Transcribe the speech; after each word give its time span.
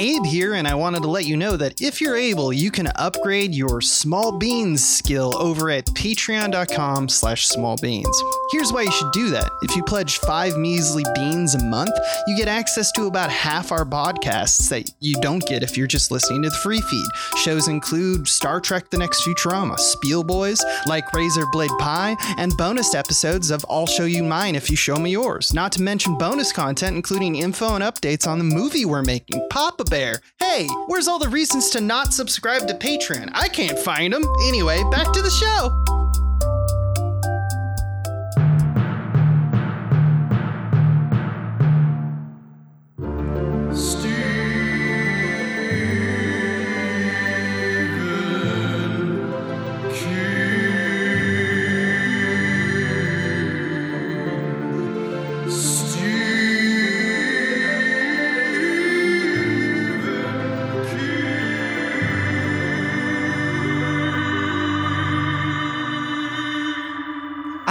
Abe 0.00 0.24
here, 0.24 0.54
and 0.54 0.66
I 0.66 0.74
wanted 0.74 1.02
to 1.02 1.10
let 1.10 1.26
you 1.26 1.36
know 1.36 1.58
that 1.58 1.82
if 1.82 2.00
you're 2.00 2.16
able, 2.16 2.54
you 2.54 2.70
can 2.70 2.88
upgrade 2.96 3.54
your 3.54 3.82
small 3.82 4.38
beans 4.38 4.82
skill 4.82 5.36
over 5.36 5.68
at 5.68 5.84
patreon.com 5.84 7.10
slash 7.10 7.46
small 7.46 7.76
beans. 7.76 8.22
Here's 8.50 8.72
why 8.72 8.82
you 8.82 8.90
should 8.92 9.12
do 9.12 9.28
that. 9.28 9.50
If 9.60 9.76
you 9.76 9.82
pledge 9.84 10.16
five 10.16 10.56
measly 10.56 11.04
beans 11.14 11.54
a 11.54 11.62
month, 11.62 11.92
you 12.26 12.34
get 12.34 12.48
access 12.48 12.90
to 12.92 13.08
about 13.08 13.28
half 13.28 13.72
our 13.72 13.84
podcasts 13.84 14.70
that 14.70 14.90
you 15.00 15.20
don't 15.20 15.44
get 15.46 15.62
if 15.62 15.76
you're 15.76 15.86
just 15.86 16.10
listening 16.10 16.42
to 16.44 16.48
the 16.48 16.56
free 16.56 16.80
feed. 16.80 17.06
Shows 17.36 17.68
include 17.68 18.26
Star 18.26 18.58
Trek 18.58 18.88
The 18.88 18.96
Next 18.96 19.22
Futurama, 19.22 19.78
Spiel 19.78 20.24
Boys, 20.24 20.64
like 20.86 21.12
Razor 21.12 21.44
Blade 21.52 21.70
Pie, 21.78 22.16
and 22.38 22.56
bonus 22.56 22.94
episodes 22.94 23.50
of 23.50 23.66
I'll 23.68 23.86
Show 23.86 24.06
You 24.06 24.22
Mine 24.22 24.54
if 24.54 24.70
you 24.70 24.76
show 24.76 24.96
me 24.96 25.10
yours. 25.10 25.52
Not 25.52 25.72
to 25.72 25.82
mention 25.82 26.16
bonus 26.16 26.52
content, 26.52 26.96
including 26.96 27.36
info 27.36 27.74
and 27.74 27.84
updates 27.84 28.26
on 28.26 28.38
the 28.38 28.44
movie 28.44 28.86
we're 28.86 29.02
making, 29.02 29.46
Papa 29.50 29.84
Bear. 29.90 30.20
Hey, 30.38 30.68
where's 30.86 31.08
all 31.08 31.18
the 31.18 31.28
reasons 31.28 31.68
to 31.70 31.80
not 31.80 32.14
subscribe 32.14 32.68
to 32.68 32.74
Patreon? 32.74 33.30
I 33.32 33.48
can't 33.48 33.76
find 33.76 34.12
them. 34.12 34.22
Anyway, 34.46 34.84
back 34.92 35.12
to 35.12 35.20
the 35.20 35.30
show. 35.30 35.99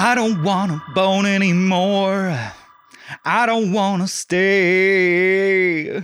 I 0.10 0.16
don't 0.16 0.42
wanna 0.42 0.82
bone 0.96 1.28
anymore. 1.28 2.36
I 3.24 3.46
don't 3.46 3.72
wanna 3.72 4.08
stay. 4.08 6.04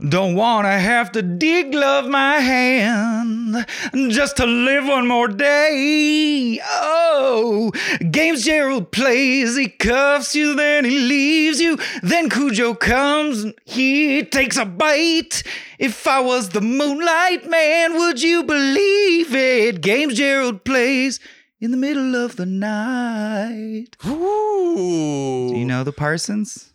Don't 0.00 0.34
wanna 0.34 0.78
have 0.78 1.12
to 1.12 1.20
dig 1.20 1.74
love 1.74 2.08
my 2.08 2.38
hand 2.38 3.66
just 4.08 4.38
to 4.38 4.46
live 4.46 4.86
one 4.86 5.06
more 5.06 5.28
day. 5.28 6.62
Oh, 6.64 7.72
games 8.10 8.42
Gerald 8.46 8.90
plays, 8.90 9.54
he 9.54 9.68
cuffs 9.68 10.34
you, 10.34 10.54
then 10.56 10.86
he 10.86 10.98
leaves 10.98 11.60
you. 11.60 11.76
Then 12.02 12.30
Cujo 12.30 12.72
comes, 12.72 13.44
and 13.44 13.54
he 13.66 14.24
takes 14.24 14.56
a 14.56 14.64
bite. 14.64 15.42
If 15.78 16.06
I 16.06 16.20
was 16.20 16.48
the 16.48 16.62
Moonlight 16.62 17.50
Man, 17.50 17.98
would 17.98 18.22
you 18.22 18.44
believe 18.44 19.34
it? 19.34 19.82
Games 19.82 20.14
Gerald 20.14 20.64
plays 20.64 21.20
in 21.62 21.70
the 21.70 21.76
middle 21.76 22.14
of 22.16 22.36
the 22.36 22.44
night. 22.46 23.96
Ooh. 24.06 25.48
Do 25.50 25.56
you 25.56 25.64
know 25.64 25.84
the 25.84 25.92
Parsons? 25.92 26.72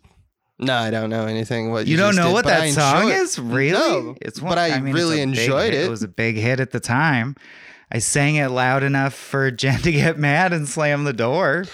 No, 0.58 0.74
I 0.74 0.90
don't 0.90 1.10
know 1.10 1.26
anything. 1.26 1.70
What 1.70 1.86
You, 1.86 1.92
you, 1.92 1.96
don't 1.96 2.16
know 2.16 2.26
did, 2.28 2.32
what 2.32 2.44
but 2.44 2.54
I 2.54 2.70
that 2.70 2.74
song 2.74 3.10
is? 3.10 3.38
Really? 3.38 3.72
No, 3.78 4.16
it's 4.20 4.40
but 4.40 4.58
I, 4.58 4.80
mean, 4.80 4.92
really 4.94 5.20
enjoyed 5.20 5.72
it. 5.72 5.84
It 5.84 5.90
was 5.90 6.02
a 6.02 6.08
big 6.08 6.36
hit 6.36 6.58
at 6.58 6.72
the 6.72 6.80
time. 6.80 7.36
I 7.92 8.00
sang 8.00 8.34
it 8.36 8.48
loud 8.48 8.82
enough 8.82 9.14
for 9.14 9.50
Jen 9.52 9.80
to 9.82 9.92
get 9.92 10.18
mad 10.18 10.52
and 10.52 10.68
slam 10.68 11.04
the 11.04 11.12
door. 11.12 11.64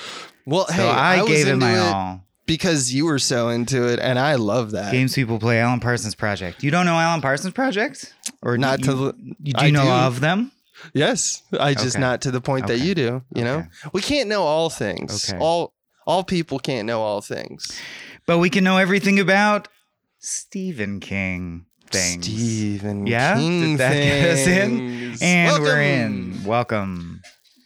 well, 0.44 0.66
So 0.66 0.74
hey, 0.74 0.88
I, 0.88 1.22
was 1.22 1.30
gave 1.30 1.46
it 1.48 1.56
my 1.56 1.74
it 1.76 1.78
all. 1.78 2.24
because 2.46 2.92
you 2.92 3.06
were 3.06 3.18
so 3.18 3.48
into 3.48 3.88
it, 3.90 4.00
and 4.00 4.18
I 4.18 4.34
love 4.34 4.72
that. 4.72 4.92
Games 4.92 5.14
people 5.14 5.38
play 5.38 5.60
Alan 5.60 5.80
Parsons 5.80 6.14
Project. 6.14 6.62
You 6.62 6.70
don't 6.70 6.84
know 6.84 6.94
Alan 6.98 7.22
Parsons 7.22 7.54
Project? 7.54 8.12
Or 8.42 8.58
Not 8.58 8.80
do 8.80 8.84
to 8.84 8.90
you, 8.90 8.96
the- 9.12 9.34
you, 9.44 9.52
do 9.54 9.64
I 9.64 9.70
know 9.70 9.84
do. 9.84 9.88
of 9.90 10.20
them? 10.20 10.52
Yes, 10.92 11.42
I 11.58 11.74
just 11.74 11.96
Okay. 11.96 12.00
not 12.00 12.20
to 12.22 12.30
the 12.30 12.40
point 12.40 12.66
that 12.66 12.78
you 12.80 12.94
do. 12.94 13.22
You 13.34 13.44
know, 13.44 13.58
Okay. 13.58 13.68
we 13.92 14.02
can't 14.02 14.28
know 14.28 14.42
all 14.42 14.70
things. 14.70 15.30
Okay. 15.30 15.38
All 15.38 15.72
all 16.06 16.22
people 16.24 16.58
can't 16.58 16.86
know 16.86 17.00
all 17.00 17.20
things. 17.22 17.66
But 18.26 18.38
we 18.38 18.50
can 18.50 18.62
know 18.64 18.76
everything 18.78 19.18
about 19.18 19.68
Stephen 20.18 21.00
King 21.00 21.66
things. 21.90 22.24
Stephen 22.26 23.06
Yeah? 23.06 23.36
King 23.36 23.60
Did 23.72 23.78
that 23.78 23.92
get 23.94 24.30
us 24.30 24.46
in? 24.46 24.78
things. 24.78 25.22
And 25.22 25.62
we're 25.62 25.80
in. 25.80 26.44
Welcome. 26.44 27.20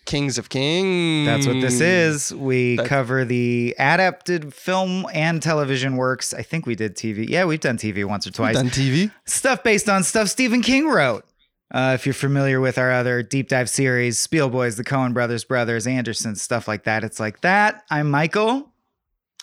Kings 0.07 0.39
of 0.39 0.49
Kings. 0.49 1.27
That's 1.27 1.47
what 1.47 1.61
this 1.61 1.81
is. 1.81 2.33
We 2.33 2.77
That- 2.77 2.87
cover 2.87 3.25
the 3.27 3.75
adapted 3.79 4.55
film 4.55 5.07
and 5.13 5.43
television 5.43 5.97
works. 5.97 6.33
I 6.33 6.43
think 6.43 6.65
we 6.67 6.75
did 6.75 6.97
TV. 6.97 7.27
Yeah, 7.29 7.45
we've 7.45 7.61
done 7.61 7.77
TV 7.77 8.05
once 8.05 8.27
or 8.27 8.31
twice. 8.31 8.55
Done 8.57 8.71
TV. 8.71 9.11
Stuff 9.27 9.63
based 9.63 9.89
on 9.89 10.03
stuff 10.05 10.29
Stephen 10.29 10.63
King 10.63 10.89
wrote. 10.89 11.25
Uh, 11.71 11.93
if 11.95 12.07
you're 12.07 12.15
familiar 12.15 12.61
with 12.61 12.79
our 12.79 12.91
other 12.91 13.23
deep 13.23 13.49
dive 13.49 13.69
series, 13.69 14.19
Spiel 14.19 14.49
Boys, 14.49 14.77
the 14.77 14.85
Coen 14.85 15.13
Brothers, 15.13 15.45
Brothers, 15.45 15.87
Anderson, 15.87 16.35
stuff 16.35 16.67
like 16.67 16.85
that, 16.85 17.05
it's 17.05 17.21
like 17.21 17.41
that. 17.43 17.85
I'm 17.91 18.11
Michael. 18.11 18.73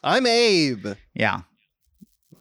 I'm 0.03 0.25
Abe. 0.25 0.87
Yeah. 1.13 1.41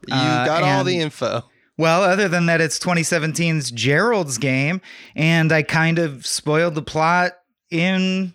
You 0.09 0.15
Uh, 0.15 0.47
got 0.47 0.63
all 0.63 0.85
the 0.85 0.99
info. 0.99 1.45
Well, 1.77 2.03
other 2.03 2.29
than 2.29 2.47
that, 2.47 2.61
it's 2.61 2.79
2017's 2.79 3.71
Gerald's 3.73 4.39
game, 4.39 4.81
and 5.17 5.53
I 5.53 5.63
kind 5.63 5.99
of 5.99 6.25
spoiled 6.25 6.77
the 6.77 6.83
plot 6.83 7.33
in 7.71 8.33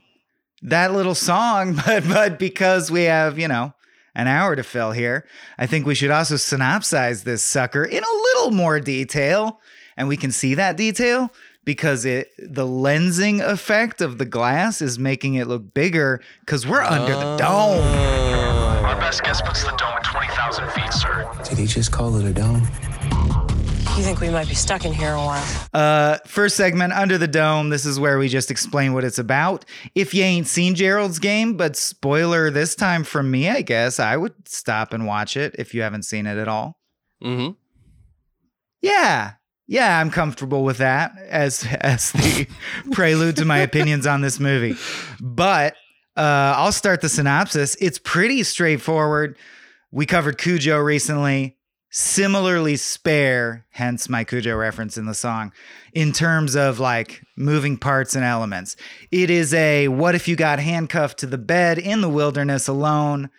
that 0.61 0.93
little 0.93 1.15
song, 1.15 1.75
but 1.85 2.07
but 2.07 2.37
because 2.37 2.91
we 2.91 3.03
have 3.03 3.39
you 3.39 3.47
know 3.47 3.73
an 4.13 4.27
hour 4.27 4.55
to 4.55 4.63
fill 4.63 4.91
here, 4.91 5.25
I 5.57 5.67
think 5.67 5.85
we 5.85 5.95
should 5.95 6.11
also 6.11 6.35
synopsize 6.35 7.23
this 7.23 7.41
sucker 7.41 7.83
in 7.85 8.03
a 8.03 8.21
little 8.35 8.51
more 8.51 8.79
detail, 8.81 9.61
and 9.99 10.07
we 10.07 10.17
can 10.17 10.31
see 10.31 10.55
that 10.55 10.77
detail 10.77 11.31
because 11.65 12.05
it 12.05 12.31
the 12.39 12.65
lensing 12.65 13.41
effect 13.41 14.01
of 14.01 14.17
the 14.17 14.25
glass 14.25 14.81
is 14.81 14.97
making 14.97 15.35
it 15.35 15.45
look 15.45 15.73
bigger 15.73 16.21
because 16.39 16.65
we're 16.65 16.81
under 16.81 17.13
the 17.13 17.35
dome. 17.37 17.83
Our 18.85 18.95
best 18.95 19.23
guess 19.23 19.41
puts 19.41 19.63
the 19.63 19.75
dome 19.75 19.93
at 19.97 20.03
20,000 20.05 20.71
feet, 20.71 20.93
sir. 20.93 21.29
Did 21.43 21.57
he 21.59 21.67
just 21.67 21.91
call 21.91 22.15
it 22.15 22.25
a 22.25 22.33
dome? 22.33 22.67
You 23.97 24.05
think 24.05 24.21
we 24.21 24.29
might 24.29 24.47
be 24.47 24.55
stuck 24.55 24.85
in 24.85 24.93
here 24.93 25.11
a 25.11 25.17
while? 25.17 25.67
Uh, 25.73 26.19
first 26.25 26.55
segment, 26.55 26.93
Under 26.93 27.17
the 27.17 27.27
Dome. 27.27 27.67
This 27.67 27.85
is 27.85 27.99
where 27.99 28.17
we 28.17 28.29
just 28.29 28.49
explain 28.49 28.93
what 28.93 29.03
it's 29.03 29.19
about. 29.19 29.65
If 29.93 30.13
you 30.13 30.23
ain't 30.23 30.47
seen 30.47 30.73
Gerald's 30.73 31.19
game, 31.19 31.57
but 31.57 31.75
spoiler 31.75 32.49
this 32.49 32.75
time 32.75 33.03
from 33.03 33.29
me, 33.29 33.49
I 33.49 33.61
guess, 33.61 33.99
I 33.99 34.15
would 34.15 34.47
stop 34.47 34.93
and 34.93 35.05
watch 35.05 35.35
it 35.35 35.53
if 35.59 35.73
you 35.73 35.81
haven't 35.81 36.03
seen 36.03 36.27
it 36.27 36.37
at 36.37 36.47
all. 36.47 36.79
Mm-hmm. 37.21 37.51
Yeah. 38.81 39.33
Yeah, 39.69 39.99
I'm 39.99 40.09
comfortable 40.09 40.63
with 40.63 40.79
that 40.79 41.15
as 41.27 41.63
as 41.79 42.11
the 42.11 42.47
prelude 42.91 43.35
to 43.35 43.45
my 43.45 43.59
opinions 43.59 44.07
on 44.07 44.21
this 44.21 44.39
movie. 44.39 44.75
But 45.21 45.75
uh, 46.17 46.55
I'll 46.57 46.71
start 46.71 47.01
the 47.01 47.07
synopsis. 47.07 47.77
It's 47.79 47.99
pretty 47.99 48.41
straightforward. 48.41 49.37
We 49.91 50.07
covered 50.07 50.39
Cujo 50.39 50.79
recently. 50.79 51.55
Similarly 51.91 52.77
spare, 52.77 53.65
hence 53.69 54.09
my 54.09 54.23
Cujo 54.23 54.55
reference 54.55 54.97
in 54.97 55.05
the 55.05 55.13
song, 55.13 55.51
in 55.93 56.13
terms 56.13 56.55
of 56.55 56.79
like 56.79 57.23
moving 57.37 57.77
parts 57.77 58.15
and 58.15 58.25
elements. 58.25 58.75
It 59.11 59.29
is 59.29 59.53
a 59.53 59.87
what 59.87 60.15
if 60.15 60.27
you 60.27 60.35
got 60.35 60.59
handcuffed 60.59 61.19
to 61.19 61.27
the 61.27 61.37
bed 61.37 61.77
in 61.77 62.01
the 62.01 62.09
wilderness 62.09 62.67
alone? 62.67 63.29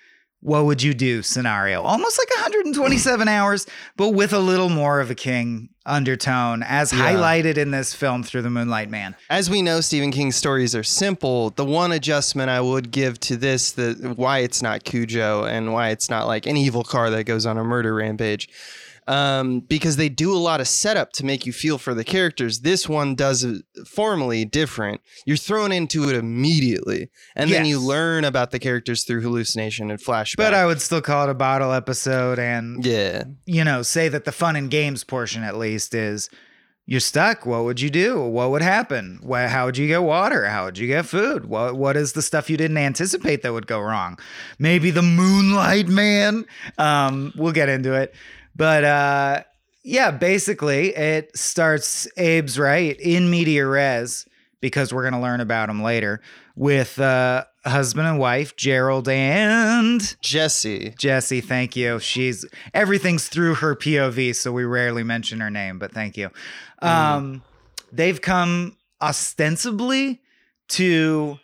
What 0.43 0.65
would 0.65 0.83
you 0.83 0.95
do 0.95 1.23
scenario? 1.23 1.83
Almost 1.83 2.19
like 2.19 2.31
127 2.41 3.29
hours, 3.29 3.67
but 3.97 4.11
with 4.11 4.33
a 4.33 4.39
little 4.39 4.71
more 4.71 5.01
of 5.01 5.11
a 5.11 5.15
king 5.15 5.69
undertone, 5.85 6.63
as 6.63 6.93
Yeah. 6.93 7.13
highlighted 7.13 7.59
in 7.59 7.73
this 7.73 7.93
film 7.93 8.23
through 8.23 8.43
the 8.43 8.51
Moonlight 8.51 8.89
Man. 8.89 9.15
As 9.29 9.51
we 9.51 9.61
know, 9.61 9.81
Stephen 9.83 10.11
King's 10.13 10.37
stories 10.37 10.75
are 10.75 10.83
simple. 10.83 11.51
The 11.51 11.65
one 11.65 11.93
adjustment 11.93 12.49
I 12.49 12.61
would 12.63 12.91
give 12.91 13.21
to 13.21 13.37
this, 13.37 13.73
the 13.73 14.15
why 14.17 14.39
it's 14.39 14.63
not 14.63 14.85
Cujo 14.85 15.45
and 15.45 15.73
why 15.75 15.89
it's 15.91 16.09
not 16.09 16.27
like 16.27 16.47
an 16.47 16.57
evil 16.57 16.85
car 16.85 17.11
that 17.11 17.25
goes 17.25 17.45
on 17.45 17.59
a 17.59 17.65
murder 17.65 17.95
rampage, 17.95 18.49
um, 19.11 19.59
because 19.59 19.97
they 19.97 20.09
do 20.09 20.33
a 20.33 20.39
lot 20.39 20.61
of 20.61 20.69
setup 20.69 21.13
to 21.15 21.27
make 21.27 21.45
you 21.45 21.53
feel 21.53 21.79
for 21.79 21.95
the 21.95 22.05
characters. 22.05 22.61
This 22.61 22.89
one 22.89 23.17
does 23.17 23.45
formally 23.85 24.45
different. 24.45 25.01
You're 25.27 25.37
thrown 25.37 25.73
into 25.73 26.09
it 26.09 26.15
immediately, 26.15 27.11
and 27.35 27.51
then 27.51 27.67
you 27.67 27.81
learn 27.81 28.25
about 28.25 28.53
the 28.53 28.61
characters 28.61 29.03
through 29.03 29.23
hallucination 29.23 29.91
and 29.91 29.99
flashback. 29.99 30.37
But 30.37 30.55
I 30.55 30.65
would 30.65 30.81
still 30.81 31.01
call 31.01 31.25
it 31.25 31.31
a 31.31 31.35
bottle 31.35 31.73
episode 31.73 32.39
and 32.39 32.85
yeah, 32.87 33.25
you 33.47 33.65
know, 33.65 33.83
say 33.83 34.09
that 34.09 34.27
the 34.27 34.33
fun 34.33 34.55
and 34.55 34.71
games 34.71 35.03
portion 35.03 35.43
at 35.43 35.57
least 35.57 35.93
is 35.93 36.31
you're 36.87 37.01
stuck. 37.01 37.45
What 37.45 37.65
would 37.65 37.81
you 37.81 37.91
do? 37.91 38.21
What 38.21 38.51
would 38.51 38.63
happen? 38.63 39.21
How 39.29 39.67
would 39.67 39.77
you 39.77 39.89
get 39.89 40.03
water? 40.03 40.47
How 40.47 40.67
would 40.67 40.79
you 40.79 40.87
get 40.87 41.07
food? 41.07 41.47
What 41.47 41.77
What 41.77 41.97
is 41.97 42.13
the 42.13 42.23
stuff 42.23 42.49
you 42.49 42.57
didn't 42.57 42.79
anticipate 42.79 43.43
that 43.43 43.53
would 43.53 43.67
go 43.67 43.81
wrong? 43.81 44.19
Maybe 44.59 44.91
the 44.91 45.03
Moonlight 45.03 45.89
Man. 45.89 46.47
Um, 46.79 47.33
we'll 47.37 47.53
get 47.53 47.69
into 47.69 47.93
it, 47.95 48.15
but 48.55 48.85
uh, 48.85 49.43
yeah, 49.83 50.11
basically 50.11 50.95
it 50.95 51.37
starts. 51.37 52.07
Abe's 52.17 52.59
right 52.59 52.99
in 53.01 53.31
media 53.31 53.67
res 53.67 54.27
because 54.61 54.93
we're 54.93 55.05
gonna 55.05 55.21
learn 55.21 55.41
about 55.41 55.69
him 55.69 55.83
later 55.83 56.21
with 56.55 56.99
uh, 57.01 57.45
husband 57.65 58.07
and 58.07 58.19
wife, 58.19 58.57
Gerald 58.57 59.09
and 59.09 60.17
Jesse. 60.21 60.95
Jesse. 60.99 61.41
Thank 61.41 61.77
you. 61.77 61.99
She's 61.99 62.45
everything's 62.75 63.29
through 63.29 63.57
her 63.57 63.75
POV, 63.75 64.35
so 64.35 64.53
we 64.53 64.65
rarely 64.65 65.03
mention 65.03 65.41
her 65.41 65.51
name, 65.51 65.79
but 65.79 65.93
thank 65.93 66.17
you. 66.17 66.31
Um, 66.83 67.43
they've 67.93 68.21
come 68.21 68.77
ostensibly 69.01 70.21
to 70.69 71.39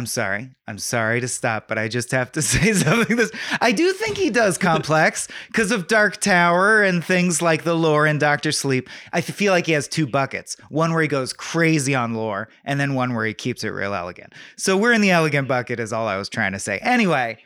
I'm 0.00 0.06
sorry. 0.06 0.48
I'm 0.66 0.78
sorry 0.78 1.20
to 1.20 1.28
stop, 1.28 1.68
but 1.68 1.76
I 1.76 1.86
just 1.86 2.10
have 2.12 2.32
to 2.32 2.40
say 2.54 2.72
something. 2.72 3.18
This 3.18 3.30
I 3.60 3.70
do 3.70 3.92
think 3.92 4.16
he 4.16 4.30
does 4.30 4.56
complex 4.56 5.28
because 5.48 5.70
of 5.70 5.88
Dark 5.88 6.22
Tower 6.22 6.82
and 6.82 7.04
things 7.04 7.42
like 7.42 7.64
the 7.64 7.74
lore 7.74 8.06
in 8.06 8.16
Doctor 8.16 8.50
Sleep. 8.50 8.88
I 9.12 9.20
feel 9.20 9.52
like 9.52 9.66
he 9.66 9.72
has 9.72 9.86
two 9.86 10.06
buckets: 10.06 10.56
one 10.70 10.94
where 10.94 11.02
he 11.02 11.08
goes 11.08 11.34
crazy 11.34 11.94
on 11.94 12.14
lore, 12.14 12.48
and 12.64 12.80
then 12.80 12.94
one 12.94 13.12
where 13.12 13.26
he 13.26 13.34
keeps 13.34 13.62
it 13.62 13.68
real 13.68 13.92
elegant. 13.92 14.32
So 14.56 14.74
we're 14.74 14.94
in 14.94 15.02
the 15.02 15.10
elegant 15.10 15.48
bucket, 15.48 15.78
is 15.78 15.92
all 15.92 16.08
I 16.08 16.16
was 16.16 16.30
trying 16.30 16.52
to 16.52 16.58
say. 16.58 16.78
Anyway, 16.78 17.36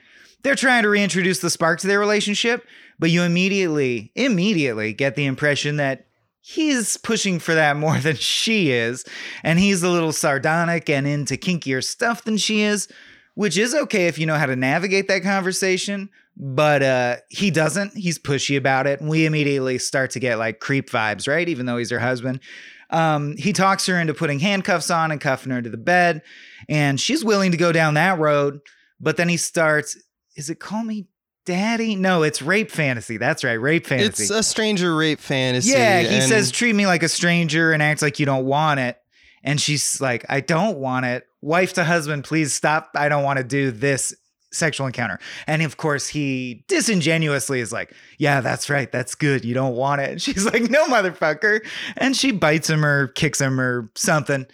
they're 0.45 0.55
trying 0.55 0.85
to 0.85 0.89
reintroduce 0.89 1.41
the 1.41 1.51
spark 1.51 1.81
to 1.81 1.89
their 1.89 1.99
relationship, 1.99 2.65
but 3.01 3.11
you 3.11 3.25
immediately, 3.25 4.13
immediately 4.15 4.93
get 4.93 5.17
the 5.17 5.27
impression 5.27 5.79
that 5.79 6.07
he's 6.47 6.99
pushing 6.99 7.39
for 7.39 7.55
that 7.55 7.77
more 7.77 7.99
than 8.01 8.17
she 8.17 8.71
is. 8.71 9.05
And 9.43 9.59
he's 9.59 9.83
a 9.83 9.89
little 9.89 10.13
sardonic 10.13 10.91
and 10.91 11.07
into 11.07 11.37
kinkier 11.37 11.83
stuff 11.83 12.25
than 12.25 12.37
she 12.37 12.61
is, 12.61 12.89
which 13.35 13.57
is 13.57 13.75
okay 13.75 14.07
if 14.07 14.19
you 14.19 14.27
know 14.27 14.37
how 14.37 14.47
to 14.47 14.57
navigate 14.57 15.09
that 15.09 15.23
conversation. 15.23 16.11
But 16.37 16.83
uh, 16.83 17.17
he 17.31 17.51
doesn't. 17.51 17.97
He's 17.97 18.19
pushy 18.19 18.57
about 18.57 18.87
it. 18.87 19.01
And 19.01 19.09
we 19.09 19.25
immediately 19.25 19.79
start 19.79 20.11
to 20.13 20.21
get 20.21 20.39
like 20.39 20.61
creep 20.61 20.91
vibes, 20.91 21.29
right? 21.29 21.49
Even 21.49 21.67
though 21.67 21.79
he's 21.79 21.91
her 21.91 22.01
husband. 22.01 22.41
Um, 22.91 23.37
he 23.37 23.53
talks 23.53 23.87
her 23.87 23.99
into 23.99 24.15
putting 24.15 24.41
handcuffs 24.41 24.91
on 24.91 25.11
and 25.11 25.21
cuffing 25.21 25.53
her 25.53 25.63
to 25.63 25.71
the 25.71 25.77
bed. 25.77 26.23
And 26.69 27.01
she's 27.01 27.25
willing 27.25 27.53
to 27.53 27.57
go 27.57 27.73
down 27.73 27.95
that 27.95 28.19
road. 28.19 28.61
But 29.01 29.17
then 29.17 29.29
he 29.29 29.37
starts, 29.37 29.97
is 30.37 30.51
it 30.51 30.61
call 30.61 30.83
me 30.83 31.07
daddy? 31.45 31.97
No, 31.97 32.23
it's 32.23 32.43
rape 32.43 32.71
fantasy. 32.71 33.17
That's 33.17 33.45
right, 33.45 33.55
rape 33.55 33.87
fantasy. 33.87 34.25
It's 34.25 34.31
a 34.31 34.43
stranger 34.43 34.95
rape 34.95 35.21
fantasy. 35.21 35.71
Yeah, 35.71 36.01
he 36.01 36.09
and 36.09 36.25
says 36.25 36.51
treat 36.51 36.75
me 36.75 36.87
like 36.87 37.03
a 37.03 37.09
stranger 37.09 37.73
and 37.73 37.83
act 37.83 38.03
like 38.03 38.19
you 38.19 38.27
don't 38.27 38.47
want 38.47 38.81
it. 38.81 38.99
And 39.43 39.61
she's 39.61 40.01
like, 40.01 40.25
I 40.29 40.41
don't 40.41 40.79
want 40.79 41.07
it. 41.07 41.27
Wife 41.43 41.75
to 41.75 41.85
husband, 41.85 42.25
please 42.25 42.53
stop. 42.53 42.91
I 42.95 43.09
don't 43.11 43.23
want 43.23 43.37
to 43.37 43.45
do 43.45 43.71
this 43.71 44.15
sexual 44.55 44.87
encounter. 44.87 45.19
And 45.47 45.63
of 45.63 45.77
course, 45.77 46.09
he 46.09 46.65
disingenuously 46.69 47.61
is 47.61 47.73
like, 47.73 47.93
Yeah, 48.19 48.41
that's 48.41 48.71
right. 48.71 48.91
That's 48.91 49.15
good. 49.15 49.45
You 49.45 49.55
don't 49.55 49.75
want 49.75 50.01
it. 50.01 50.11
And 50.11 50.23
she's 50.23 50.45
like, 50.47 50.63
No, 50.71 50.87
motherfucker. 50.87 51.61
And 51.97 52.17
she 52.17 52.31
bites 52.31 52.71
him 52.71 52.85
or 52.85 53.09
kicks 53.09 53.41
him 53.41 53.61
or 53.61 53.91
something. 53.95 54.47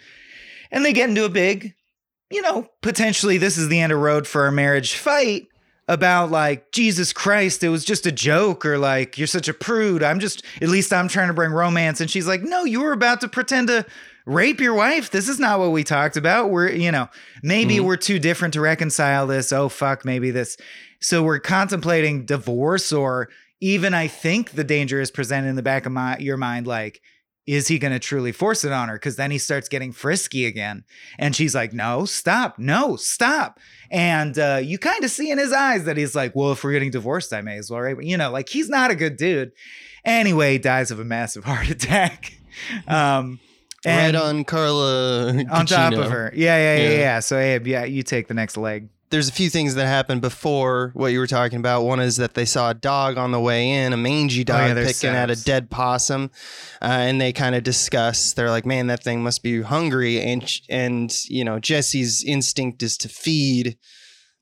And 0.71 0.85
they 0.85 0.93
get 0.93 1.09
into 1.09 1.25
a 1.25 1.29
big, 1.29 1.73
you 2.29 2.41
know, 2.41 2.67
potentially 2.81 3.37
this 3.37 3.57
is 3.57 3.69
the 3.69 3.79
end 3.79 3.91
of 3.91 3.99
road 3.99 4.27
for 4.27 4.43
our 4.45 4.51
marriage 4.51 4.95
fight 4.95 5.47
about 5.91 6.31
like 6.31 6.71
Jesus 6.71 7.11
Christ, 7.11 7.65
it 7.65 7.69
was 7.69 7.83
just 7.83 8.05
a 8.05 8.13
joke, 8.13 8.65
or 8.65 8.77
like 8.77 9.17
you're 9.17 9.27
such 9.27 9.49
a 9.49 9.53
prude. 9.53 10.01
I'm 10.01 10.21
just 10.21 10.41
at 10.61 10.69
least 10.69 10.93
I'm 10.93 11.09
trying 11.09 11.27
to 11.27 11.33
bring 11.33 11.51
romance. 11.51 11.99
And 11.99 12.09
she's 12.09 12.25
like, 12.25 12.41
No, 12.41 12.63
you 12.63 12.81
were 12.81 12.93
about 12.93 13.19
to 13.21 13.27
pretend 13.27 13.67
to 13.67 13.85
rape 14.25 14.61
your 14.61 14.73
wife. 14.73 15.11
This 15.11 15.27
is 15.27 15.37
not 15.37 15.59
what 15.59 15.71
we 15.71 15.83
talked 15.83 16.15
about. 16.15 16.49
We're, 16.49 16.69
you 16.69 16.93
know, 16.93 17.09
maybe 17.43 17.75
mm-hmm. 17.75 17.85
we're 17.85 17.97
too 17.97 18.19
different 18.19 18.53
to 18.53 18.61
reconcile 18.61 19.27
this. 19.27 19.51
Oh 19.51 19.67
fuck, 19.67 20.05
maybe 20.05 20.31
this. 20.31 20.55
So 21.01 21.23
we're 21.23 21.39
contemplating 21.39 22.25
divorce, 22.25 22.93
or 22.93 23.27
even 23.59 23.93
I 23.93 24.07
think 24.07 24.51
the 24.51 24.63
danger 24.63 25.01
is 25.01 25.11
presented 25.11 25.49
in 25.49 25.55
the 25.57 25.61
back 25.61 25.85
of 25.85 25.91
my 25.91 26.17
your 26.19 26.37
mind, 26.37 26.67
like, 26.67 27.01
is 27.47 27.67
he 27.67 27.79
going 27.79 27.91
to 27.93 27.99
truly 27.99 28.31
force 28.31 28.63
it 28.63 28.71
on 28.71 28.87
her? 28.89 28.95
Because 28.95 29.15
then 29.15 29.31
he 29.31 29.37
starts 29.37 29.67
getting 29.67 29.91
frisky 29.91 30.45
again. 30.45 30.83
And 31.17 31.35
she's 31.35 31.55
like, 31.55 31.73
no, 31.73 32.05
stop, 32.05 32.59
no, 32.59 32.95
stop. 32.95 33.59
And 33.89 34.37
uh, 34.37 34.59
you 34.63 34.77
kind 34.77 35.03
of 35.03 35.09
see 35.11 35.31
in 35.31 35.37
his 35.37 35.51
eyes 35.51 35.85
that 35.85 35.97
he's 35.97 36.15
like, 36.15 36.35
well, 36.35 36.51
if 36.51 36.63
we're 36.63 36.71
getting 36.71 36.91
divorced, 36.91 37.33
I 37.33 37.41
may 37.41 37.57
as 37.57 37.71
well, 37.71 37.81
right? 37.81 37.95
But, 37.95 38.05
you 38.05 38.15
know, 38.17 38.31
like 38.31 38.49
he's 38.49 38.69
not 38.69 38.91
a 38.91 38.95
good 38.95 39.17
dude. 39.17 39.51
Anyway, 40.05 40.53
he 40.53 40.57
dies 40.59 40.91
of 40.91 40.99
a 40.99 41.03
massive 41.05 41.43
heart 41.45 41.69
attack. 41.69 42.33
Um, 42.87 43.39
right 43.85 43.91
and 43.91 44.15
on 44.15 44.43
Carla 44.43 45.43
on 45.49 45.65
top 45.65 45.93
of 45.93 46.11
her. 46.11 46.31
Yeah, 46.35 46.57
yeah, 46.57 46.75
yeah, 46.75 46.89
Yeah. 46.89 46.97
yeah. 46.97 47.19
So, 47.19 47.37
Abe, 47.37 47.65
yeah, 47.67 47.83
you 47.85 48.03
take 48.03 48.27
the 48.27 48.33
next 48.35 48.55
leg. 48.57 48.89
There's 49.11 49.29
a 49.29 49.33
few 49.33 49.49
things 49.49 49.75
that 49.75 49.85
happened 49.85 50.21
before 50.21 50.91
what 50.93 51.11
you 51.11 51.19
were 51.19 51.27
talking 51.27 51.59
about. 51.59 51.83
One 51.83 51.99
is 51.99 52.17
that 52.17 52.33
they 52.33 52.45
saw 52.45 52.71
a 52.71 52.73
dog 52.73 53.17
on 53.17 53.31
the 53.31 53.39
way 53.39 53.69
in, 53.69 53.93
a 53.93 53.97
mangy 53.97 54.43
dog 54.43 54.61
Oh, 54.61 54.79
yeah, 54.79 54.85
picking 54.85 55.09
at 55.09 55.29
a 55.29 55.35
dead 55.35 55.69
possum, 55.69 56.31
uh, 56.81 56.85
and 56.85 57.21
they 57.21 57.33
kind 57.33 57.53
of 57.53 57.63
discuss. 57.63 58.33
They're 58.33 58.49
like, 58.49 58.65
"Man, 58.65 58.87
that 58.87 59.03
thing 59.03 59.21
must 59.21 59.43
be 59.43 59.61
hungry," 59.61 60.19
and 60.21 60.49
and 60.69 61.13
you 61.25 61.43
know 61.43 61.59
Jesse's 61.59 62.23
instinct 62.23 62.81
is 62.81 62.97
to 62.97 63.09
feed 63.09 63.77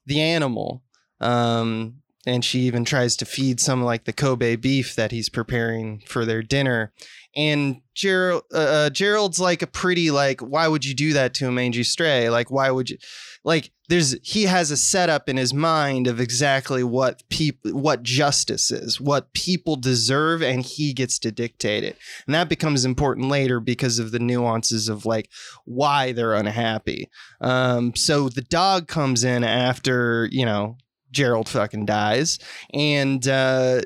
the 0.05 0.21
animal. 0.21 0.83
Um, 1.19 2.01
and 2.25 2.45
she 2.45 2.59
even 2.61 2.85
tries 2.85 3.15
to 3.17 3.25
feed 3.25 3.59
some 3.59 3.83
like 3.83 4.05
the 4.05 4.13
Kobe 4.13 4.55
beef 4.55 4.95
that 4.95 5.11
he's 5.11 5.29
preparing 5.29 5.99
for 6.05 6.25
their 6.25 6.43
dinner. 6.43 6.93
And 7.35 7.81
Gerald, 7.95 8.43
uh, 8.53 8.57
uh, 8.57 8.89
Gerald's 8.89 9.39
like 9.39 9.61
a 9.61 9.67
pretty 9.67 10.11
like, 10.11 10.41
why 10.41 10.67
would 10.67 10.85
you 10.85 10.93
do 10.93 11.13
that 11.13 11.33
to 11.35 11.47
a 11.47 11.51
mangy 11.51 11.83
stray? 11.83 12.29
Like, 12.29 12.51
why 12.51 12.71
would 12.71 12.89
you? 12.89 12.97
Like, 13.43 13.71
there's 13.89 14.15
he 14.21 14.43
has 14.43 14.69
a 14.69 14.77
setup 14.77 15.27
in 15.27 15.35
his 15.35 15.51
mind 15.51 16.05
of 16.05 16.19
exactly 16.19 16.83
what 16.83 17.27
people, 17.29 17.71
what 17.71 18.03
justice 18.03 18.69
is, 18.69 19.01
what 19.01 19.33
people 19.33 19.75
deserve, 19.75 20.43
and 20.43 20.63
he 20.63 20.93
gets 20.93 21.17
to 21.19 21.31
dictate 21.31 21.83
it. 21.83 21.97
And 22.27 22.35
that 22.35 22.49
becomes 22.49 22.85
important 22.85 23.29
later 23.29 23.59
because 23.59 23.97
of 23.97 24.11
the 24.11 24.19
nuances 24.19 24.89
of 24.89 25.07
like 25.07 25.29
why 25.65 26.11
they're 26.11 26.35
unhappy. 26.35 27.09
Um, 27.41 27.95
so 27.95 28.29
the 28.29 28.43
dog 28.43 28.87
comes 28.87 29.23
in 29.23 29.43
after 29.43 30.29
you 30.31 30.45
know 30.45 30.77
Gerald 31.11 31.49
fucking 31.49 31.87
dies, 31.87 32.37
and 32.71 33.27
uh, 33.27 33.81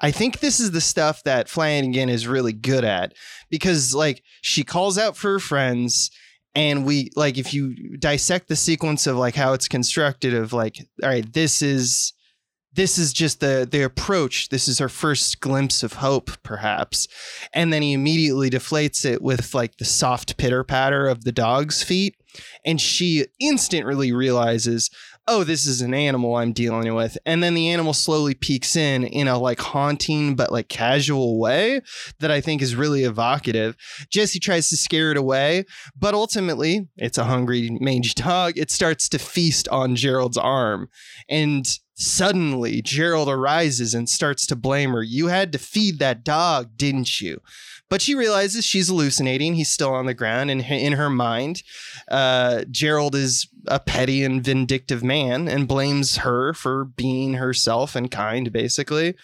I 0.00 0.12
think 0.12 0.40
this 0.40 0.60
is 0.60 0.70
the 0.70 0.80
stuff 0.80 1.22
that 1.24 1.50
Flanagan 1.50 2.08
is 2.08 2.26
really 2.26 2.54
good 2.54 2.84
at 2.84 3.12
because 3.50 3.94
like 3.94 4.22
she 4.40 4.64
calls 4.64 4.96
out 4.96 5.14
for 5.14 5.32
her 5.32 5.40
friends. 5.40 6.10
And 6.56 6.86
we 6.86 7.10
like 7.14 7.36
if 7.36 7.52
you 7.52 7.96
dissect 7.98 8.48
the 8.48 8.56
sequence 8.56 9.06
of 9.06 9.16
like 9.16 9.34
how 9.34 9.52
it's 9.52 9.68
constructed 9.68 10.34
of 10.34 10.52
like, 10.54 10.78
all 11.02 11.10
right, 11.10 11.32
this 11.32 11.60
is 11.60 12.14
this 12.72 12.96
is 12.98 13.12
just 13.12 13.40
the 13.40 13.68
the 13.70 13.82
approach. 13.82 14.48
This 14.48 14.66
is 14.66 14.80
our 14.80 14.88
first 14.88 15.40
glimpse 15.40 15.82
of 15.82 15.94
hope, 15.94 16.30
perhaps. 16.42 17.08
And 17.52 17.72
then 17.72 17.82
he 17.82 17.92
immediately 17.92 18.48
deflates 18.48 19.04
it 19.04 19.20
with 19.20 19.54
like 19.54 19.76
the 19.76 19.84
soft 19.84 20.38
pitter 20.38 20.64
patter 20.64 21.06
of 21.06 21.24
the 21.24 21.32
dog's 21.32 21.82
feet. 21.82 22.16
And 22.64 22.80
she 22.80 23.26
instantly 23.38 24.12
realizes, 24.12 24.90
oh, 25.28 25.44
this 25.44 25.66
is 25.66 25.80
an 25.80 25.94
animal 25.94 26.36
I'm 26.36 26.52
dealing 26.52 26.94
with. 26.94 27.18
And 27.26 27.42
then 27.42 27.54
the 27.54 27.68
animal 27.68 27.92
slowly 27.92 28.34
peeks 28.34 28.76
in 28.76 29.04
in 29.04 29.28
a 29.28 29.38
like 29.38 29.60
haunting 29.60 30.36
but 30.36 30.52
like 30.52 30.68
casual 30.68 31.38
way 31.38 31.80
that 32.20 32.30
I 32.30 32.40
think 32.40 32.62
is 32.62 32.76
really 32.76 33.04
evocative. 33.04 33.76
Jesse 34.10 34.38
tries 34.38 34.68
to 34.68 34.76
scare 34.76 35.10
it 35.10 35.16
away, 35.16 35.64
but 35.98 36.14
ultimately, 36.14 36.88
it's 36.96 37.18
a 37.18 37.24
hungry, 37.24 37.76
mangy 37.80 38.10
dog. 38.14 38.56
It 38.56 38.70
starts 38.70 39.08
to 39.10 39.18
feast 39.18 39.68
on 39.68 39.96
Gerald's 39.96 40.38
arm. 40.38 40.88
And 41.28 41.66
suddenly, 41.94 42.82
Gerald 42.82 43.28
arises 43.28 43.94
and 43.94 44.08
starts 44.08 44.46
to 44.46 44.56
blame 44.56 44.92
her. 44.92 45.02
You 45.02 45.28
had 45.28 45.52
to 45.52 45.58
feed 45.58 45.98
that 45.98 46.24
dog, 46.24 46.76
didn't 46.76 47.20
you? 47.20 47.40
But 47.88 48.02
she 48.02 48.14
realizes 48.14 48.64
she's 48.64 48.88
hallucinating. 48.88 49.54
He's 49.54 49.70
still 49.70 49.94
on 49.94 50.06
the 50.06 50.14
ground. 50.14 50.50
And 50.50 50.62
in 50.62 50.94
her 50.94 51.10
mind, 51.10 51.62
uh, 52.10 52.64
Gerald 52.70 53.14
is 53.14 53.48
a 53.68 53.78
petty 53.78 54.24
and 54.24 54.42
vindictive 54.42 55.04
man 55.04 55.46
and 55.48 55.68
blames 55.68 56.18
her 56.18 56.52
for 56.52 56.84
being 56.84 57.34
herself 57.34 57.94
and 57.94 58.10
kind, 58.10 58.52
basically. 58.52 59.14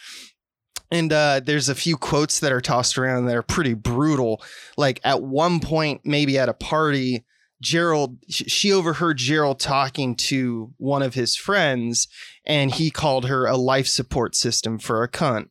And 0.92 1.12
uh, 1.12 1.40
there's 1.44 1.68
a 1.68 1.74
few 1.74 1.96
quotes 1.96 2.38
that 2.40 2.52
are 2.52 2.60
tossed 2.60 2.98
around 2.98 3.24
that 3.24 3.36
are 3.36 3.42
pretty 3.42 3.74
brutal. 3.74 4.42
Like 4.76 5.00
at 5.02 5.22
one 5.22 5.58
point, 5.58 6.02
maybe 6.04 6.38
at 6.38 6.50
a 6.50 6.54
party, 6.54 7.24
Gerald, 7.62 8.18
she 8.28 8.72
overheard 8.72 9.16
Gerald 9.16 9.58
talking 9.58 10.16
to 10.16 10.74
one 10.76 11.00
of 11.00 11.14
his 11.14 11.36
friends, 11.36 12.08
and 12.44 12.72
he 12.74 12.90
called 12.90 13.26
her 13.26 13.46
a 13.46 13.56
life 13.56 13.86
support 13.86 14.34
system 14.34 14.78
for 14.78 15.02
a 15.02 15.08
cunt. 15.08 15.48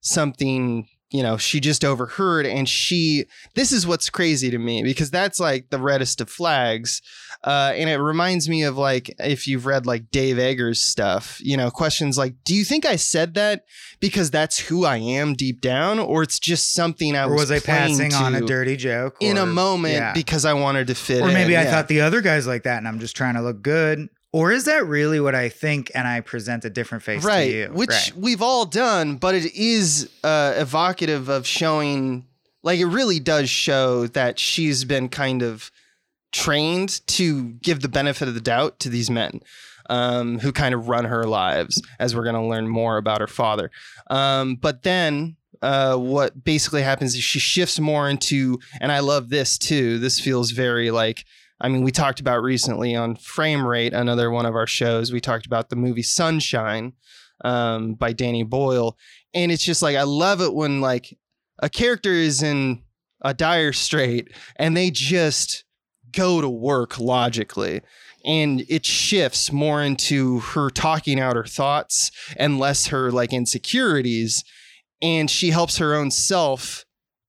Something, 0.00 0.88
you 1.12 1.22
know, 1.22 1.36
she 1.36 1.60
just 1.60 1.84
overheard, 1.84 2.46
and 2.46 2.68
she, 2.68 3.26
this 3.54 3.70
is 3.70 3.86
what's 3.86 4.08
crazy 4.10 4.50
to 4.50 4.58
me 4.58 4.82
because 4.82 5.10
that's 5.10 5.38
like 5.38 5.70
the 5.70 5.78
reddest 5.78 6.20
of 6.20 6.30
flags. 6.30 7.02
Uh, 7.44 7.72
and 7.74 7.90
it 7.90 7.96
reminds 7.98 8.48
me 8.48 8.62
of 8.62 8.78
like 8.78 9.14
if 9.18 9.46
you've 9.46 9.66
read 9.66 9.84
like 9.84 10.10
Dave 10.10 10.38
Eggers 10.38 10.80
stuff, 10.80 11.38
you 11.42 11.56
know, 11.56 11.70
questions 11.70 12.16
like, 12.16 12.34
do 12.44 12.54
you 12.54 12.64
think 12.64 12.86
I 12.86 12.96
said 12.96 13.34
that 13.34 13.64
because 14.00 14.30
that's 14.30 14.58
who 14.58 14.84
I 14.84 14.96
am 14.98 15.34
deep 15.34 15.60
down, 15.60 15.98
or 15.98 16.22
it's 16.22 16.38
just 16.38 16.72
something 16.72 17.16
I 17.16 17.24
Or 17.24 17.34
was 17.34 17.50
I 17.50 17.58
passing 17.60 18.14
on 18.14 18.34
a 18.34 18.40
dirty 18.40 18.76
joke? 18.76 19.16
in 19.20 19.36
a 19.38 19.46
moment 19.46 19.94
yeah. 19.94 20.12
because 20.14 20.44
I 20.44 20.54
wanted 20.54 20.86
to 20.86 20.94
fit 20.94 21.20
Or 21.22 21.28
in? 21.28 21.34
maybe 21.34 21.56
I 21.56 21.64
Yeah. 21.64 21.70
thought 21.72 21.88
the 21.88 22.00
other 22.00 22.20
guy's 22.20 22.46
like 22.46 22.62
that 22.62 22.78
and 22.78 22.88
I'm 22.88 22.98
just 23.00 23.16
trying 23.16 23.34
to 23.34 23.42
look 23.42 23.60
good. 23.62 24.08
Or 24.32 24.50
is 24.50 24.64
that 24.64 24.86
really 24.86 25.20
what 25.20 25.34
I 25.34 25.50
think 25.50 25.90
and 25.94 26.08
I 26.08 26.20
present 26.20 26.64
a 26.64 26.70
different 26.70 27.04
face 27.04 27.22
right, 27.22 27.44
to 27.44 27.52
you? 27.52 27.66
which 27.72 27.90
Right. 27.90 28.12
we've 28.16 28.40
all 28.40 28.64
done, 28.64 29.16
but 29.16 29.34
it 29.34 29.54
is 29.54 30.08
uh, 30.24 30.54
evocative 30.56 31.28
of 31.28 31.46
showing, 31.46 32.24
like 32.62 32.80
it 32.80 32.86
really 32.86 33.20
does 33.20 33.50
show 33.50 34.06
that 34.08 34.38
she's 34.38 34.84
been 34.84 35.10
kind 35.10 35.42
of 35.42 35.70
trained 36.32 37.06
to 37.08 37.50
give 37.62 37.80
the 37.80 37.88
benefit 37.88 38.26
of 38.26 38.34
the 38.34 38.40
doubt 38.40 38.80
to 38.80 38.88
these 38.88 39.10
men 39.10 39.42
um, 39.90 40.38
who 40.38 40.50
kind 40.50 40.74
of 40.74 40.88
run 40.88 41.04
her 41.04 41.24
lives, 41.24 41.82
as 41.98 42.16
we're 42.16 42.22
going 42.22 42.34
to 42.34 42.40
learn 42.40 42.68
more 42.68 42.96
about 42.96 43.20
her 43.20 43.26
father. 43.26 43.70
Um, 44.08 44.54
but 44.54 44.82
then 44.82 45.36
uh, 45.60 45.96
what 45.96 46.42
basically 46.42 46.80
happens 46.82 47.14
is 47.14 47.22
she 47.22 47.38
shifts 47.38 47.78
more 47.78 48.08
into, 48.08 48.58
and 48.80 48.90
I 48.90 49.00
love 49.00 49.28
this 49.28 49.58
too. 49.58 49.98
This 49.98 50.18
feels 50.18 50.52
very 50.52 50.90
like, 50.90 51.26
I 51.62 51.68
mean, 51.68 51.84
we 51.84 51.92
talked 51.92 52.18
about 52.18 52.42
recently 52.42 52.96
on 52.96 53.14
Frame 53.14 53.64
Rate, 53.64 53.92
another 53.92 54.32
one 54.32 54.46
of 54.46 54.56
our 54.56 54.66
shows. 54.66 55.12
We 55.12 55.20
talked 55.20 55.46
about 55.46 55.70
the 55.70 55.76
movie 55.76 56.02
Sunshine 56.02 56.94
um, 57.44 57.94
by 57.94 58.12
Danny 58.12 58.42
Boyle, 58.42 58.98
and 59.32 59.52
it's 59.52 59.62
just 59.62 59.80
like 59.80 59.96
I 59.96 60.02
love 60.02 60.40
it 60.40 60.54
when 60.54 60.80
like 60.80 61.16
a 61.60 61.70
character 61.70 62.10
is 62.10 62.42
in 62.42 62.82
a 63.20 63.32
dire 63.32 63.72
strait 63.72 64.28
and 64.56 64.76
they 64.76 64.90
just 64.90 65.64
go 66.10 66.40
to 66.40 66.48
work 66.48 66.98
logically. 66.98 67.80
And 68.24 68.64
it 68.68 68.84
shifts 68.84 69.52
more 69.52 69.82
into 69.82 70.40
her 70.40 70.68
talking 70.68 71.18
out 71.18 71.36
her 71.36 71.44
thoughts 71.44 72.10
and 72.36 72.58
less 72.58 72.88
her 72.88 73.10
like 73.10 73.32
insecurities. 73.32 74.44
And 75.00 75.30
she 75.30 75.50
helps 75.50 75.78
her 75.78 75.94
own 75.94 76.10
self 76.10 76.84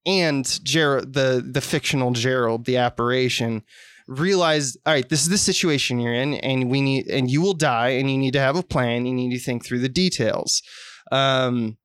and 0.06 0.60
Gerald 0.64 1.14
the 1.14 1.44
the 1.44 1.60
fictional 1.60 2.10
Gerald 2.12 2.66
the 2.66 2.76
apparition 2.76 3.62
realize 4.06 4.76
all 4.84 4.92
right 4.92 5.08
this 5.08 5.22
is 5.22 5.30
the 5.30 5.38
situation 5.38 5.98
you're 5.98 6.12
in 6.12 6.34
and 6.34 6.70
we 6.70 6.80
need 6.80 7.06
and 7.06 7.30
you 7.30 7.40
will 7.40 7.54
die 7.54 7.90
and 7.90 8.10
you 8.10 8.18
need 8.18 8.32
to 8.32 8.40
have 8.40 8.56
a 8.56 8.62
plan 8.62 9.06
you 9.06 9.14
need 9.14 9.30
to 9.30 9.38
think 9.38 9.64
through 9.64 9.78
the 9.78 9.88
details 9.88 10.62
um 11.10 11.76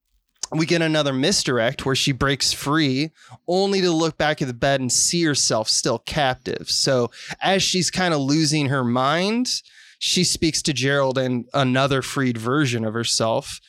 we 0.51 0.65
get 0.65 0.81
another 0.81 1.13
misdirect 1.13 1.85
where 1.85 1.95
she 1.95 2.11
breaks 2.11 2.51
free 2.51 3.11
only 3.47 3.81
to 3.81 3.91
look 3.91 4.17
back 4.17 4.41
at 4.41 4.47
the 4.47 4.53
bed 4.53 4.81
and 4.81 4.91
see 4.91 5.23
herself 5.23 5.69
still 5.69 5.99
captive. 5.99 6.69
So 6.69 7.11
as 7.41 7.61
she's 7.61 7.91
kind 7.91 8.13
of 8.13 8.21
losing 8.21 8.67
her 8.67 8.83
mind, 8.83 9.61
she 9.99 10.23
speaks 10.23 10.61
to 10.63 10.73
Gerald 10.73 11.17
and 11.17 11.45
another 11.53 12.01
freed 12.01 12.38
version 12.38 12.83
of 12.83 12.93
herself. 12.93 13.59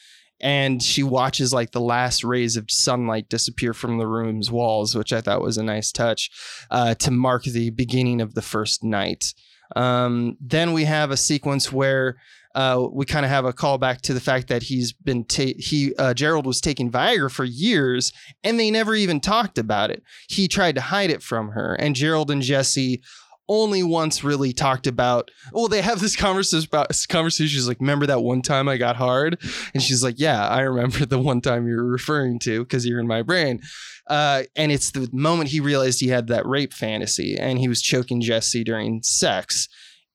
And 0.41 0.83
she 0.83 1.03
watches 1.03 1.53
like 1.53 1.73
the 1.73 1.81
last 1.81 2.25
rays 2.25 2.57
of 2.57 2.71
sunlight 2.71 3.29
disappear 3.29 3.75
from 3.75 3.99
the 3.99 4.07
room's 4.07 4.51
walls, 4.51 4.95
which 4.95 5.13
I 5.13 5.21
thought 5.21 5.43
was 5.43 5.59
a 5.59 5.63
nice 5.63 5.93
touch 5.93 6.31
uh, 6.71 6.95
to 6.95 7.11
mark 7.11 7.45
the 7.45 7.71
beginning 7.71 8.21
of 8.21 8.35
the 8.35 8.43
first 8.43 8.83
night. 8.83 9.35
Um, 9.77 10.37
then 10.41 10.73
we 10.73 10.85
have 10.85 11.11
a 11.11 11.17
sequence 11.17 11.71
where 11.71 12.17
uh, 12.55 12.89
we 12.91 13.07
kind 13.07 13.25
of 13.25 13.31
have 13.31 13.45
a 13.45 13.53
callback 13.53 14.01
to 14.01 14.15
the 14.15 14.21
fact 14.21 14.49
that 14.49 14.65
he's 14.65 14.93
been 14.93 15.25
ta- 15.25 15.57
he 15.59 15.95
uh, 15.97 16.15
Gerald 16.15 16.47
was 16.47 16.61
taking 16.61 16.91
Viagra 16.91 17.31
for 17.31 17.45
years, 17.45 18.13
and 18.43 18.59
they 18.59 18.71
never 18.71 18.95
even 18.95 19.21
talked 19.21 19.57
about 19.57 19.91
it. 19.91 20.03
He 20.29 20.49
tried 20.49 20.75
to 20.75 20.81
hide 20.81 21.11
it 21.11 21.23
from 21.23 21.51
her, 21.51 21.75
and 21.75 21.95
Gerald 21.95 22.31
and 22.31 22.43
Jesse 22.43 23.03
only 23.51 23.83
once 23.83 24.23
really 24.23 24.53
talked 24.53 24.87
about. 24.87 25.31
Well, 25.53 25.67
they 25.67 25.83
have 25.83 26.01
this 26.01 26.15
conversation 26.15 26.69
about 26.71 26.97
conversation. 27.09 27.49
She's 27.49 27.67
like, 27.67 27.81
"Remember 27.81 28.07
that 28.07 28.23
one 28.23 28.41
time 28.41 28.69
I 28.69 28.77
got 28.77 28.97
hard?" 28.97 29.43
And 29.75 29.83
she's 29.83 30.03
like, 30.03 30.15
"Yeah, 30.19 30.49
I 30.49 30.61
remember 30.61 31.05
the 31.05 31.19
one 31.19 31.41
time 31.41 31.67
you're 31.67 31.85
referring 31.85 32.39
to 32.41 32.61
because 32.61 32.87
you're 32.87 33.01
in 33.01 33.09
my 33.09 33.23
brain." 33.23 33.61
Uh, 34.07 34.45
and 34.57 34.73
it's 34.73 34.93
the 34.93 35.09
moment 35.13 35.51
he 35.51 35.61
realized 35.61 36.01
he 36.01 36.09
had 36.09 36.29
that 36.29 36.47
rape 36.47 36.73
fantasy, 36.73 37.37
and 37.37 37.59
he 37.59 37.69
was 37.69 37.83
choking 37.83 38.21
Jesse 38.21 38.65
during 38.65 39.03
sex. 39.03 39.69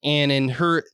And 0.04 0.32
in 0.32 0.50
her 0.50 0.86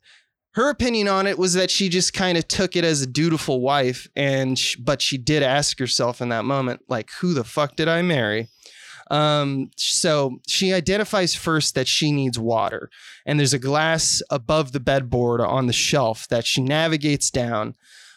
her 0.54 0.70
opinion 0.70 1.08
on 1.08 1.28
it 1.28 1.38
was 1.38 1.54
that 1.54 1.72
she 1.72 1.88
just 1.88 2.14
kind 2.14 2.38
of 2.38 2.48
took 2.48 2.76
it 2.76 2.84
as 2.84 3.02
a 3.02 3.08
dutiful 3.08 3.62
wife 3.62 4.08
and 4.16 4.60
but 4.80 5.02
she 5.02 5.18
did 5.18 5.44
ask 5.44 5.80
herself 5.80 6.22
in 6.22 6.30
that 6.30 6.44
moment 6.44 6.82
like 6.90 7.10
who 7.22 7.34
the 7.34 7.44
fuck 7.44 7.76
did 7.78 7.88
i 7.88 8.02
marry 8.02 8.50
um, 9.12 9.72
so 9.76 10.40
she 10.48 10.74
identifies 10.74 11.36
first 11.36 11.76
that 11.76 11.90
she 11.90 12.14
needs 12.14 12.40
water 12.40 12.90
and 13.26 13.38
there's 13.38 13.54
a 13.54 13.60
glass 13.60 14.22
above 14.30 14.72
the 14.72 14.80
bedboard 14.80 15.42
on 15.42 15.68
the 15.68 15.74
shelf 15.74 16.30
that 16.30 16.46
she 16.46 16.62
navigates 16.62 17.30
down. 17.30 17.76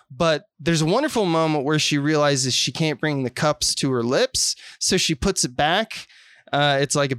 But 0.08 0.44
there's 0.60 0.82
a 0.82 0.86
wonderful 0.86 1.24
moment 1.24 1.64
where 1.64 1.80
she 1.80 1.98
realizes 1.98 2.54
she 2.54 2.70
can't 2.70 3.00
bring 3.00 3.24
the 3.24 3.30
cups 3.30 3.74
to 3.76 3.90
her 3.90 4.04
lips 4.04 4.54
so 4.78 4.96
she 4.96 5.16
puts 5.16 5.44
it 5.44 5.56
back. 5.56 6.06
Uh, 6.52 6.78
it's 6.80 6.94
like 6.94 7.10
a 7.10 7.18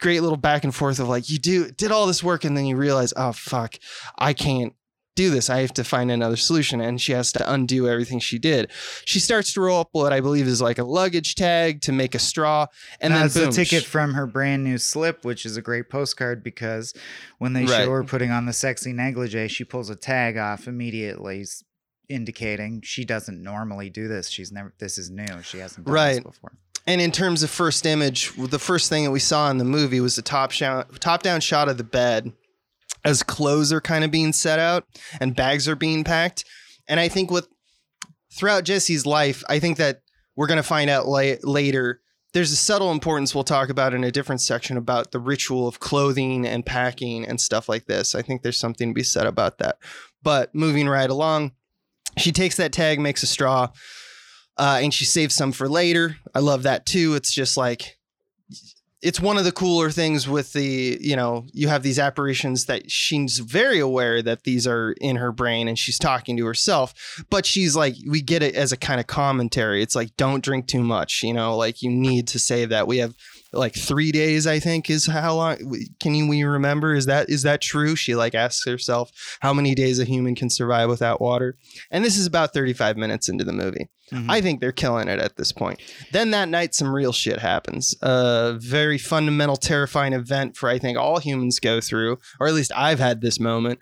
great 0.00 0.20
little 0.20 0.36
back 0.36 0.64
and 0.64 0.74
forth 0.74 0.98
of 0.98 1.08
like 1.08 1.30
you 1.30 1.38
do 1.38 1.70
did 1.70 1.92
all 1.92 2.08
this 2.08 2.24
work 2.24 2.42
and 2.42 2.56
then 2.56 2.66
you 2.66 2.74
realize 2.74 3.12
oh 3.16 3.30
fuck. 3.30 3.76
I 4.18 4.32
can't 4.32 4.74
do 5.14 5.30
this 5.30 5.50
i 5.50 5.60
have 5.60 5.72
to 5.72 5.84
find 5.84 6.10
another 6.10 6.36
solution 6.36 6.80
and 6.80 7.00
she 7.00 7.12
has 7.12 7.32
to 7.32 7.52
undo 7.52 7.88
everything 7.88 8.18
she 8.18 8.38
did 8.38 8.70
she 9.04 9.20
starts 9.20 9.52
to 9.52 9.60
roll 9.60 9.80
up 9.80 9.88
what 9.92 10.12
i 10.12 10.20
believe 10.20 10.46
is 10.46 10.62
like 10.62 10.78
a 10.78 10.84
luggage 10.84 11.34
tag 11.34 11.80
to 11.82 11.92
make 11.92 12.14
a 12.14 12.18
straw 12.18 12.66
and 13.00 13.12
That's 13.14 13.34
then 13.34 13.44
boom, 13.44 13.50
the 13.50 13.56
ticket 13.56 13.84
from 13.84 14.14
her 14.14 14.26
brand 14.26 14.64
new 14.64 14.78
slip, 14.78 15.24
which 15.24 15.44
is 15.44 15.56
a 15.56 15.62
great 15.62 15.90
postcard 15.90 16.42
because 16.42 16.94
when 17.38 17.52
they 17.52 17.64
Right. 17.64 17.84
show 17.84 17.90
her 17.90 18.04
putting 18.04 18.30
on 18.30 18.46
the 18.46 18.52
sexy 18.52 18.92
negligee, 18.92 19.48
she 19.48 19.64
pulls 19.64 19.90
a 19.90 19.96
tag 19.96 20.36
off 20.38 20.66
immediately, 20.66 21.44
indicating 22.08 22.80
she 22.82 23.04
doesn't 23.04 23.42
normally 23.42 23.90
do 23.90 24.08
this. 24.08 24.28
She's 24.28 24.52
never. 24.52 24.72
This 24.78 24.98
is 24.98 25.10
new. 25.10 25.42
She 25.42 25.58
hasn't 25.58 25.86
done 25.86 25.94
this 25.94 26.16
Right. 26.16 26.22
before. 26.22 26.52
And 26.86 27.00
in 27.00 27.12
terms 27.12 27.42
of 27.42 27.50
first 27.50 27.86
image, 27.86 28.32
the 28.36 28.58
first 28.58 28.88
thing 28.88 29.04
that 29.04 29.10
we 29.12 29.20
saw 29.20 29.50
in 29.50 29.58
the 29.58 29.64
movie 29.64 30.00
was 30.00 30.16
the 30.16 30.22
top 30.22 30.50
shot, 30.50 31.00
top 31.00 31.22
down 31.22 31.40
shot 31.40 31.68
of 31.68 31.78
the 31.78 31.84
bed 31.84 32.32
as 33.04 33.22
clothes 33.22 33.72
are 33.72 33.80
kind 33.80 34.04
of 34.04 34.10
being 34.10 34.32
set 34.32 34.58
out 34.58 34.84
and 35.20 35.36
bags 35.36 35.68
are 35.68 35.76
being 35.76 36.04
packed. 36.04 36.44
And 36.88 37.00
I 37.00 37.08
think 37.08 37.30
with 37.30 37.48
throughout 38.32 38.64
Jesse's 38.64 39.06
life, 39.06 39.42
I 39.48 39.58
think 39.58 39.78
that 39.78 40.02
we're 40.36 40.46
going 40.46 40.58
to 40.58 40.62
find 40.62 40.88
out 40.88 41.06
la- 41.06 41.34
later. 41.42 42.00
There's 42.32 42.52
a 42.52 42.56
subtle 42.56 42.90
importance 42.90 43.34
we'll 43.34 43.44
talk 43.44 43.68
about 43.68 43.92
in 43.92 44.04
a 44.04 44.10
different 44.10 44.40
section 44.40 44.76
about 44.78 45.12
the 45.12 45.18
ritual 45.18 45.68
of 45.68 45.80
clothing 45.80 46.46
and 46.46 46.64
packing 46.64 47.26
and 47.26 47.40
stuff 47.40 47.68
like 47.68 47.86
this. 47.86 48.14
I 48.14 48.22
think 48.22 48.42
there's 48.42 48.58
something 48.58 48.90
to 48.90 48.94
be 48.94 49.02
said 49.02 49.26
about 49.26 49.58
that. 49.58 49.76
But 50.22 50.54
moving 50.54 50.88
right 50.88 51.10
along, 51.10 51.52
she 52.16 52.32
takes 52.32 52.56
that 52.56 52.72
tag, 52.72 53.00
makes 53.00 53.22
a 53.22 53.26
straw, 53.26 53.68
uh, 54.56 54.80
and 54.82 54.94
she 54.94 55.04
saves 55.04 55.34
some 55.34 55.52
for 55.52 55.68
later. 55.68 56.16
I 56.34 56.38
love 56.38 56.62
that 56.62 56.86
too. 56.86 57.14
It's 57.14 57.32
just 57.32 57.56
like 57.56 57.98
it's 59.02 59.20
one 59.20 59.36
of 59.36 59.44
the 59.44 59.52
cooler 59.52 59.90
things 59.90 60.28
with 60.28 60.52
the 60.52 60.96
you 61.00 61.16
know 61.16 61.44
you 61.52 61.68
have 61.68 61.82
these 61.82 61.98
apparitions 61.98 62.66
that 62.66 62.90
she's 62.90 63.38
very 63.40 63.80
aware 63.80 64.22
that 64.22 64.44
these 64.44 64.66
are 64.66 64.92
in 65.00 65.16
her 65.16 65.32
brain 65.32 65.68
and 65.68 65.78
she's 65.78 65.98
talking 65.98 66.36
to 66.36 66.46
herself 66.46 67.24
but 67.28 67.44
she's 67.44 67.74
like 67.74 67.96
we 68.06 68.22
get 68.22 68.42
it 68.42 68.54
as 68.54 68.72
a 68.72 68.76
kind 68.76 69.00
of 69.00 69.06
commentary. 69.06 69.82
It's 69.82 69.96
like 69.96 70.16
don't 70.16 70.44
drink 70.44 70.66
too 70.68 70.82
much 70.82 71.22
you 71.22 71.34
know 71.34 71.56
like 71.56 71.82
you 71.82 71.90
need 71.90 72.28
to 72.28 72.38
save 72.38 72.70
that. 72.70 72.86
We 72.86 72.98
have 72.98 73.14
like 73.52 73.74
three 73.74 74.10
days 74.12 74.46
i 74.46 74.58
think 74.58 74.88
is 74.88 75.06
how 75.06 75.34
long 75.34 75.56
can 76.00 76.14
you 76.14 76.26
we 76.28 76.42
remember 76.42 76.94
is 76.94 77.06
that 77.06 77.28
is 77.28 77.42
that 77.42 77.60
true 77.60 77.94
she 77.94 78.14
like 78.14 78.34
asks 78.34 78.66
herself 78.66 79.10
how 79.40 79.52
many 79.52 79.74
days 79.74 79.98
a 79.98 80.04
human 80.04 80.34
can 80.34 80.48
survive 80.50 80.88
without 80.88 81.20
water 81.20 81.56
and 81.90 82.04
this 82.04 82.16
is 82.16 82.26
about 82.26 82.52
35 82.54 82.96
minutes 82.96 83.28
into 83.28 83.44
the 83.44 83.52
movie 83.52 83.88
Mhm. 84.12 84.26
I 84.28 84.42
think 84.42 84.60
they're 84.60 84.72
killing 84.72 85.08
it 85.08 85.18
at 85.20 85.36
this 85.36 85.52
point. 85.52 85.80
Then 86.12 86.32
that 86.32 86.50
night, 86.50 86.74
some 86.74 86.94
real 86.94 87.12
shit 87.12 87.38
happens. 87.38 87.94
A 88.02 88.58
very 88.60 88.98
fundamental, 88.98 89.56
terrifying 89.56 90.12
event 90.12 90.54
for 90.54 90.68
I 90.68 90.78
think 90.78 90.98
all 90.98 91.18
humans 91.18 91.58
go 91.58 91.80
through, 91.80 92.18
or 92.38 92.46
at 92.46 92.52
least 92.52 92.72
I've 92.76 92.98
had 92.98 93.22
this 93.22 93.40
moment. 93.40 93.78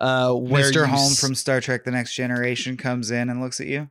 Uh, 0.00 0.32
where 0.32 0.62
Mr. 0.72 0.86
Homn 0.86 1.10
s- 1.12 1.20
from 1.20 1.34
Star 1.34 1.60
Trek: 1.60 1.84
The 1.84 1.90
Next 1.90 2.14
Generation 2.14 2.78
comes 2.78 3.10
in 3.10 3.28
and 3.28 3.42
looks 3.42 3.60
at 3.60 3.66
you. 3.66 3.90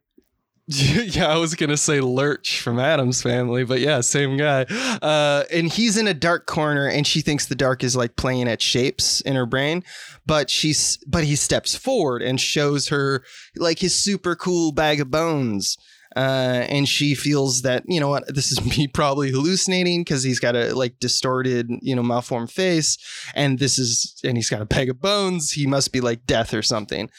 yeah, 0.67 1.27
I 1.27 1.37
was 1.37 1.55
gonna 1.55 1.75
say 1.75 1.99
Lurch 1.99 2.61
from 2.61 2.79
Addams 2.79 3.21
family, 3.21 3.65
but 3.65 3.81
yeah, 3.81 3.99
same 3.99 4.37
guy. 4.37 4.63
Uh, 5.01 5.43
and 5.51 5.69
he's 5.69 5.97
in 5.97 6.07
a 6.07 6.13
dark 6.13 6.45
corner, 6.45 6.87
and 6.87 7.05
she 7.05 7.19
thinks 7.19 7.47
the 7.47 7.55
dark 7.55 7.83
is 7.83 7.97
like 7.97 8.15
playing 8.15 8.47
at 8.47 8.61
shapes 8.61 9.19
in 9.21 9.35
her 9.35 9.45
brain. 9.45 9.83
But 10.25 10.49
she's 10.49 10.97
but 11.05 11.25
he 11.25 11.35
steps 11.35 11.75
forward 11.75 12.21
and 12.21 12.39
shows 12.39 12.87
her 12.87 13.25
like 13.57 13.79
his 13.79 13.93
super 13.93 14.35
cool 14.37 14.71
bag 14.71 15.01
of 15.01 15.11
bones. 15.11 15.77
Uh, 16.15 16.65
and 16.69 16.87
she 16.87 17.15
feels 17.15 17.63
that 17.63 17.83
you 17.87 17.99
know 17.99 18.07
what 18.07 18.23
this 18.33 18.51
is 18.51 18.63
me 18.77 18.87
probably 18.87 19.31
hallucinating 19.31 20.01
because 20.01 20.23
he's 20.23 20.39
got 20.39 20.55
a 20.55 20.73
like 20.73 20.99
distorted 20.99 21.67
you 21.81 21.95
know 21.95 22.03
malformed 22.03 22.51
face 22.51 22.99
and 23.33 23.57
this 23.57 23.79
is 23.79 24.19
and 24.23 24.37
he's 24.37 24.49
got 24.49 24.61
a 24.61 24.65
bag 24.65 24.91
of 24.91 25.01
bones 25.01 25.53
he 25.53 25.65
must 25.65 25.91
be 25.91 26.01
like 26.01 26.23
death 26.27 26.53
or 26.53 26.61
something 26.61 27.09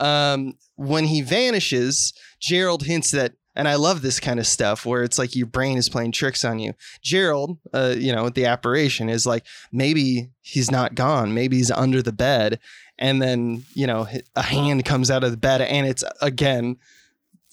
um, 0.00 0.52
when 0.76 1.04
he 1.06 1.20
vanishes 1.20 2.12
Gerald 2.44 2.82
hints 2.82 3.10
that, 3.12 3.32
and 3.56 3.66
I 3.66 3.76
love 3.76 4.02
this 4.02 4.20
kind 4.20 4.38
of 4.38 4.46
stuff 4.46 4.84
where 4.84 5.02
it's 5.02 5.18
like 5.18 5.34
your 5.34 5.46
brain 5.46 5.78
is 5.78 5.88
playing 5.88 6.12
tricks 6.12 6.44
on 6.44 6.58
you. 6.58 6.74
Gerald, 7.02 7.58
uh, 7.72 7.94
you 7.96 8.14
know, 8.14 8.28
the 8.28 8.44
apparition 8.44 9.08
is 9.08 9.24
like 9.26 9.46
maybe 9.72 10.28
he's 10.42 10.70
not 10.70 10.94
gone, 10.94 11.32
maybe 11.32 11.56
he's 11.56 11.70
under 11.70 12.02
the 12.02 12.12
bed, 12.12 12.58
and 12.98 13.22
then 13.22 13.64
you 13.74 13.86
know 13.86 14.06
a 14.36 14.42
hand 14.42 14.84
comes 14.84 15.10
out 15.10 15.24
of 15.24 15.30
the 15.30 15.36
bed, 15.38 15.62
and 15.62 15.86
it's 15.86 16.04
again. 16.20 16.76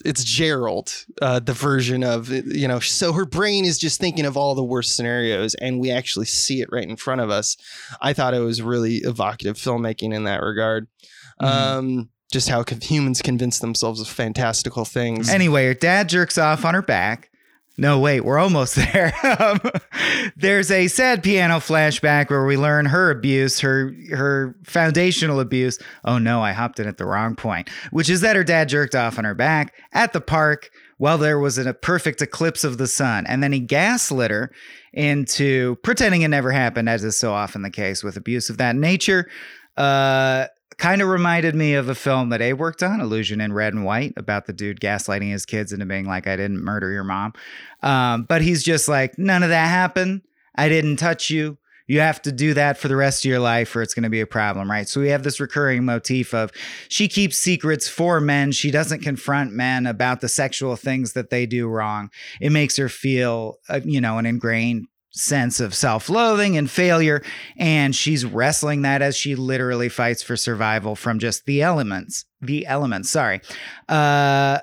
It's 0.03 0.23
Gerald, 0.23 1.05
uh, 1.21 1.37
the 1.37 1.53
version 1.53 2.03
of 2.03 2.29
you 2.29 2.67
know. 2.67 2.79
So 2.79 3.13
her 3.13 3.25
brain 3.25 3.65
is 3.65 3.77
just 3.77 3.99
thinking 3.99 4.25
of 4.25 4.35
all 4.35 4.55
the 4.55 4.63
worst 4.63 4.95
scenarios, 4.95 5.53
and 5.53 5.79
we 5.79 5.91
actually 5.91 6.25
see 6.25 6.59
it 6.59 6.69
right 6.71 6.89
in 6.89 6.95
front 6.95 7.21
of 7.21 7.29
us. 7.29 7.55
I 8.01 8.13
thought 8.13 8.33
it 8.33 8.39
was 8.39 8.63
really 8.63 8.95
evocative 8.95 9.57
filmmaking 9.57 10.11
in 10.11 10.23
that 10.23 10.41
regard. 10.41 10.87
Mhm. 11.39 11.47
Um, 11.47 12.09
just 12.31 12.49
how 12.49 12.63
humans 12.81 13.21
convince 13.21 13.59
themselves 13.59 13.99
of 14.01 14.07
fantastical 14.07 14.85
things. 14.85 15.29
Anyway, 15.29 15.65
her 15.65 15.73
dad 15.73 16.09
jerks 16.09 16.37
off 16.37 16.65
on 16.65 16.73
her 16.73 16.81
back. 16.81 17.29
No, 17.77 17.99
wait, 17.99 18.21
we're 18.21 18.37
almost 18.37 18.75
there. 18.93 19.13
Um, 19.39 19.59
there's 20.35 20.71
a 20.71 20.87
sad 20.87 21.23
piano 21.23 21.55
flashback 21.55 22.29
where 22.29 22.45
we 22.45 22.57
learn 22.57 22.85
her 22.85 23.09
abuse, 23.09 23.59
her 23.61 23.93
her 24.11 24.55
foundational 24.63 25.39
abuse. 25.39 25.79
Oh 26.03 26.17
no, 26.17 26.41
I 26.41 26.51
hopped 26.51 26.79
in 26.79 26.87
at 26.87 26.97
the 26.97 27.05
wrong 27.05 27.35
point, 27.35 27.69
which 27.91 28.09
is 28.09 28.21
that 28.21 28.35
her 28.35 28.43
dad 28.43 28.69
jerked 28.69 28.95
off 28.95 29.17
on 29.17 29.25
her 29.25 29.35
back 29.35 29.73
at 29.93 30.13
the 30.13 30.21
park 30.21 30.69
while 30.97 31.17
there 31.17 31.39
was 31.39 31.57
a 31.57 31.73
perfect 31.73 32.21
eclipse 32.21 32.63
of 32.63 32.77
the 32.77 32.87
sun, 32.87 33.25
and 33.25 33.41
then 33.41 33.51
he 33.51 33.59
gaslit 33.59 34.29
her 34.29 34.51
into 34.93 35.75
pretending 35.77 36.21
it 36.21 36.27
never 36.27 36.51
happened, 36.51 36.87
as 36.87 37.03
is 37.03 37.17
so 37.17 37.33
often 37.33 37.63
the 37.63 37.71
case 37.71 38.03
with 38.03 38.15
abuse 38.17 38.49
of 38.49 38.57
that 38.57 38.75
nature. 38.75 39.27
Uh, 39.77 40.45
kind 40.81 41.03
of 41.03 41.09
reminded 41.09 41.53
me 41.53 41.75
of 41.75 41.89
a 41.89 41.93
film 41.93 42.29
that 42.29 42.41
A 42.41 42.53
worked 42.53 42.81
on, 42.81 42.99
Illusion 42.99 43.39
in 43.39 43.53
Red 43.53 43.75
and 43.75 43.85
White, 43.85 44.13
about 44.17 44.47
the 44.47 44.53
dude 44.53 44.79
gaslighting 44.79 45.29
his 45.29 45.45
kids 45.45 45.71
into 45.71 45.85
being 45.85 46.07
like, 46.07 46.25
I 46.25 46.35
didn't 46.35 46.63
murder 46.63 46.91
your 46.91 47.03
mom. 47.03 47.33
Um, 47.83 48.23
but 48.23 48.41
he's 48.41 48.63
just 48.63 48.87
like, 48.87 49.15
none 49.15 49.43
of 49.43 49.49
that 49.49 49.67
happened. 49.67 50.23
I 50.55 50.69
didn't 50.69 50.95
touch 50.95 51.29
you. 51.29 51.59
You 51.85 51.99
have 51.99 52.19
to 52.23 52.31
do 52.31 52.55
that 52.55 52.79
for 52.79 52.87
the 52.87 52.95
rest 52.95 53.23
of 53.23 53.29
your 53.29 53.39
life 53.39 53.75
or 53.75 53.83
it's 53.83 53.93
going 53.93 54.03
to 54.03 54.09
be 54.09 54.21
a 54.21 54.25
problem, 54.25 54.71
right? 54.71 54.89
So 54.89 54.99
we 54.99 55.09
have 55.09 55.21
this 55.21 55.39
recurring 55.39 55.85
motif 55.85 56.33
of 56.33 56.51
she 56.89 57.07
keeps 57.07 57.37
secrets 57.37 57.87
for 57.87 58.19
men. 58.19 58.51
She 58.51 58.71
doesn't 58.71 59.01
confront 59.01 59.51
men 59.51 59.85
about 59.85 60.21
the 60.21 60.29
sexual 60.29 60.75
things 60.77 61.13
that 61.13 61.29
they 61.29 61.45
do 61.45 61.67
wrong. 61.67 62.09
It 62.39 62.51
makes 62.51 62.75
her 62.77 62.89
feel, 62.89 63.57
uh, 63.69 63.81
you 63.85 64.01
know, 64.01 64.17
an 64.17 64.25
ingrained 64.25 64.87
sense 65.11 65.59
of 65.59 65.75
self-loathing 65.75 66.57
and 66.57 66.71
failure 66.71 67.21
and 67.57 67.93
she's 67.95 68.25
wrestling 68.25 68.81
that 68.81 69.01
as 69.01 69.15
she 69.15 69.35
literally 69.35 69.89
fights 69.89 70.23
for 70.23 70.37
survival 70.37 70.95
from 70.95 71.19
just 71.19 71.45
the 71.45 71.61
elements 71.61 72.23
the 72.39 72.65
elements 72.65 73.09
sorry 73.09 73.41
uh 73.89 74.57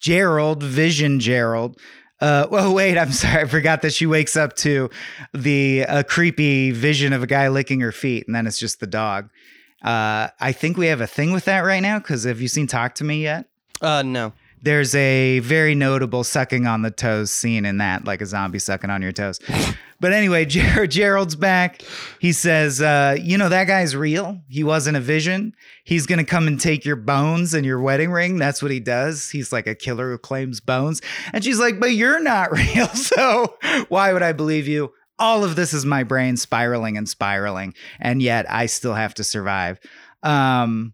gerald 0.00 0.62
vision 0.62 1.20
gerald 1.20 1.78
uh, 2.20 2.46
well, 2.50 2.72
wait, 2.76 2.96
I'm 2.96 3.12
sorry. 3.12 3.42
I 3.42 3.44
forgot 3.44 3.82
that 3.82 3.92
she 3.92 4.06
wakes 4.06 4.36
up 4.36 4.56
to 4.56 4.88
the 5.34 5.80
a 5.80 6.04
creepy 6.04 6.70
vision 6.70 7.12
of 7.12 7.22
a 7.22 7.26
guy 7.26 7.48
licking 7.48 7.80
her 7.80 7.92
feet, 7.92 8.26
and 8.26 8.34
then 8.34 8.46
it's 8.46 8.58
just 8.58 8.80
the 8.80 8.86
dog. 8.86 9.28
Uh, 9.82 10.28
I 10.40 10.52
think 10.52 10.78
we 10.78 10.86
have 10.86 11.02
a 11.02 11.06
thing 11.06 11.32
with 11.32 11.44
that 11.44 11.60
right 11.60 11.80
now. 11.80 11.98
Because 11.98 12.24
have 12.24 12.40
you 12.40 12.48
seen 12.48 12.66
Talk 12.66 12.94
to 12.96 13.04
Me 13.04 13.22
yet? 13.22 13.46
Uh, 13.82 14.02
no. 14.02 14.32
There's 14.64 14.94
a 14.94 15.40
very 15.40 15.74
notable 15.74 16.24
sucking 16.24 16.66
on 16.66 16.80
the 16.80 16.90
toes 16.90 17.30
scene 17.30 17.66
in 17.66 17.78
that, 17.78 18.06
like 18.06 18.22
a 18.22 18.26
zombie 18.26 18.58
sucking 18.58 18.88
on 18.88 19.02
your 19.02 19.12
toes. 19.12 19.38
But 20.00 20.14
anyway, 20.14 20.44
Ger- 20.46 20.86
Gerald's 20.86 21.36
back. 21.36 21.82
He 22.18 22.32
says, 22.32 22.80
uh, 22.80 23.16
You 23.20 23.36
know, 23.36 23.50
that 23.50 23.66
guy's 23.66 23.94
real. 23.94 24.40
He 24.48 24.64
wasn't 24.64 24.96
a 24.96 25.00
vision. 25.00 25.54
He's 25.84 26.06
going 26.06 26.18
to 26.18 26.24
come 26.24 26.46
and 26.48 26.58
take 26.58 26.86
your 26.86 26.96
bones 26.96 27.52
and 27.52 27.66
your 27.66 27.78
wedding 27.80 28.10
ring. 28.10 28.38
That's 28.38 28.62
what 28.62 28.70
he 28.70 28.80
does. 28.80 29.30
He's 29.30 29.52
like 29.52 29.66
a 29.66 29.74
killer 29.74 30.10
who 30.10 30.18
claims 30.18 30.60
bones. 30.60 31.02
And 31.34 31.44
she's 31.44 31.58
like, 31.60 31.78
But 31.78 31.92
you're 31.92 32.20
not 32.20 32.50
real. 32.56 32.88
So 32.88 33.56
why 33.88 34.14
would 34.14 34.22
I 34.22 34.32
believe 34.32 34.66
you? 34.66 34.92
All 35.18 35.44
of 35.44 35.56
this 35.56 35.74
is 35.74 35.84
my 35.84 36.04
brain 36.04 36.38
spiraling 36.38 36.96
and 36.96 37.08
spiraling. 37.08 37.74
And 38.00 38.22
yet 38.22 38.50
I 38.50 38.66
still 38.66 38.94
have 38.94 39.12
to 39.14 39.24
survive. 39.24 39.78
Um, 40.22 40.93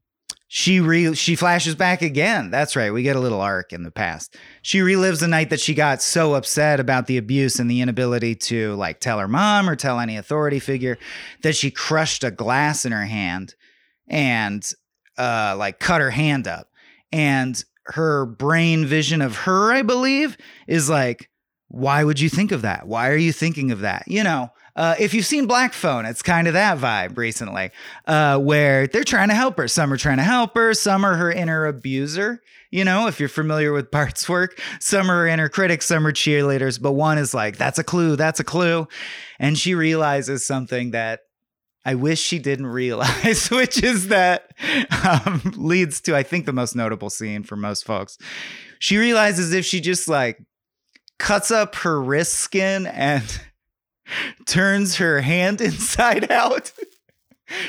she 0.53 0.81
re 0.81 1.15
she 1.15 1.37
flashes 1.37 1.77
back 1.77 2.03
again. 2.03 2.51
That's 2.51 2.75
right. 2.75 2.93
We 2.93 3.05
get 3.05 3.15
a 3.15 3.21
little 3.21 3.41
arc 3.41 3.73
in 3.73 3.85
the 3.85 3.93
past. 3.93 4.37
She 4.63 4.81
relives 4.81 5.21
the 5.21 5.29
night 5.29 5.51
that 5.51 5.61
she 5.61 5.75
got 5.75 6.03
so 6.03 6.35
upset 6.35 6.81
about 6.81 7.07
the 7.07 7.19
abuse 7.19 7.61
and 7.61 7.71
the 7.71 7.81
inability 7.81 8.35
to 8.35 8.75
like 8.75 8.99
tell 8.99 9.21
her 9.21 9.29
mom 9.29 9.71
or 9.71 9.77
tell 9.77 10.01
any 10.01 10.17
authority 10.17 10.59
figure 10.59 10.99
that 11.45 11.55
she 11.55 11.71
crushed 11.71 12.25
a 12.25 12.33
glass 12.33 12.85
in 12.85 12.91
her 12.91 13.05
hand 13.05 13.55
and 14.09 14.69
uh 15.19 15.55
like 15.57 15.79
cut 15.79 16.01
her 16.01 16.11
hand 16.11 16.49
up. 16.49 16.67
And 17.13 17.63
her 17.85 18.27
brain 18.27 18.87
vision 18.87 19.23
of 19.23 19.37
her, 19.37 19.73
I 19.73 19.83
believe, 19.83 20.37
is 20.67 20.91
like, 20.91 21.31
why 21.69 22.03
would 22.03 22.19
you 22.19 22.29
think 22.29 22.51
of 22.51 22.63
that? 22.63 22.89
Why 22.89 23.11
are 23.11 23.17
you 23.17 23.33
thinking 23.33 23.71
of 23.71 23.83
that? 23.83 24.03
You 24.09 24.25
know, 24.25 24.51
uh, 24.81 24.95
if 24.99 25.13
you've 25.13 25.27
seen 25.27 25.45
Black 25.45 25.75
Phone, 25.75 26.07
it's 26.07 26.23
kind 26.23 26.47
of 26.47 26.55
that 26.55 26.79
vibe 26.79 27.19
recently, 27.19 27.71
uh, 28.07 28.39
where 28.39 28.87
they're 28.87 29.05
trying 29.05 29.29
to 29.29 29.35
help 29.35 29.59
her. 29.59 29.69
Some 29.69 29.93
are 29.93 29.99
trying 29.99 30.17
to 30.17 30.23
help 30.23 30.55
her, 30.55 30.73
some 30.73 31.05
are 31.05 31.17
her 31.17 31.31
inner 31.31 31.67
abuser. 31.67 32.41
You 32.71 32.87
know, 32.87 33.07
if 33.07 33.21
you're 33.21 33.29
familiar 33.29 33.75
with 33.75 33.91
Bart's 33.93 34.27
work, 34.27 34.59
some 34.79 35.11
are 35.11 35.27
inner 35.27 35.51
critics, 35.51 35.85
some 35.85 36.07
are 36.07 36.13
cheerleaders, 36.13 36.81
but 36.81 36.93
one 36.93 37.19
is 37.19 37.35
like, 37.35 37.59
that's 37.59 37.79
a 37.79 37.85
clue, 37.85 38.17
that's 38.17 38.41
a 38.41 38.45
clue. 38.45 38.89
And 39.39 39.59
she 39.59 39.75
realizes 39.75 40.47
something 40.47 40.93
that 40.93 41.21
I 41.85 41.95
wish 41.95 42.19
she 42.19 42.39
didn't 42.39 42.67
realize, 42.69 43.51
which 43.51 43.83
is 43.83 44.09
that 44.09 44.51
um, 45.05 45.43
leads 45.59 46.01
to, 46.03 46.17
I 46.17 46.23
think, 46.23 46.47
the 46.47 46.55
most 46.55 46.75
notable 46.75 47.11
scene 47.11 47.43
for 47.43 47.57
most 47.57 47.85
folks. 47.85 48.17
She 48.79 48.97
realizes 48.97 49.53
if 49.53 49.67
she 49.67 49.83
just 49.83 50.09
like 50.09 50.39
cuts 51.19 51.51
up 51.51 51.75
her 51.75 52.01
wrist 52.01 52.33
skin 52.33 52.87
and 52.87 53.43
turns 54.47 54.97
her 54.97 55.21
hand 55.21 55.61
inside 55.61 56.31
out, 56.31 56.73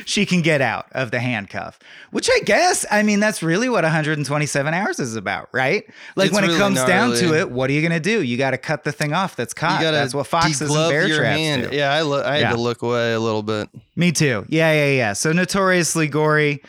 she 0.06 0.26
can 0.28 0.42
get 0.42 0.62
out 0.62 0.86
of 0.92 1.10
the 1.12 1.20
handcuff. 1.20 1.80
Which 2.12 2.30
I 2.32 2.40
guess, 2.46 2.86
I 2.92 3.02
mean, 3.04 3.20
that's 3.20 3.42
really 3.42 3.68
what 3.68 3.84
127 3.84 4.74
hours 4.74 5.00
is 5.00 5.16
about, 5.16 5.50
right? 5.52 5.84
Like 6.16 6.28
It's 6.28 6.36
when 6.36 6.44
really 6.44 6.56
it 6.56 6.60
comes 6.60 6.84
down 6.84 7.16
to 7.16 7.34
it, 7.40 7.50
what 7.50 7.70
are 7.70 7.74
you 7.74 7.82
going 7.82 7.92
to 7.94 8.00
do? 8.00 8.22
You 8.22 8.38
got 8.38 8.52
to 8.52 8.58
cut 8.60 8.84
the 8.84 8.92
thing 8.92 9.14
off 9.14 9.36
that's 9.36 9.54
caught. 9.56 9.82
That's 9.82 10.14
what 10.14 10.28
foxes 10.28 10.62
and 10.62 10.90
bear 10.90 11.08
traps 11.08 11.38
hand. 11.40 11.70
do. 11.72 11.76
Yeah, 11.76 11.92
I, 11.92 12.02
lo- 12.02 12.24
I 12.24 12.34
had 12.36 12.42
Yeah. 12.42 12.50
to 12.52 12.58
look 12.62 12.82
away 12.84 13.14
a 13.14 13.20
little 13.20 13.42
bit. 13.44 13.70
Me 13.96 14.12
too. 14.12 14.46
Yeah, 14.50 14.72
yeah, 14.72 14.92
yeah. 14.92 15.14
So 15.14 15.32
notoriously 15.32 16.08
gory. 16.08 16.62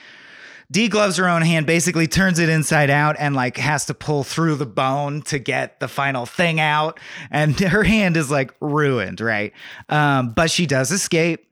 Degloves 0.73 1.19
her 1.19 1.29
own 1.29 1.43
hand, 1.43 1.67
basically 1.67 2.07
turns 2.07 2.39
it 2.39 2.49
inside 2.49 2.89
out 2.89 3.17
and 3.19 3.35
like 3.35 3.59
has 3.59 3.85
to 3.87 3.95
pull 3.95 4.25
through 4.25 4.57
the 4.57 4.67
bone 4.67 5.21
to 5.23 5.39
get 5.39 5.81
the 5.81 5.89
final 5.89 6.25
thing 6.25 6.61
out. 6.61 6.99
And 7.31 7.59
her 7.61 7.83
hand 7.85 8.17
is 8.17 8.31
like 8.31 8.55
ruined, 8.61 9.21
right? 9.21 9.53
Um, 9.89 10.33
but 10.33 10.51
she 10.51 10.67
does 10.67 10.91
escape. 10.91 11.47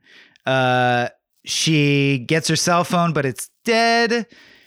Uh, 0.46 1.10
she 1.44 2.18
gets 2.18 2.48
her 2.48 2.56
cell 2.56 2.84
phone, 2.84 3.12
but 3.12 3.26
it's 3.26 3.50
dead. 3.64 4.26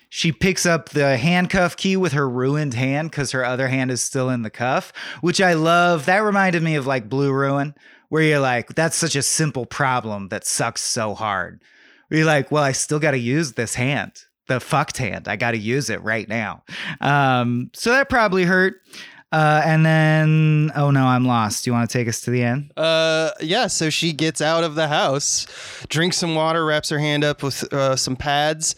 She 0.10 0.32
picks 0.32 0.68
up 0.68 0.90
the 0.90 1.18
handcuff 1.18 1.76
key 1.76 1.98
with 1.98 2.14
her 2.14 2.30
ruined 2.30 2.76
hand 2.76 3.10
because 3.10 3.32
her 3.32 3.44
other 3.44 3.68
hand 3.68 3.90
is 3.90 4.02
still 4.02 4.30
in 4.30 4.44
the 4.44 4.52
cuff, 4.52 4.94
which 5.22 5.42
I 5.42 5.54
love. 5.54 6.06
That 6.06 6.20
reminded 6.20 6.62
me 6.62 6.76
of 6.76 6.86
like 6.86 7.10
Blue 7.10 7.34
Ruin, 7.34 7.74
where 8.10 8.22
you're 8.22 8.40
like, 8.40 8.76
that's 8.76 8.96
such 8.96 9.16
a 9.16 9.24
simple 9.24 9.66
problem 9.66 10.28
that 10.28 10.46
sucks 10.46 10.84
so 10.84 11.16
hard. 11.16 11.64
You're 12.12 12.26
like, 12.28 12.52
well, 12.52 12.64
I 12.64 12.74
still 12.74 13.00
got 13.00 13.12
to 13.12 13.18
use 13.18 13.54
this 13.54 13.74
hand, 13.74 14.26
the 14.48 14.60
fucked 14.60 14.98
hand. 14.98 15.28
I 15.28 15.36
got 15.36 15.52
to 15.52 15.58
use 15.58 15.90
it 15.90 16.02
right 16.04 16.28
now. 16.28 16.64
Um, 17.02 17.72
so 17.74 17.92
that 17.92 18.10
probably 18.10 18.44
hurt. 18.44 18.82
Uh, 19.32 19.64
and 19.66 19.84
then, 19.84 20.72
oh 20.76 20.92
no, 20.92 21.06
I'm 21.06 21.26
lost. 21.26 21.64
Do 21.64 21.72
you 21.72 21.74
want 21.74 21.90
to 21.90 21.98
take 21.98 22.08
us 22.08 22.22
to 22.22 22.30
the 22.30 22.44
end? 22.44 22.72
Uh, 22.78 23.32
yeah. 23.42 23.66
So 23.66 23.90
she 23.90 24.14
gets 24.14 24.42
out 24.42 24.64
of 24.64 24.76
the 24.76 24.88
house, 24.88 25.48
drinks 25.90 26.18
some 26.18 26.36
water, 26.36 26.64
wraps 26.64 26.90
her 26.90 27.00
hand 27.00 27.24
up 27.24 27.42
with 27.42 27.74
uh, 27.74 27.96
some 27.96 28.16
pads, 28.16 28.76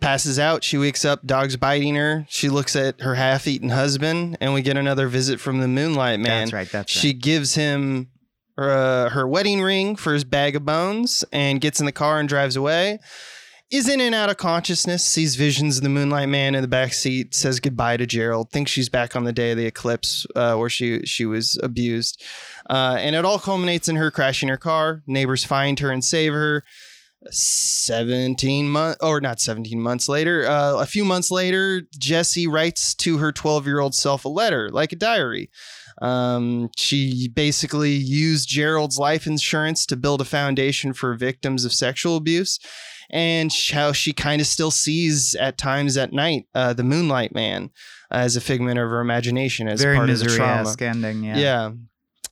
passes 0.00 0.38
out. 0.38 0.62
She 0.62 0.76
wakes 0.76 1.06
up, 1.06 1.24
dog's 1.24 1.56
biting 1.56 1.94
her. 1.94 2.26
She 2.28 2.50
looks 2.50 2.76
at 2.76 3.00
her 3.00 3.14
half-eaten 3.14 3.70
husband, 3.70 4.36
and 4.42 4.52
we 4.52 4.60
get 4.60 4.76
another 4.76 5.08
visit 5.08 5.40
from 5.40 5.60
the 5.60 5.68
Moonlight 5.68 6.20
Man. 6.20 6.40
That's 6.40 6.52
right, 6.52 6.70
that's 6.70 6.92
she 6.92 7.14
gives 7.14 7.54
him 7.54 8.10
uh, 8.58 9.08
her 9.08 9.26
wedding 9.26 9.62
ring 9.62 9.96
for 9.96 10.12
his 10.12 10.24
bag 10.24 10.56
of 10.56 10.66
bones, 10.66 11.24
and 11.32 11.58
gets 11.58 11.80
in 11.80 11.86
the 11.86 11.92
car 11.92 12.20
and 12.20 12.28
drives 12.28 12.56
away. 12.56 12.98
Is 13.68 13.88
in 13.88 14.00
and 14.00 14.14
out 14.14 14.30
of 14.30 14.36
consciousness, 14.36 15.04
sees 15.04 15.34
visions 15.34 15.76
of 15.76 15.82
the 15.82 15.88
Moonlight 15.88 16.28
Man 16.28 16.54
in 16.54 16.62
the 16.62 16.68
back 16.68 16.92
seat, 16.92 17.34
says 17.34 17.58
goodbye 17.58 17.96
to 17.96 18.06
Gerald, 18.06 18.52
thinks 18.52 18.70
she's 18.70 18.88
back 18.88 19.16
on 19.16 19.24
the 19.24 19.32
day 19.32 19.50
of 19.50 19.56
the 19.56 19.66
eclipse 19.66 20.24
uh, 20.36 20.54
where 20.54 20.68
she 20.68 21.04
she 21.04 21.26
was 21.26 21.58
abused, 21.60 22.22
uh, 22.70 22.96
and 23.00 23.16
it 23.16 23.24
all 23.24 23.40
culminates 23.40 23.88
in 23.88 23.96
her 23.96 24.12
crashing 24.12 24.48
her 24.48 24.56
car. 24.56 25.02
Neighbors 25.08 25.42
find 25.42 25.80
her 25.80 25.90
and 25.90 26.04
save 26.04 26.32
her. 26.32 26.62
Seventeen 27.28 28.68
months, 28.68 28.98
or 29.02 29.20
not 29.20 29.40
seventeen 29.40 29.80
months 29.80 30.08
later, 30.08 30.46
uh, 30.46 30.76
a 30.76 30.86
few 30.86 31.04
months 31.04 31.32
later, 31.32 31.82
Jesse 31.98 32.46
writes 32.46 32.94
to 32.94 33.18
her 33.18 33.32
twelve-year-old 33.32 33.96
self 33.96 34.24
a 34.24 34.28
letter, 34.28 34.70
like 34.70 34.92
a 34.92 34.96
diary. 34.96 35.50
Um, 36.00 36.70
she 36.76 37.28
basically 37.34 37.94
used 37.94 38.48
Gerald's 38.48 38.98
life 38.98 39.26
insurance 39.26 39.86
to 39.86 39.96
build 39.96 40.20
a 40.20 40.24
foundation 40.24 40.92
for 40.92 41.16
victims 41.16 41.64
of 41.64 41.72
sexual 41.72 42.16
abuse 42.16 42.60
and 43.10 43.52
how 43.72 43.92
she 43.92 44.12
kind 44.12 44.40
of 44.40 44.46
still 44.46 44.70
sees 44.70 45.34
at 45.34 45.58
times 45.58 45.96
at 45.96 46.12
night 46.12 46.44
uh, 46.54 46.72
the 46.72 46.84
Moonlight 46.84 47.34
Man 47.34 47.70
as 48.10 48.36
a 48.36 48.40
figment 48.40 48.78
of 48.78 48.88
her 48.88 49.00
imagination 49.00 49.68
as 49.68 49.80
Very 49.82 49.96
part 49.96 50.10
of 50.10 50.18
the 50.18 50.26
trauma. 50.26 50.74
ending. 50.80 51.24
Yeah. 51.24 51.36
Yeah. 51.38 51.70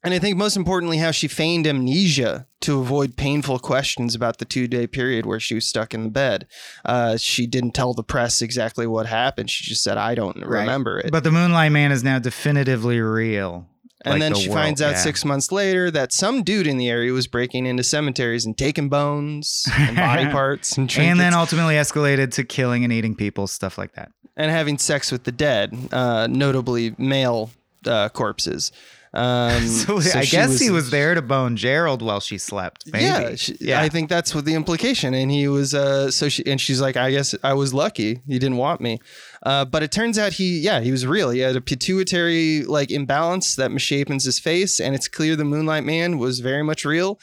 And 0.05 0.13
I 0.13 0.19
think 0.19 0.37
most 0.37 0.55
importantly, 0.55 0.99
how 0.99 1.13
she 1.13 1.29
feigned 1.29 1.67
amnesia 1.67 2.47
to 2.61 2.79
avoid 2.79 3.17
painful 3.17 3.59
questions 3.59 4.15
about 4.15 4.37
the 4.37 4.45
two 4.45 4.69
day 4.69 4.87
period 4.87 5.25
where 5.25 5.41
she 5.41 5.55
was 5.55 5.67
stuck 5.67 5.95
in 5.95 6.05
the 6.05 6.11
bed. 6.11 6.47
Uh, 6.85 7.17
she 7.17 7.47
didn't 7.47 7.73
tell 7.73 7.95
the 7.95 8.03
press 8.05 8.43
exactly 8.43 8.87
what 8.87 9.07
happened. 9.07 9.49
She 9.49 9.65
just 9.65 9.83
said, 9.83 9.97
I 9.97 10.15
don't 10.15 10.37
Right. 10.45 10.61
remember 10.61 10.99
it. 10.99 11.11
But 11.11 11.25
the 11.25 11.31
Moonlight 11.33 11.73
Man 11.73 11.91
is 11.91 12.05
now 12.05 12.19
definitively 12.19 13.01
real. 13.01 13.67
And 14.05 14.13
Like 14.15 14.21
then 14.21 14.33
the 14.33 14.39
she 14.39 14.49
world, 14.49 14.61
finds 14.61 14.83
out 14.83 14.93
yeah. 14.93 14.97
six 14.99 15.25
months 15.25 15.51
later 15.51 15.91
that 15.91 16.13
some 16.13 16.43
dude 16.43 16.67
in 16.67 16.77
the 16.77 16.89
area 16.89 17.13
was 17.13 17.27
breaking 17.27 17.67
into 17.67 17.83
cemeteries 17.83 18.45
and 18.45 18.57
taking 18.57 18.89
bones 18.89 19.67
and 19.73 19.97
body 19.97 20.27
parts 20.31 20.77
and 20.77 20.95
and 20.99 21.19
then 21.19 21.35
ultimately 21.35 21.75
escalated 21.75 22.31
to 22.33 22.45
killing 22.45 22.85
and 22.85 22.93
eating 22.93 23.15
people, 23.15 23.47
stuff 23.47 23.79
like 23.79 23.93
that. 23.95 24.11
and 24.37 24.51
having 24.51 24.79
sex 24.79 25.11
with 25.13 25.25
the 25.25 25.33
dead, 25.33 25.77
uh, 25.93 26.27
notably 26.27 26.95
male 26.99 27.51
uh, 27.87 28.09
corpses. 28.11 28.73
Um, 29.13 29.69
So, 29.69 30.01
so 30.01 30.19
I 30.19 30.25
guess 30.25 30.59
he 30.59 30.71
was 30.71 30.91
there 30.91 31.15
to 31.15 31.23
bone 31.23 31.57
Gerald 31.57 32.03
while 32.03 32.21
she 32.21 32.37
slept. 32.37 32.93
Maybe. 32.93 33.05
Yeah, 33.05 33.35
she, 33.37 33.73
I 33.75 33.89
think 33.89 34.09
that's 34.09 34.35
what 34.35 34.45
the 34.45 34.55
implication. 34.55 35.15
And 35.15 35.31
he 35.31 35.47
was 35.47 35.73
uh 35.73 36.11
so 36.11 36.29
she 36.29 36.45
and 36.47 36.61
she's 36.61 36.81
like, 36.81 36.97
I 36.97 37.11
guess 37.13 37.35
I 37.45 37.53
was 37.55 37.73
lucky. 37.73 38.21
He 38.27 38.39
didn't 38.39 38.57
want 38.57 38.81
me. 38.81 38.99
Uh, 39.45 39.65
but 39.67 39.83
it 39.83 39.93
turns 39.93 40.19
out 40.19 40.33
he 40.35 40.59
yeah, 40.59 40.81
he 40.81 40.91
was 40.91 41.07
real. 41.07 41.31
He 41.31 41.41
had 41.41 41.55
a 41.55 41.61
pituitary 41.61 42.65
like 42.65 42.91
imbalance 42.91 43.55
that 43.57 43.71
missapens 43.71 44.25
his 44.25 44.39
face, 44.41 44.81
and 44.81 44.95
it's 44.95 45.07
clear 45.07 45.37
the 45.37 45.45
Moonlight 45.45 45.85
Man 45.85 46.19
was 46.19 46.41
very 46.41 46.65
much 46.65 46.85
real. 46.85 47.21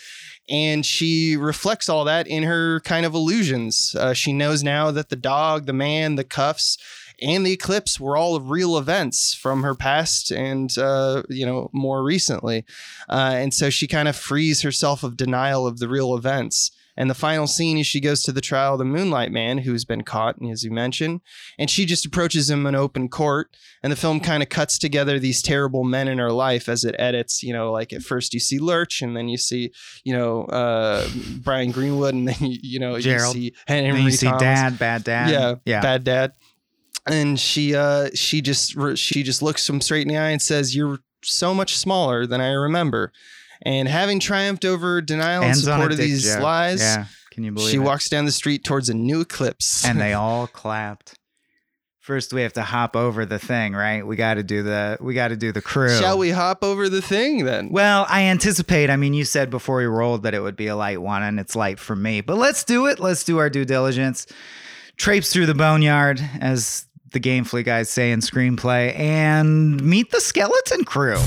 And 0.49 0.85
she 0.85 1.37
reflects 1.37 1.87
all 1.89 2.03
that 2.05 2.27
in 2.27 2.43
her 2.43 2.79
kind 2.81 3.05
of 3.05 3.13
illusions. 3.13 3.95
Uh, 3.97 4.13
she 4.13 4.33
knows 4.33 4.63
now 4.63 4.91
that 4.91 5.09
the 5.09 5.15
dog, 5.15 5.65
the 5.65 5.73
man, 5.73 6.15
the 6.15 6.23
cuffs, 6.23 6.77
and 7.21 7.45
the 7.45 7.51
eclipse 7.53 7.99
were 7.99 8.17
all 8.17 8.39
real 8.39 8.77
events 8.77 9.33
from 9.33 9.63
her 9.63 9.75
past 9.75 10.31
and 10.31 10.77
uh, 10.77 11.23
you 11.29 11.45
know 11.45 11.69
more 11.73 12.03
recently 12.03 12.65
uh, 13.09 13.33
and 13.35 13.53
so 13.53 13.69
she 13.69 13.87
kind 13.87 14.07
of 14.07 14.15
frees 14.15 14.61
herself 14.61 15.03
of 15.03 15.17
denial 15.17 15.67
of 15.67 15.79
the 15.79 15.87
real 15.87 16.15
events 16.15 16.71
and 16.97 17.09
the 17.09 17.15
final 17.15 17.47
scene 17.47 17.77
is 17.77 17.87
she 17.87 18.01
goes 18.01 18.21
to 18.21 18.31
the 18.31 18.41
trial 18.41 18.73
of 18.73 18.79
the 18.79 18.85
moonlight 18.85 19.31
man 19.31 19.59
who's 19.59 19.85
been 19.85 20.03
caught 20.03 20.35
as 20.49 20.63
you 20.63 20.71
mentioned 20.71 21.21
and 21.57 21.69
she 21.69 21.85
just 21.85 22.05
approaches 22.05 22.49
him 22.49 22.65
in 22.65 22.75
open 22.75 23.07
court 23.07 23.55
and 23.83 23.91
the 23.91 23.97
film 23.97 24.19
kind 24.19 24.43
of 24.43 24.49
cuts 24.49 24.77
together 24.77 25.17
these 25.17 25.41
terrible 25.41 25.83
men 25.83 26.07
in 26.07 26.17
her 26.17 26.31
life 26.31 26.67
as 26.67 26.83
it 26.83 26.95
edits 26.99 27.43
you 27.43 27.53
know 27.53 27.71
like 27.71 27.93
at 27.93 28.01
first 28.01 28.33
you 28.33 28.39
see 28.39 28.59
lurch 28.59 29.01
and 29.01 29.15
then 29.15 29.29
you 29.29 29.37
see 29.37 29.71
you 30.03 30.13
know 30.13 30.43
uh, 30.45 31.07
brian 31.43 31.71
greenwood 31.71 32.13
and 32.13 32.27
then 32.27 32.35
you, 32.41 32.59
you 32.63 32.79
know 32.79 32.99
Gerald. 32.99 33.35
you 33.35 33.41
see 33.49 33.53
And 33.67 33.85
henry 33.85 33.99
then 33.99 34.05
you 34.05 34.11
see 34.11 34.31
dad, 34.39 34.77
bad 34.77 35.03
dad. 35.03 35.29
yeah, 35.29 35.55
yeah. 35.65 35.81
bad 35.81 36.03
dad. 36.03 36.33
And 37.05 37.39
she 37.39 37.75
uh 37.75 38.09
she 38.13 38.41
just 38.41 38.75
she 38.97 39.23
just 39.23 39.41
looks 39.41 39.67
him 39.67 39.81
straight 39.81 40.03
in 40.03 40.07
the 40.07 40.17
eye 40.17 40.29
and 40.29 40.41
says, 40.41 40.75
"You're 40.75 40.99
so 41.23 41.53
much 41.53 41.75
smaller 41.77 42.25
than 42.27 42.41
I 42.41 42.51
remember." 42.51 43.11
And 43.63 43.87
having 43.87 44.19
triumphed 44.19 44.65
over 44.65 45.01
denial 45.01 45.41
and 45.43 45.51
Ends 45.51 45.67
on 45.67 45.77
support 45.79 45.91
of 45.91 45.97
these 45.99 46.23
joke. 46.23 46.41
lies, 46.41 46.81
Yeah. 46.81 47.05
Can 47.31 47.43
you 47.43 47.51
believe 47.51 47.69
she 47.71 47.77
it? 47.77 47.79
walks 47.79 48.09
down 48.09 48.25
the 48.25 48.31
street 48.31 48.63
towards 48.63 48.89
a 48.89 48.93
new 48.93 49.21
eclipse. 49.21 49.85
and 49.85 49.99
they 50.01 50.13
all 50.25 50.47
clapped. 50.47 51.13
First, 51.99 52.33
we 52.33 52.41
have 52.41 52.53
to 52.53 52.63
hop 52.63 52.95
over 52.95 53.25
the 53.27 53.37
thing, 53.37 53.73
right? 53.73 54.05
We 54.05 54.15
got 54.15 54.33
to 54.33 54.43
do 54.43 54.63
the 54.63 54.97
we 54.99 55.13
got 55.13 55.27
to 55.29 55.37
do 55.37 55.51
the 55.51 55.61
crew. 55.61 55.95
Shall 55.97 56.17
we 56.17 56.31
hop 56.31 56.63
over 56.63 56.89
the 56.89 57.01
thing 57.01 57.45
then? 57.45 57.69
Well, 57.69 58.05
I 58.09 58.23
anticipate. 58.23 58.89
I 58.89 58.95
mean, 58.95 59.13
you 59.13 59.23
said 59.25 59.49
before 59.51 59.77
we 59.77 59.85
rolled 59.85 60.23
that 60.23 60.33
it 60.33 60.41
would 60.41 60.55
be 60.55 60.65
a 60.67 60.75
light 60.75 60.99
one, 61.01 61.21
and 61.23 61.39
it's 61.39 61.55
light 61.55 61.79
for 61.79 61.95
me. 61.95 62.21
But 62.21 62.37
let's 62.37 62.63
do 62.63 62.87
it. 62.87 62.99
Let's 62.99 63.23
do 63.23 63.37
our 63.37 63.49
due 63.51 63.65
diligence. 63.65 64.25
Traipse 64.97 65.31
through 65.31 65.45
the 65.45 65.53
boneyard, 65.55 66.19
as 66.39 66.85
the 67.11 67.19
Gamefully 67.19 67.63
guys 67.65 67.89
say 67.89 68.11
in 68.11 68.19
screenplay, 68.21 68.97
and 68.97 69.81
meet 69.83 70.11
the 70.11 70.21
skeleton 70.21 70.83
crew. 70.85 71.17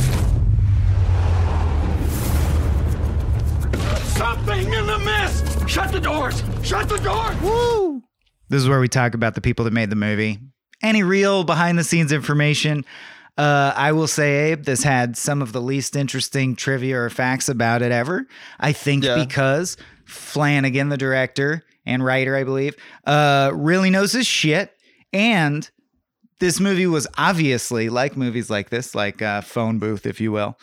Something 4.16 4.72
in 4.72 4.86
the 4.86 4.98
mist! 4.98 5.68
Shut 5.68 5.90
the 5.92 6.00
doors! 6.00 6.42
Shut 6.62 6.88
the 6.88 6.98
doors! 6.98 7.36
Woo! 7.40 8.02
This 8.48 8.62
is 8.62 8.68
where 8.68 8.80
we 8.80 8.88
talk 8.88 9.14
about 9.14 9.34
the 9.34 9.40
people 9.40 9.64
that 9.64 9.72
made 9.72 9.90
the 9.90 9.96
movie. 9.96 10.38
Any 10.82 11.02
real 11.02 11.44
behind 11.44 11.78
the 11.78 11.84
scenes 11.84 12.12
information. 12.12 12.84
Uh, 13.36 13.72
I 13.74 13.90
will 13.92 14.06
say, 14.06 14.52
Abe, 14.52 14.62
this 14.64 14.84
had 14.84 15.16
some 15.16 15.42
of 15.42 15.52
the 15.52 15.60
least 15.60 15.96
interesting 15.96 16.54
trivia 16.54 16.98
or 16.98 17.10
facts 17.10 17.48
about 17.48 17.82
it 17.82 17.90
ever. 17.90 18.26
I 18.60 18.72
think 18.72 19.02
Yeah. 19.02 19.16
because 19.16 19.76
Flanagan, 20.04 20.88
the 20.90 20.96
director 20.96 21.64
and 21.84 22.04
writer, 22.04 22.36
I 22.36 22.44
believe, 22.44 22.76
uh, 23.06 23.50
really 23.52 23.90
knows 23.90 24.12
his 24.12 24.26
shit. 24.26 24.70
And 25.12 25.68
this 26.40 26.60
movie 26.60 26.86
was 26.86 27.06
obviously, 27.16 27.88
like 27.88 28.16
movies 28.16 28.50
like 28.50 28.70
this, 28.70 28.94
like 28.94 29.22
uh, 29.22 29.40
Phone 29.40 29.78
Booth, 29.78 30.04
if 30.06 30.20
you 30.20 30.32
will, 30.32 30.58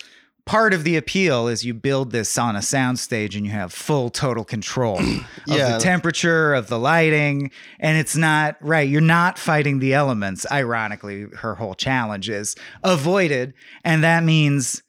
part 0.45 0.73
of 0.73 0.83
the 0.83 0.97
appeal 0.97 1.47
is 1.47 1.63
you 1.63 1.73
build 1.73 2.11
this 2.11 2.37
on 2.37 2.55
a 2.55 2.59
soundstage 2.59 3.35
and 3.35 3.45
you 3.45 3.51
have 3.51 3.71
full 3.71 4.09
total 4.09 4.43
control 4.43 4.99
of 4.99 5.25
Yeah. 5.47 5.77
the 5.77 5.83
temperature 5.83 6.53
of 6.53 6.67
the 6.67 6.79
lighting 6.79 7.51
and 7.79 7.97
it's 7.97 8.15
not 8.17 8.57
right 8.59 8.89
you're 8.89 9.01
not 9.01 9.37
fighting 9.37 9.79
the 9.79 9.93
elements 9.93 10.45
ironically 10.51 11.27
her 11.37 11.55
whole 11.55 11.75
challenge 11.75 12.27
is 12.27 12.55
avoided 12.83 13.53
and 13.83 14.03
that 14.03 14.23
means 14.23 14.81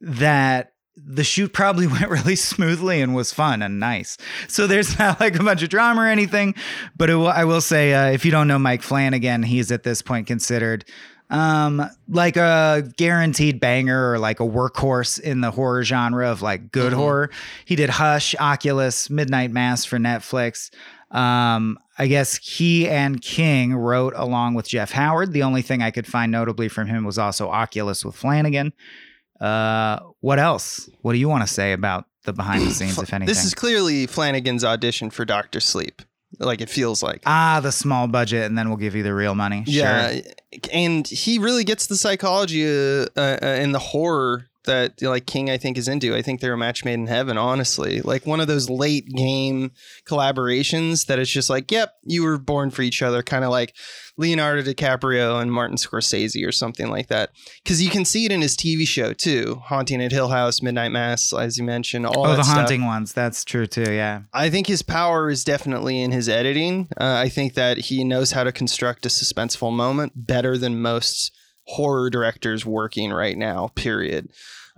that 0.00 0.71
the 0.96 1.24
shoot 1.24 1.52
probably 1.52 1.86
went 1.88 2.08
really 2.08 2.36
smoothly 2.36 3.00
and 3.00 3.14
was 3.14 3.32
fun 3.32 3.62
and 3.62 3.80
nice. 3.80 4.18
So 4.48 4.66
there's 4.66 4.98
not 4.98 5.20
like 5.20 5.38
a 5.38 5.42
bunch 5.42 5.62
of 5.62 5.68
drama 5.68 6.02
or 6.02 6.06
anything, 6.06 6.54
but 6.96 7.10
it 7.10 7.14
will, 7.16 7.28
I 7.28 7.44
will 7.44 7.60
say, 7.60 7.94
uh, 7.94 8.10
if 8.10 8.24
you 8.24 8.30
don't 8.30 8.48
know 8.48 8.58
Mike 8.58 8.82
Flanagan, 8.82 9.42
he's 9.42 9.72
at 9.72 9.82
this 9.82 10.02
point 10.02 10.26
considered 10.26 10.84
um 11.30 11.82
like 12.08 12.36
a 12.36 12.86
guaranteed 12.98 13.58
banger 13.58 14.12
or 14.12 14.18
like 14.18 14.38
a 14.38 14.42
workhorse 14.42 15.18
in 15.18 15.40
the 15.40 15.50
horror 15.50 15.82
genre 15.82 16.30
of 16.30 16.42
like 16.42 16.70
good 16.72 16.92
horror. 16.92 17.30
He 17.64 17.74
did 17.74 17.88
Hush, 17.88 18.34
Oculus, 18.38 19.08
Midnight 19.08 19.50
Mass 19.50 19.86
for 19.86 19.96
Netflix. 19.96 20.70
Um, 21.10 21.78
I 21.98 22.06
guess 22.06 22.36
he 22.36 22.88
and 22.88 23.20
King 23.20 23.74
wrote 23.74 24.12
along 24.16 24.54
with 24.54 24.68
Jeff 24.68 24.92
Howard. 24.92 25.32
The 25.32 25.42
only 25.42 25.62
thing 25.62 25.82
I 25.82 25.90
could 25.90 26.06
find 26.06 26.32
notably 26.32 26.68
from 26.68 26.86
him 26.86 27.04
was 27.04 27.18
also 27.18 27.48
Oculus 27.48 28.04
with 28.04 28.14
Flanagan. 28.14 28.72
Uh, 29.42 29.98
what 30.20 30.38
else? 30.38 30.88
What 31.02 31.12
do 31.12 31.18
you 31.18 31.28
want 31.28 31.46
to 31.46 31.52
say 31.52 31.72
about 31.72 32.06
the 32.24 32.32
behind 32.32 32.62
the 32.66 32.70
scenes, 32.74 32.96
if 32.98 33.12
anything? 33.12 33.26
this 33.26 33.44
is 33.44 33.54
clearly 33.54 34.06
Flanagan's 34.06 34.64
audition 34.64 35.10
for 35.10 35.24
Doctor 35.24 35.60
Sleep. 35.60 36.02
Like 36.38 36.60
it 36.62 36.70
feels 36.70 37.02
like. 37.02 37.22
ah 37.26 37.60
the 37.62 37.72
small 37.72 38.06
budget, 38.08 38.44
and 38.44 38.56
then 38.56 38.68
we'll 38.68 38.78
give 38.78 38.94
you 38.94 39.02
the 39.02 39.12
real 39.12 39.34
money. 39.34 39.64
Yeah, 39.66 40.12
Sure. 40.12 40.22
and 40.72 41.06
he 41.06 41.38
really 41.38 41.62
gets 41.64 41.88
the 41.88 41.96
psychology 41.96 42.64
uh, 42.64 43.06
uh, 43.16 43.38
and 43.42 43.74
the 43.74 43.78
horror 43.78 44.48
that 44.64 45.00
like 45.02 45.26
King 45.26 45.50
I 45.50 45.58
think 45.58 45.76
is 45.76 45.88
into. 45.88 46.14
I 46.14 46.22
think 46.22 46.40
they're 46.40 46.52
a 46.52 46.58
match 46.58 46.84
made 46.84 46.94
in 46.94 47.06
heaven. 47.06 47.36
Honestly, 47.38 48.00
like 48.00 48.26
one 48.26 48.40
of 48.40 48.46
those 48.46 48.70
late 48.70 49.06
game 49.08 49.72
collaborations 50.06 51.06
that 51.06 51.18
it's 51.18 51.30
just 51.30 51.50
like, 51.50 51.70
yep, 51.70 51.94
you 52.04 52.22
were 52.22 52.38
born 52.38 52.70
for 52.70 52.82
each 52.82 53.02
other, 53.02 53.22
kind 53.22 53.44
of 53.44 53.50
like 53.50 53.74
Leonardo 54.16 54.62
DiCaprio 54.62 55.40
and 55.40 55.52
Martin 55.52 55.76
Scorsese 55.76 56.46
or 56.46 56.52
something 56.52 56.88
like 56.88 57.08
that. 57.08 57.30
Because 57.62 57.82
you 57.82 57.90
can 57.90 58.04
see 58.04 58.24
it 58.24 58.32
in 58.32 58.40
his 58.40 58.56
TV 58.56 58.86
show 58.86 59.12
too, 59.12 59.60
Haunting 59.66 60.02
at 60.02 60.12
Hill 60.12 60.28
House, 60.28 60.62
Midnight 60.62 60.92
Mass, 60.92 61.32
as 61.32 61.56
you 61.58 61.64
mentioned. 61.64 62.06
All 62.06 62.26
Oh, 62.26 62.36
the 62.36 62.42
stuff. 62.42 62.56
haunting 62.56 62.84
ones. 62.84 63.12
That's 63.12 63.44
true 63.44 63.66
too. 63.66 63.90
Yeah. 63.92 64.22
I 64.32 64.48
think 64.50 64.66
his 64.66 64.82
power 64.82 65.28
is 65.30 65.44
definitely 65.44 66.00
in 66.00 66.12
his 66.12 66.28
editing. 66.28 66.88
Uh, 67.00 67.14
I 67.24 67.28
think 67.28 67.54
that 67.54 67.78
he 67.78 68.04
knows 68.04 68.32
how 68.32 68.44
to 68.44 68.52
construct 68.52 69.06
a 69.06 69.08
suspenseful 69.08 69.72
moment 69.72 70.12
better 70.26 70.56
than 70.56 70.80
most 70.80 71.32
horror 71.64 72.10
directors 72.10 72.64
working 72.66 73.12
right 73.12 73.36
now. 73.36 73.68
Period. 73.74 74.28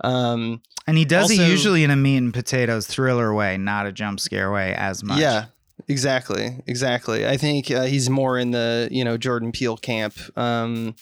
Um, 0.03 0.61
And 0.87 0.97
he 0.97 1.05
does 1.05 1.31
Also- 1.31 1.43
it 1.43 1.47
usually 1.49 1.83
in 1.83 1.89
a 1.91 1.95
meat 1.95 2.17
and 2.17 2.33
potatoes 2.33 2.85
thriller 2.85 3.33
way, 3.33 3.57
not 3.57 3.87
a 3.87 3.91
jump 3.91 4.19
scare 4.19 4.51
way 4.51 4.73
as 4.75 5.03
much. 5.03 5.19
yeah, 5.19 5.45
exactly, 5.87 6.61
exactly. 6.67 7.25
I 7.27 7.37
think 7.37 7.71
uh, 7.71 7.83
he's 7.83 8.09
more 8.09 8.37
in 8.37 8.51
the 8.51 8.87
you 8.91 9.03
know 9.03 9.17
Jordan 9.17 9.51
Peele 9.51 9.77
camp. 9.77 10.13
Um, 10.37 10.95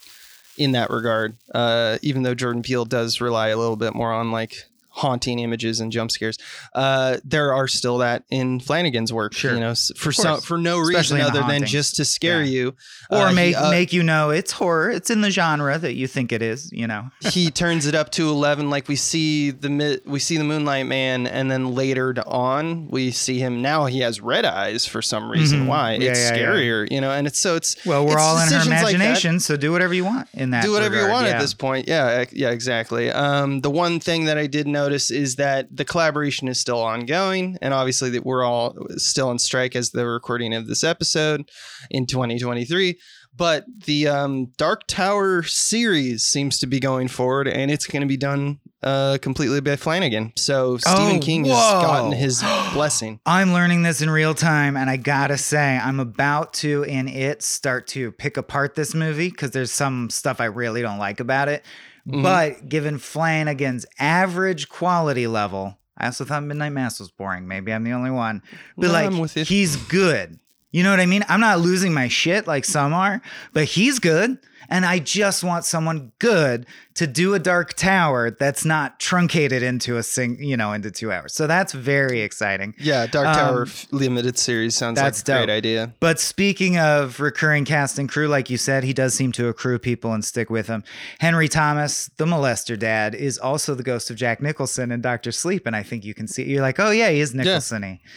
in 0.55 0.73
that 0.73 0.91
regard, 0.91 1.35
uh, 1.55 1.97
even 2.03 2.21
though 2.21 2.35
Jordan 2.35 2.61
Peele 2.61 2.85
does 2.85 3.19
rely 3.19 3.47
a 3.47 3.57
little 3.57 3.75
bit 3.75 3.95
more 3.95 4.13
on 4.13 4.31
like 4.31 4.55
haunting 4.95 5.39
images 5.39 5.79
and 5.79 5.91
jump 5.91 6.11
scares, 6.11 6.37
uh, 6.75 7.17
there 7.23 7.51
are 7.53 7.67
still 7.67 7.97
that 7.97 8.23
in 8.29 8.59
Flanagan's 8.59 9.11
work. 9.11 9.33
Sure. 9.33 9.53
you 9.55 9.59
know, 9.59 9.73
for 9.97 10.11
some 10.11 10.39
for 10.41 10.57
no 10.57 10.81
Especially 10.81 11.17
reason 11.19 11.35
other 11.35 11.47
than 11.47 11.65
just 11.65 11.95
to 11.95 12.05
scare 12.05 12.43
Yeah. 12.43 12.51
you, 12.51 12.75
Or 13.09 13.17
Uh, 13.17 13.29
he, 13.29 13.35
make 13.35 13.55
uh, 13.57 13.71
make 13.71 13.91
you 13.93 14.03
know 14.03 14.29
it's 14.29 14.51
horror. 14.51 14.91
It's 14.91 15.09
in 15.09 15.21
the 15.21 15.31
genre 15.31 15.77
that 15.79 15.95
you 15.95 16.07
think 16.07 16.31
it 16.31 16.41
is. 16.41 16.69
You 16.71 16.87
know. 16.87 17.09
he 17.31 17.49
turns 17.51 17.87
it 17.87 17.95
up 17.95 18.11
to 18.11 18.29
11 18.29 18.69
like 18.69 18.87
we 18.87 18.95
see 18.95 19.49
the 19.51 20.01
we 20.05 20.19
see 20.19 20.37
the 20.37 20.43
moonlight 20.43 20.85
man 20.85 21.25
and 21.27 21.49
then 21.49 21.73
later 21.73 22.13
on 22.27 22.87
we 22.89 23.09
see 23.11 23.39
him 23.39 23.61
now 23.61 23.85
he 23.85 23.99
has 24.01 24.21
red 24.21 24.45
eyes 24.45 24.85
for 24.85 25.01
some 25.01 25.29
reason 25.31 25.61
Mhm. 25.61 25.67
why 25.67 25.93
Yeah, 25.93 26.11
it's 26.11 26.19
yeah, 26.19 26.31
scarier 26.37 26.89
you 26.91 27.01
know 27.01 27.11
and 27.11 27.25
it's 27.27 27.39
so 27.39 27.55
it's 27.55 27.75
Well, 27.85 28.05
we're 28.05 28.13
it's 28.13 28.21
all 28.21 28.35
in 28.37 28.43
her 28.43 28.49
decisions 28.49 28.83
like 28.83 28.95
imagination, 28.95 29.39
so 29.39 29.57
do 29.57 29.71
whatever 29.71 29.93
you 29.93 30.05
want 30.05 30.27
in 30.33 30.51
that. 30.51 30.63
do 30.63 30.71
whatever 30.71 31.01
you 31.01 31.09
want 31.09 31.27
at 31.27 31.39
this 31.39 31.53
point 31.53 31.87
yeah 31.87 32.25
yeah 32.31 32.49
exactly 32.51 33.09
um 33.11 33.61
the 33.61 33.69
one 33.71 33.99
thing 33.99 34.25
that 34.25 34.37
i 34.37 34.45
did 34.47 34.67
notice 34.83 35.11
is 35.11 35.35
that 35.37 35.75
the 35.75 35.85
collaboration 35.85 36.47
is 36.47 36.59
still 36.59 36.81
ongoing 36.81 37.57
and 37.61 37.73
obviously 37.73 38.09
that 38.09 38.25
we're 38.25 38.43
all 38.43 38.75
still 38.97 39.29
on 39.29 39.39
strike 39.39 39.75
as 39.75 39.91
the 39.91 40.05
recording 40.05 40.53
of 40.53 40.67
this 40.67 40.83
episode 40.83 41.49
in 41.89 42.05
2023 42.05 42.97
but 43.35 43.65
the 43.85 44.07
um, 44.07 44.51
Dark 44.57 44.85
Tower 44.87 45.43
series 45.43 46.23
seems 46.23 46.59
to 46.59 46.67
be 46.67 46.79
going 46.79 47.07
forward, 47.07 47.47
and 47.47 47.71
it's 47.71 47.87
going 47.87 48.01
to 48.01 48.07
be 48.07 48.17
done 48.17 48.59
uh, 48.83 49.17
completely 49.21 49.59
by 49.59 49.75
Flanagan. 49.75 50.33
So 50.35 50.77
Stephen 50.77 51.17
Oh, 51.17 51.19
King 51.19 51.45
has 51.45 51.55
gotten 51.55 52.11
his 52.11 52.41
blessing. 52.73 53.19
I'm 53.25 53.53
learning 53.53 53.83
this 53.83 54.01
in 54.01 54.09
real 54.09 54.35
time, 54.35 54.77
and 54.77 54.89
I 54.89 54.97
gotta 54.97 55.37
say, 55.37 55.77
I'm 55.77 55.99
about 55.99 56.53
to 56.55 56.83
in 56.83 57.07
it 57.07 57.41
start 57.41 57.87
to 57.87 58.11
pick 58.11 58.37
apart 58.37 58.75
this 58.75 58.93
movie 58.93 59.29
because 59.29 59.51
there's 59.51 59.71
some 59.71 60.09
stuff 60.09 60.39
I 60.39 60.45
really 60.45 60.81
don't 60.81 60.99
like 60.99 61.19
about 61.19 61.49
it. 61.49 61.63
Mm-hmm. 62.07 62.21
But 62.23 62.67
given 62.69 62.97
Flanagan's 62.97 63.85
average 63.99 64.69
quality 64.69 65.27
level, 65.27 65.77
I 65.97 66.07
also 66.07 66.25
thought 66.25 66.43
Midnight 66.43 66.71
Mass 66.71 66.99
was 66.99 67.11
boring. 67.11 67.47
Maybe 67.47 67.71
I'm 67.71 67.83
the 67.83 67.91
only 67.93 68.11
one, 68.11 68.41
but 68.77 68.87
No, 68.87 68.93
like 68.93 69.05
I'm 69.07 69.19
with 69.19 69.37
you. 69.37 69.45
he's 69.45 69.75
good. 69.75 70.39
You 70.71 70.81
know 70.83 70.89
what 70.89 70.99
I 70.99 71.05
mean? 71.05 71.23
I'm 71.29 71.39
not 71.39 71.59
losing 71.59 71.93
my 71.93 72.07
shit 72.07 72.47
like 72.47 72.65
some 72.65 72.93
are, 72.93 73.21
but 73.53 73.65
he's 73.65 73.99
good. 73.99 74.37
And 74.73 74.87
I 74.87 74.97
just 74.97 75.43
want 75.43 75.65
someone 75.65 76.11
good 76.17 76.65
to 76.95 77.05
do 77.05 77.35
a 77.35 77.39
Dark 77.39 77.75
Tower 77.75 78.31
that's 78.31 78.65
not 78.65 78.99
truncated 78.99 79.61
into 79.61 79.97
a 79.97 80.03
sing, 80.03 80.43
you 80.43 80.57
know, 80.57 80.73
into 80.73 80.89
two 80.89 81.11
hours. 81.11 81.31
So 81.35 81.45
that's 81.45 81.73
very 81.73 82.21
exciting. 82.21 82.73
Yeah, 82.79 83.05
Dark 83.05 83.27
Um, 83.27 83.35
Tower 83.35 83.67
limited 83.91 84.39
series 84.39 84.75
sounds 84.75 84.99
that's 84.99 85.19
like 85.27 85.35
a 85.35 85.45
great 85.45 85.45
dope. 85.45 85.57
idea. 85.57 85.93
But 85.99 86.19
speaking 86.19 86.79
of 86.79 87.19
recurring 87.19 87.65
cast 87.65 87.99
and 87.99 88.09
crew, 88.09 88.27
like 88.27 88.49
you 88.49 88.57
said, 88.57 88.83
he 88.83 88.93
does 88.93 89.13
seem 89.13 89.31
to 89.33 89.47
accrue 89.47 89.77
people 89.77 90.11
and 90.11 90.25
stick 90.25 90.49
with 90.49 90.65
them. 90.65 90.83
Henry 91.19 91.47
Thomas, 91.47 92.09
the 92.17 92.25
molester 92.25 92.77
dad, 92.77 93.13
is 93.13 93.37
also 93.37 93.75
the 93.75 93.83
ghost 93.83 94.09
of 94.09 94.15
Jack 94.17 94.41
Nicholson 94.41 94.91
and 94.91 95.03
Doctor 95.03 95.31
Sleep, 95.31 95.67
and 95.67 95.75
I 95.75 95.83
think 95.83 96.03
you 96.03 96.15
can 96.15 96.27
see 96.27 96.45
you're 96.45 96.63
like, 96.63 96.79
oh 96.79 96.89
yeah, 96.89 97.11
he 97.11 97.19
is 97.19 97.35
Nicholson-y. 97.35 97.99
Yeah. 98.03 98.09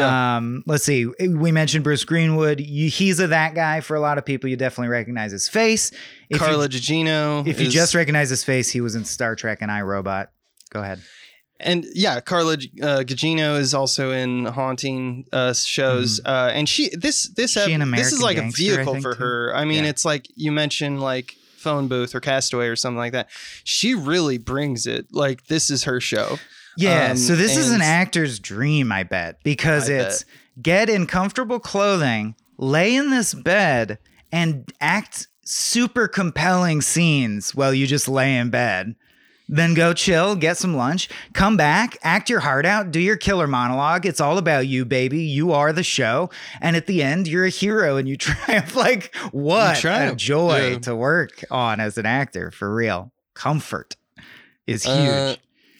Um, 0.00 0.62
let's 0.66 0.84
see. 0.84 1.06
We 1.06 1.52
mentioned 1.52 1.84
Bruce 1.84 2.04
Greenwood. 2.04 2.60
You, 2.60 2.88
he's 2.88 3.20
a 3.20 3.26
that 3.28 3.54
guy 3.54 3.80
for 3.80 3.94
a 3.96 4.00
lot 4.00 4.18
of 4.18 4.24
people. 4.24 4.48
You 4.48 4.56
definitely 4.56 4.88
recognize 4.88 5.32
his 5.32 5.48
face. 5.48 5.90
If 5.90 5.98
you- 6.30 6.38
Carla 6.38 6.68
Gugino. 6.68 7.46
if 7.46 7.60
you 7.60 7.68
just 7.68 7.94
recognize 7.94 8.30
his 8.30 8.44
face, 8.44 8.70
he 8.70 8.80
was 8.80 8.94
in 8.94 9.04
Star 9.04 9.34
Trek 9.36 9.58
and 9.60 9.70
iRobot. 9.70 10.28
Go 10.70 10.80
ahead. 10.82 11.00
and 11.60 11.84
yeah, 11.94 12.18
Carla 12.20 12.54
uh, 12.54 13.04
Gugino 13.04 13.58
is 13.58 13.72
also 13.74 14.10
in 14.10 14.46
haunting 14.46 15.26
uh, 15.32 15.52
shows, 15.52 16.20
uh, 16.24 16.50
and 16.52 16.68
she 16.68 16.90
this 16.96 17.28
this. 17.34 17.52
She 17.52 17.72
ep- 17.74 17.88
this 17.94 18.12
is 18.12 18.20
like 18.22 18.36
a 18.38 18.40
Gangster, 18.40 18.62
I 18.62 18.64
vehicle 18.76 18.92
think, 18.94 19.02
for 19.04 19.14
too? 19.14 19.20
her. 19.22 19.52
I 19.54 19.64
mean, 19.64 19.84
Yeah. 19.84 19.90
it's 19.90 20.04
like 20.04 20.26
you 20.34 20.50
mentioned 20.50 21.00
like 21.00 21.34
phone 21.58 21.86
booth 21.86 22.14
or 22.16 22.20
Castaway 22.20 22.66
or 22.66 22.74
something 22.74 22.96
like 22.98 23.12
that. 23.12 23.28
She 23.62 23.94
really 23.94 24.38
brings 24.38 24.86
it. 24.88 25.06
Like 25.12 25.46
this 25.46 25.70
is 25.70 25.84
her 25.84 26.00
show. 26.00 26.38
Yeah. 26.76 27.10
Um, 27.10 27.16
so 27.16 27.34
this 27.36 27.56
is 27.56 27.70
an 27.70 27.82
actor's 27.82 28.38
dream, 28.38 28.92
I 28.92 29.02
bet, 29.02 29.42
because 29.42 29.90
I 29.90 29.94
it's 29.94 30.24
get 30.60 30.88
in 30.88 31.06
comfortable 31.06 31.60
clothing, 31.60 32.34
lay 32.58 32.94
in 32.94 33.10
this 33.10 33.34
bed, 33.34 33.98
and 34.30 34.72
act 34.80 35.28
super 35.44 36.08
compelling 36.08 36.80
scenes 36.80 37.54
while 37.54 37.74
you 37.74 37.86
just 37.86 38.08
lay 38.08 38.36
in 38.36 38.50
bed. 38.50 38.94
Then 39.48 39.74
go 39.74 39.92
chill, 39.92 40.34
get 40.34 40.56
some 40.56 40.76
lunch, 40.76 41.10
come 41.34 41.58
back, 41.58 41.98
act 42.02 42.30
your 42.30 42.40
heart 42.40 42.64
out, 42.64 42.90
do 42.90 42.98
your 42.98 43.18
killer 43.18 43.46
monologue. 43.46 44.06
It's 44.06 44.20
all 44.20 44.38
about 44.38 44.66
you, 44.66 44.86
baby. 44.86 45.24
You 45.24 45.52
are 45.52 45.74
the 45.74 45.82
show. 45.82 46.30
And 46.62 46.74
at 46.74 46.86
the 46.86 47.02
end, 47.02 47.28
you're 47.28 47.44
a 47.44 47.50
hero 47.50 47.96
and 47.98 48.08
you 48.08 48.16
triumph. 48.18 48.74
Like, 48.74 49.14
what 49.30 49.84
a 49.84 50.14
joy 50.16 50.70
yeah. 50.70 50.78
to 50.78 50.96
work 50.96 51.44
on 51.50 51.80
as 51.80 51.98
an 51.98 52.06
actor, 52.06 52.50
for 52.50 52.74
real. 52.74 53.12
Comfort 53.34 53.96
is 54.66 54.84
huge. 54.84 54.96
Uh, 54.96 55.36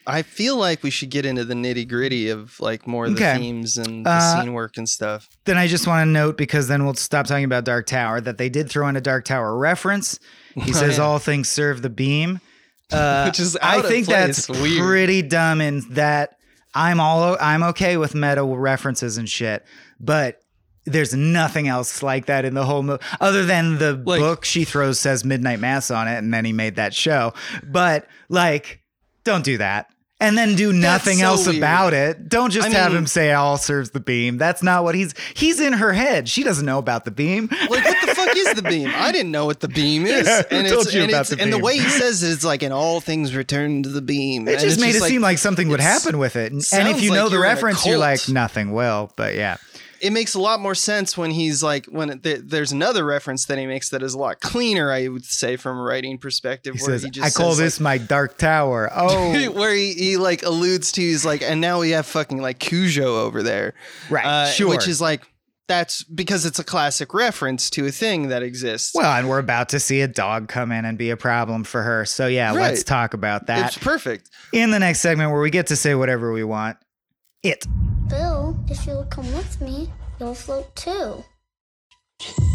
I 0.07 0.23
feel 0.23 0.57
like 0.57 0.83
we 0.83 0.91
should 0.91 1.11
get 1.11 1.25
into 1.25 1.45
the 1.45 1.55
nitty 1.55 1.89
gritty 1.89 2.29
of 2.29 2.59
like 2.61 2.87
more 2.87 3.07
of 3.07 3.15
the 3.17 3.23
Okay. 3.25 3.39
themes 3.39 3.77
and 3.77 4.05
the 4.05 4.11
Uh, 4.11 4.41
scene 4.43 4.53
work 4.53 4.77
and 4.77 4.89
stuff. 4.89 5.29
then 5.45 5.57
I 5.57 5.67
just 5.69 5.87
want 5.87 6.07
to 6.07 6.11
note 6.11 6.37
because 6.37 6.69
then 6.69 6.85
we'll 6.85 6.95
stop 6.95 7.27
talking 7.27 7.45
about 7.45 7.65
Dark 7.65 7.87
Tower 7.87 8.21
that 8.21 8.39
they 8.39 8.49
did 8.49 8.69
throw 8.69 8.89
in 8.89 8.97
a 8.97 9.01
Dark 9.01 9.25
Tower 9.25 9.57
reference. 9.57 10.19
He 10.55 10.73
says 10.73 10.99
yeah. 10.99 11.05
all 11.05 11.19
things 11.19 11.49
serve 11.49 11.83
the 11.83 11.91
beam, 11.91 12.41
uh, 12.91 13.25
Which 13.29 13.39
is 13.41 13.57
I 13.57 13.79
out 13.79 13.85
of 13.85 13.91
think 13.91 14.07
place, 14.07 14.47
that's 14.47 14.49
weird. 14.61 14.79
pretty 14.83 15.23
dumb 15.23 15.61
in 15.61 15.81
that 15.91 16.37
I'm 16.75 17.01
all 17.01 17.37
I'm 17.41 17.63
okay 17.65 17.97
with 17.97 18.15
meta 18.15 18.43
references 18.45 19.19
and 19.19 19.29
shit, 19.29 19.65
but 20.01 20.39
there's 20.85 21.15
nothing 21.15 21.69
else 21.69 22.03
like 22.03 22.27
that 22.27 22.45
in 22.45 22.55
the 22.55 22.65
whole 22.65 22.83
movie 22.83 23.01
other 23.21 23.45
than 23.47 23.79
the 23.79 23.93
Like- 23.93 24.19
book 24.21 24.45
she 24.45 24.65
throws 24.65 24.99
says 24.99 25.25
midnight 25.25 25.61
mass 25.61 25.93
on 25.93 26.09
it 26.09 26.17
and 26.19 26.35
then 26.35 26.45
he 26.45 26.53
made 26.53 26.75
that 26.75 26.93
show 26.93 27.33
but 27.63 28.09
like 28.29 28.81
don't 29.25 29.45
do 29.45 29.59
that. 29.59 29.89
And 30.21 30.39
then 30.39 30.55
do 30.55 30.73
nothing 30.73 31.19
so 31.19 31.25
else 31.25 31.47
weird. 31.49 31.59
about 31.59 31.95
it. 31.95 32.29
Don't 32.29 32.51
just 32.53 32.69
I 32.69 32.71
have 32.71 32.93
mean- 32.93 32.99
him 33.01 33.07
say 33.09 33.33
all 33.33 33.57
serves 33.57 33.91
the 33.91 33.99
beam. 33.99 34.39
That's 34.39 34.63
not 34.63 34.85
what 34.85 34.95
he's 34.95 35.15
he's 35.35 35.59
in 35.61 35.73
her 35.73 35.93
head. 35.93 36.29
She 36.29 36.45
doesn't 36.45 36.65
know 36.65 36.79
about 36.79 37.05
the 37.05 37.11
beam. 37.11 37.49
Like 37.51 37.69
what 37.85 38.07
the 38.07 38.15
fuck 38.15 38.37
is 38.37 38.55
the 38.55 38.63
beam? 38.63 38.89
I 38.95 39.11
didn't 39.11 39.33
know 39.33 39.47
what 39.47 39.59
the 39.59 39.67
beam 39.67 40.07
is. 40.07 40.29
Yeah, 40.29 40.43
and 40.49 40.69
told 40.69 40.87
it's, 40.87 40.95
you 40.95 41.03
and, 41.03 41.11
about 41.11 41.27
the 41.27 41.41
and 41.41 41.53
the 41.53 41.59
way 41.59 41.77
he 41.77 41.89
says 41.89 42.23
it, 42.23 42.31
it's 42.31 42.45
like 42.45 42.63
in 42.63 42.71
all 42.71 43.01
things 43.01 43.35
return 43.35 43.83
to 43.83 43.89
the 43.89 44.01
beam. 44.01 44.47
it 44.47 44.53
And 44.53 44.61
just 44.61 44.79
made 44.81 44.95
it 44.95 45.03
seem 45.03 45.23
like 45.23 45.39
something 45.39 45.69
would 45.71 45.81
happen 45.81 46.19
with 46.19 46.37
it. 46.37 46.53
And, 46.53 46.63
if 46.89 47.03
you 47.03 47.11
like 47.11 47.17
know 47.17 47.29
the 47.29 47.35
you're 47.37 47.43
reference 47.43 47.85
you're 47.85 47.99
like 47.99 48.29
nothing 48.29 48.71
will 48.73 49.11
but 49.17 49.35
yeah 49.35 49.57
it 50.03 50.13
makes 50.13 50.35
a 50.35 50.41
lot 50.41 50.59
more 50.61 50.75
sense 50.75 51.17
when 51.17 51.31
he's 51.31 51.63
like 51.63 51.87
when 51.87 52.21
there- 52.23 52.39
there's 52.43 52.73
another 52.73 53.05
reference 53.05 53.47
that 53.47 53.57
he 53.57 53.67
makes 53.67 53.89
that 53.91 54.03
is 54.03 54.15
a 54.15 54.19
lot 54.19 54.41
cleaner. 54.41 54.91
I 54.93 55.07
would 55.09 55.25
say 55.25 55.57
from 55.57 55.79
a 55.79 55.83
writing 55.83 56.19
perspective, 56.19 56.75
he 56.75 56.83
where 56.83 56.91
says 56.91 57.05
he 57.05 57.11
just 57.11 57.25
i 57.25 57.31
call 57.43 57.51
says, 57.53 57.59
this 57.59 57.81
my 57.81 57.99
dark 57.99 58.37
tower 58.37 58.91
oh 58.95 59.51
where 59.53 59.75
he, 59.75 59.95
he 59.95 60.17
like 60.17 60.43
alludes 60.43 60.93
to 60.93 61.01
he's 61.01 61.25
like, 61.25 61.41
and 61.43 61.61
now 61.61 61.81
we 61.81 61.91
have 61.91 62.05
fucking 62.07 62.43
like 62.43 62.59
Cujo 62.59 63.21
over 63.23 63.43
there, 63.43 63.75
right 64.11 64.25
uh, 64.27 64.47
sure 64.47 64.69
which 64.69 64.89
is 64.89 65.01
like 65.01 65.23
that's 65.69 66.03
because 66.03 66.45
it's 66.45 66.59
a 66.59 66.65
classic 66.65 67.15
reference 67.15 67.71
to 67.71 67.87
a 67.87 67.91
thing 67.93 68.29
that 68.29 68.43
exists. 68.43 68.91
Well, 68.95 69.11
and 69.17 69.29
we're 69.29 69.39
about 69.39 69.69
to 69.71 69.81
see 69.81 70.01
a 70.03 70.09
dog 70.09 70.49
come 70.49 70.73
in 70.73 70.85
and 70.85 70.99
be 70.99 71.11
a 71.11 71.17
problem 71.17 71.63
for 71.65 71.83
her. 71.83 72.05
So 72.05 72.27
yeah, 72.27 72.49
Right. 72.49 72.63
let's 72.63 72.83
talk 72.83 73.15
about 73.15 73.47
that 73.47 73.69
it's 73.69 73.79
perfect. 73.79 74.29
in 74.53 74.73
the 74.73 74.81
next 74.81 75.01
segment 75.01 75.31
where 75.31 75.41
we 75.41 75.51
get 75.51 75.69
to 75.69 75.77
say 75.77 75.95
whatever 75.95 76.33
we 76.33 76.43
want. 76.45 76.77
It. 77.43 77.67
Bill, 78.09 78.57
if 78.69 78.87
you'll 78.87 79.05
come 79.07 79.27
with 79.33 79.61
me, 79.61 79.91
you'll 80.21 80.35
float 80.35 80.75
too. 80.77 81.25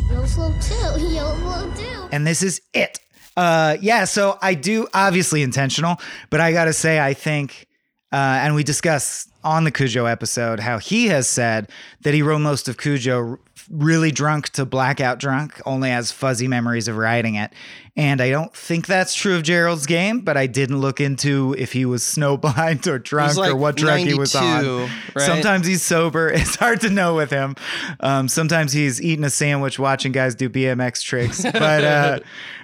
You'll 0.09 0.25
float 0.27 0.61
too. 0.61 0.75
You'll 1.09 1.35
float 1.35 1.75
too. 1.75 2.07
And 2.13 2.25
this 2.25 2.41
is 2.41 2.61
it. 2.73 2.99
Uh 3.35 3.75
yeah, 3.81 4.05
so 4.05 4.37
I 4.41 4.53
do 4.53 4.87
obviously 4.93 5.41
intentional, 5.43 5.97
but 6.29 6.39
I 6.39 6.53
got 6.53 6.65
to 6.65 6.73
say 6.73 6.99
I 7.01 7.13
think 7.13 7.67
uh 8.13 8.15
and 8.15 8.55
we 8.55 8.63
discuss 8.63 9.27
on 9.43 9.65
the 9.65 9.71
Cujo 9.71 10.05
episode 10.05 10.61
how 10.61 10.77
he 10.77 11.07
has 11.07 11.27
said 11.27 11.69
that 12.01 12.13
he 12.13 12.21
wrote 12.21 12.39
most 12.39 12.69
of 12.69 12.77
Cujo 12.77 13.39
really 13.69 14.11
drunk 14.11 14.49
to 14.49 14.65
blackout 14.65 15.19
drunk, 15.19 15.61
only 15.65 15.89
has 15.89 16.11
fuzzy 16.11 16.47
memories 16.47 16.87
of 16.87 16.97
riding 16.97 17.35
it. 17.35 17.51
And 17.95 18.21
I 18.21 18.29
don't 18.29 18.53
think 18.55 18.85
that's 18.85 19.15
true 19.15 19.35
of 19.35 19.43
Gerald's 19.43 19.87
game, 19.87 20.19
but 20.21 20.37
I 20.37 20.45
didn't 20.45 20.79
look 20.79 21.01
into 21.01 21.55
if 21.57 21.73
he 21.73 21.85
was 21.85 22.03
snowblind 22.15 22.85
or 22.87 22.99
drunk 22.99 23.37
like 23.37 23.51
or 23.51 23.55
what 23.55 23.75
drug 23.75 23.99
he 23.99 24.13
was 24.13 24.35
on. 24.35 24.89
right? 25.15 25.25
Sometimes 25.25 25.65
he's 25.65 25.81
sober. 25.81 26.31
It's 26.37 26.55
hard 26.55 26.81
to 26.81 26.89
know 26.89 27.15
with 27.15 27.31
him. 27.31 27.55
Um, 27.99 28.27
sometimes 28.27 28.71
he's 28.71 29.01
eating 29.01 29.25
a 29.25 29.29
sandwich 29.29 29.79
watching 29.79 30.11
guys 30.11 30.35
do 30.35 30.49
BMX 30.49 31.01
tricks. 31.03 31.43
But 31.57 31.83
uh, 31.83 32.19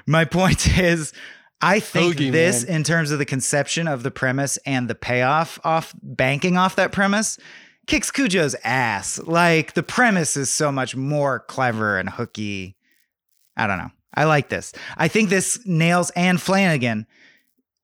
my 0.06 0.26
point 0.26 0.78
is, 0.78 1.14
I 1.62 1.80
think 1.80 2.18
Hoagie, 2.18 2.32
this, 2.32 2.68
man. 2.68 2.76
in 2.78 2.84
terms 2.84 3.12
of 3.12 3.20
the 3.20 3.26
conception 3.26 3.88
of 3.88 4.04
the 4.04 4.12
premise 4.12 4.58
and 4.66 4.90
the 4.90 4.96
payoff 4.96 5.60
off 5.64 5.96
banking 6.04 6.58
off 6.58 6.76
that 6.76 6.92
premise, 6.92 7.40
kicks 7.88 8.12
Cujo's 8.12 8.56
ass. 8.64 9.20
Like 9.20 9.74
the 9.74 9.84
premise 9.84 10.38
is 10.38 10.50
so 10.50 10.72
much 10.72 10.96
more 10.96 11.40
clever 11.40 11.98
and 11.98 12.10
hooky. 12.10 12.76
I 13.56 13.68
don't 13.68 13.78
know. 13.78 13.92
I 14.14 14.26
like 14.26 14.50
this. 14.50 14.74
I 14.98 15.08
think 15.08 15.30
this 15.30 15.60
nails 15.66 16.10
Anne 16.12 16.38
Flanagan. 16.38 17.08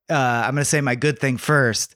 Uh, 0.10 0.44
I'm 0.46 0.56
going 0.56 0.62
to 0.62 0.66
say 0.66 0.82
my 0.82 0.96
good 0.96 1.20
thing 1.20 1.38
first, 1.38 1.96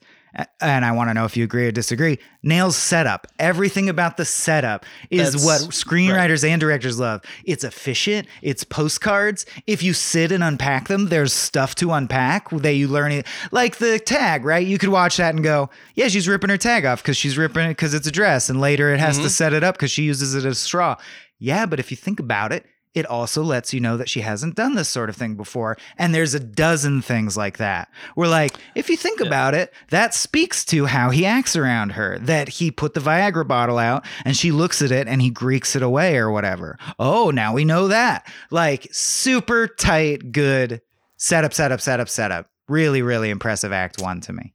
and 0.61 0.83
I 0.83 0.91
want 0.91 1.09
to 1.09 1.13
know 1.13 1.25
if 1.25 1.37
you 1.37 1.43
agree 1.43 1.67
or 1.67 1.71
disagree. 1.71 2.17
Nails 2.41 2.75
setup. 2.75 3.27
Everything 3.37 3.89
about 3.89 4.17
the 4.17 4.25
setup 4.25 4.85
is 5.09 5.33
That's 5.33 5.45
what 5.45 5.61
screenwriters 5.71 6.47
and 6.47 6.59
directors 6.59 6.99
love. 6.99 7.21
It's 7.45 7.63
efficient. 7.63 8.27
It's 8.41 8.63
postcards. 8.63 9.45
If 9.67 9.83
you 9.83 9.93
sit 9.93 10.31
and 10.31 10.43
unpack 10.43 10.87
them, 10.87 11.09
there's 11.09 11.33
stuff 11.33 11.75
to 11.75 11.91
unpack 11.91 12.49
that 12.49 12.73
you 12.73 12.87
learn. 12.87 13.11
It 13.11 13.27
like 13.51 13.77
the 13.77 13.99
tag, 13.99 14.43
right? 14.43 14.65
You 14.65 14.77
could 14.77 14.89
watch 14.89 15.17
that 15.17 15.35
and 15.35 15.43
go, 15.43 15.69
"Yeah, 15.95 16.07
she's 16.07 16.27
ripping 16.27 16.49
her 16.49 16.57
tag 16.57 16.85
off 16.85 17.03
because 17.03 17.17
she's 17.17 17.37
ripping 17.37 17.65
it 17.65 17.69
because 17.69 17.93
it's 17.93 18.07
a 18.07 18.11
dress," 18.11 18.49
and 18.49 18.59
later 18.59 18.93
it 18.93 18.99
has 18.99 19.17
to 19.17 19.23
mm-hmm. 19.23 19.29
set 19.29 19.53
it 19.53 19.63
up 19.63 19.75
because 19.75 19.91
she 19.91 20.03
uses 20.03 20.33
it 20.33 20.45
as 20.45 20.57
a 20.57 20.61
straw. 20.61 20.95
Yeah, 21.39 21.65
but 21.65 21.79
if 21.79 21.91
you 21.91 21.97
think 21.97 22.19
about 22.19 22.51
it, 22.51 22.65
it 22.93 23.05
also 23.05 23.43
lets 23.43 23.73
you 23.73 23.79
know 23.79 23.97
that 23.97 24.09
she 24.09 24.21
hasn't 24.21 24.55
done 24.55 24.75
this 24.75 24.89
sort 24.89 25.09
of 25.09 25.15
thing 25.15 25.35
before. 25.35 25.77
And 25.97 26.13
there's 26.13 26.33
a 26.33 26.39
dozen 26.39 27.01
things 27.01 27.35
like 27.35 27.57
that. 27.57 27.89
Where, 28.15 28.27
like, 28.27 28.53
if 28.75 28.89
you 28.89 28.97
think 28.97 29.19
about 29.19 29.53
it, 29.53 29.73
that 29.89 30.13
speaks 30.13 30.63
to 30.65 30.85
how 30.85 31.09
he 31.09 31.25
acts 31.25 31.55
around 31.55 31.93
her. 31.93 32.19
That 32.19 32.49
he 32.49 32.71
put 32.71 32.93
the 32.93 32.99
Viagra 32.99 33.47
bottle 33.47 33.77
out 33.77 34.05
and 34.25 34.37
she 34.37 34.51
looks 34.51 34.81
at 34.81 34.91
it 34.91 35.07
and 35.07 35.21
he 35.21 35.29
greeks 35.29 35.75
it 35.75 35.81
away 35.81 36.17
or 36.17 36.31
whatever. 36.31 36.77
Oh, 36.99 37.31
now 37.31 37.53
we 37.53 37.65
know 37.65 37.87
that. 37.87 38.27
Like, 38.51 38.87
super 38.91 39.67
tight, 39.67 40.31
good 40.31 40.81
setup, 41.17 41.53
setup, 41.53 41.81
setup, 41.81 42.09
setup. 42.09 42.47
Really, 42.67 43.01
really 43.01 43.29
impressive 43.29 43.71
act 43.71 44.01
one 44.01 44.21
to 44.21 44.33
me. 44.33 44.53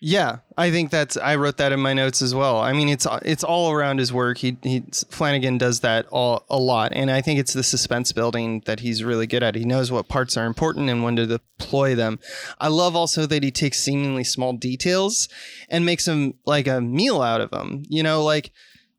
Yeah, 0.00 0.38
I 0.56 0.70
think 0.70 0.90
that's. 0.90 1.16
I 1.16 1.34
wrote 1.34 1.56
that 1.56 1.72
in 1.72 1.80
my 1.80 1.92
notes 1.92 2.22
as 2.22 2.32
well. 2.32 2.58
I 2.58 2.72
mean, 2.72 2.88
it's 2.88 3.04
it's 3.22 3.42
all 3.42 3.72
around 3.72 3.98
his 3.98 4.12
work. 4.12 4.38
He 4.38 4.56
he 4.62 4.84
Flanagan 5.10 5.58
does 5.58 5.80
that 5.80 6.06
all 6.10 6.44
a 6.48 6.58
lot, 6.58 6.92
and 6.94 7.10
I 7.10 7.20
think 7.20 7.40
it's 7.40 7.52
the 7.52 7.64
suspense 7.64 8.12
building 8.12 8.62
that 8.66 8.80
he's 8.80 9.02
really 9.02 9.26
good 9.26 9.42
at. 9.42 9.56
He 9.56 9.64
knows 9.64 9.90
what 9.90 10.08
parts 10.08 10.36
are 10.36 10.46
important 10.46 10.88
and 10.88 11.02
when 11.02 11.16
to 11.16 11.26
deploy 11.26 11.96
them. 11.96 12.20
I 12.60 12.68
love 12.68 12.94
also 12.94 13.26
that 13.26 13.42
he 13.42 13.50
takes 13.50 13.80
seemingly 13.80 14.22
small 14.22 14.52
details 14.52 15.28
and 15.68 15.84
makes 15.84 16.04
them 16.04 16.34
like 16.46 16.68
a 16.68 16.80
meal 16.80 17.20
out 17.20 17.40
of 17.40 17.50
them. 17.50 17.82
You 17.88 18.04
know, 18.04 18.22
like 18.22 18.52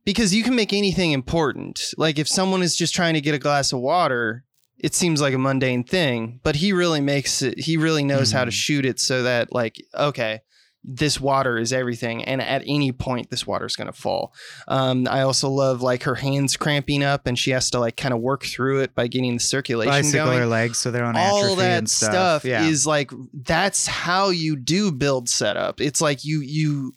because 0.03 0.35
you 0.35 0.43
can 0.43 0.55
make 0.55 0.73
anything 0.73 1.13
important. 1.13 1.93
Like 1.97 2.19
if 2.19 2.27
someone 2.27 2.61
is 2.61 2.75
just 2.75 2.93
trying 2.93 3.13
to 3.13 3.21
get 3.21 3.35
a 3.35 3.39
glass 3.39 3.71
of 3.71 3.79
water, 3.79 4.43
it 4.77 4.93
seems 4.93 5.21
like 5.21 5.33
a 5.33 5.37
mundane 5.37 5.85
thing, 5.85 6.41
but 6.43 6.57
he 6.57 6.73
really 6.73 6.99
makes 6.99 7.41
it. 7.41 7.57
He 7.57 7.77
really 7.77 8.03
knows 8.03 8.33
how 8.33 8.43
to 8.43 8.51
hmm. 8.51 8.55
shoot 8.55 8.85
it 8.85 8.99
so 8.99 9.23
that 9.23 9.53
like 9.53 9.81
okay 9.95 10.41
this 10.83 11.19
water 11.19 11.57
is 11.57 11.73
everything 11.73 12.23
and 12.23 12.41
at 12.41 12.63
any 12.65 12.91
point 12.91 13.29
this 13.29 13.45
water 13.45 13.65
is 13.65 13.75
going 13.75 13.85
to 13.91 13.93
fall 13.93 14.33
um, 14.69 15.07
i 15.09 15.21
also 15.21 15.49
love 15.49 15.81
like 15.81 16.03
her 16.03 16.15
hands 16.15 16.55
cramping 16.55 17.03
up 17.03 17.27
and 17.27 17.37
she 17.37 17.51
has 17.51 17.69
to 17.69 17.79
like 17.79 17.97
kind 17.97 18.13
of 18.13 18.21
work 18.21 18.43
through 18.45 18.79
it 18.79 18.95
by 18.95 19.05
getting 19.07 19.33
the 19.33 19.39
circulation 19.41 19.91
Bicycle 19.91 20.25
going 20.27 20.39
her 20.39 20.45
legs 20.45 20.77
so 20.77 20.89
they're 20.89 21.03
on 21.03 21.17
all 21.17 21.55
that 21.57 21.79
and 21.79 21.89
stuff. 21.89 22.11
stuff 22.11 22.45
yeah. 22.45 22.63
is 22.63 22.87
like 22.87 23.11
that's 23.33 23.87
how 23.87 24.29
you 24.29 24.55
do 24.55 24.89
build 24.91 25.27
setup 25.27 25.81
it's 25.81 25.99
like 25.99 26.23
you 26.23 26.39
you 26.41 26.93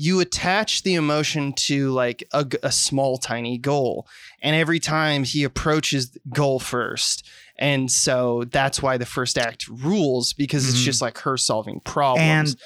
you 0.00 0.20
attach 0.20 0.84
the 0.84 0.94
emotion 0.94 1.52
to 1.54 1.90
like 1.90 2.22
a 2.32 2.70
small 2.70 3.18
tiny 3.18 3.58
goal 3.58 4.06
and 4.40 4.54
every 4.54 4.78
time 4.78 5.24
he 5.24 5.42
approaches 5.44 6.16
goal 6.32 6.58
first 6.60 7.26
and 7.58 7.90
so 7.90 8.44
that's 8.52 8.80
why 8.80 8.96
the 8.96 9.04
first 9.04 9.36
act 9.36 9.66
rules 9.68 10.32
because 10.32 10.68
it's 10.68 10.78
Mhm. 10.80 10.84
just 10.84 11.02
like 11.02 11.18
her 11.18 11.36
solving 11.36 11.80
problems 11.80 12.52
And 12.52 12.56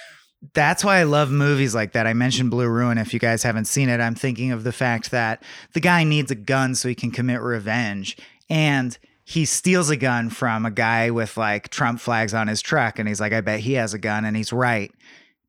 that's 0.55 0.85
why 0.85 0.98
I 0.98 1.05
love 1.05 1.31
movies 1.31 1.74
like 1.74 1.92
that. 1.92 2.07
I 2.07 2.14
mentioned 2.14 2.50
Blue 2.50 2.68
Ruin. 2.68 2.98
If 2.98 3.14
you 3.14 3.20
guys 3.20 3.42
haven't 3.42 3.66
seen 3.66 3.88
it, 3.88 4.00
I'm 4.00 4.14
thinking 4.14 4.50
of 4.50 4.64
the 4.64 4.72
fact 4.72 5.11
that 5.12 5.42
the 5.72 5.81
guy 5.81 6.05
needs 6.05 6.31
a 6.31 6.37
gun 6.37 6.74
so 6.74 6.88
he 6.88 6.94
can 6.94 7.11
commit 7.11 7.40
revenge. 7.40 8.16
And 8.50 8.98
he 9.24 9.44
steals 9.44 9.88
a 9.88 9.96
gun 9.96 10.31
from 10.31 10.66
a 10.66 10.70
guy 10.70 11.11
with 11.11 11.37
like 11.37 11.68
Trump 11.68 12.00
flags 12.00 12.35
on 12.35 12.48
his 12.48 12.61
truck. 12.61 12.98
And 12.98 13.09
he's 13.09 13.20
like, 13.20 13.33
I 13.33 13.40
bet 13.40 13.61
he 13.61 13.74
has 13.74 13.94
a 13.94 13.98
gun. 13.98 14.24
And 14.24 14.37
he's 14.37 14.52
right. 14.52 14.92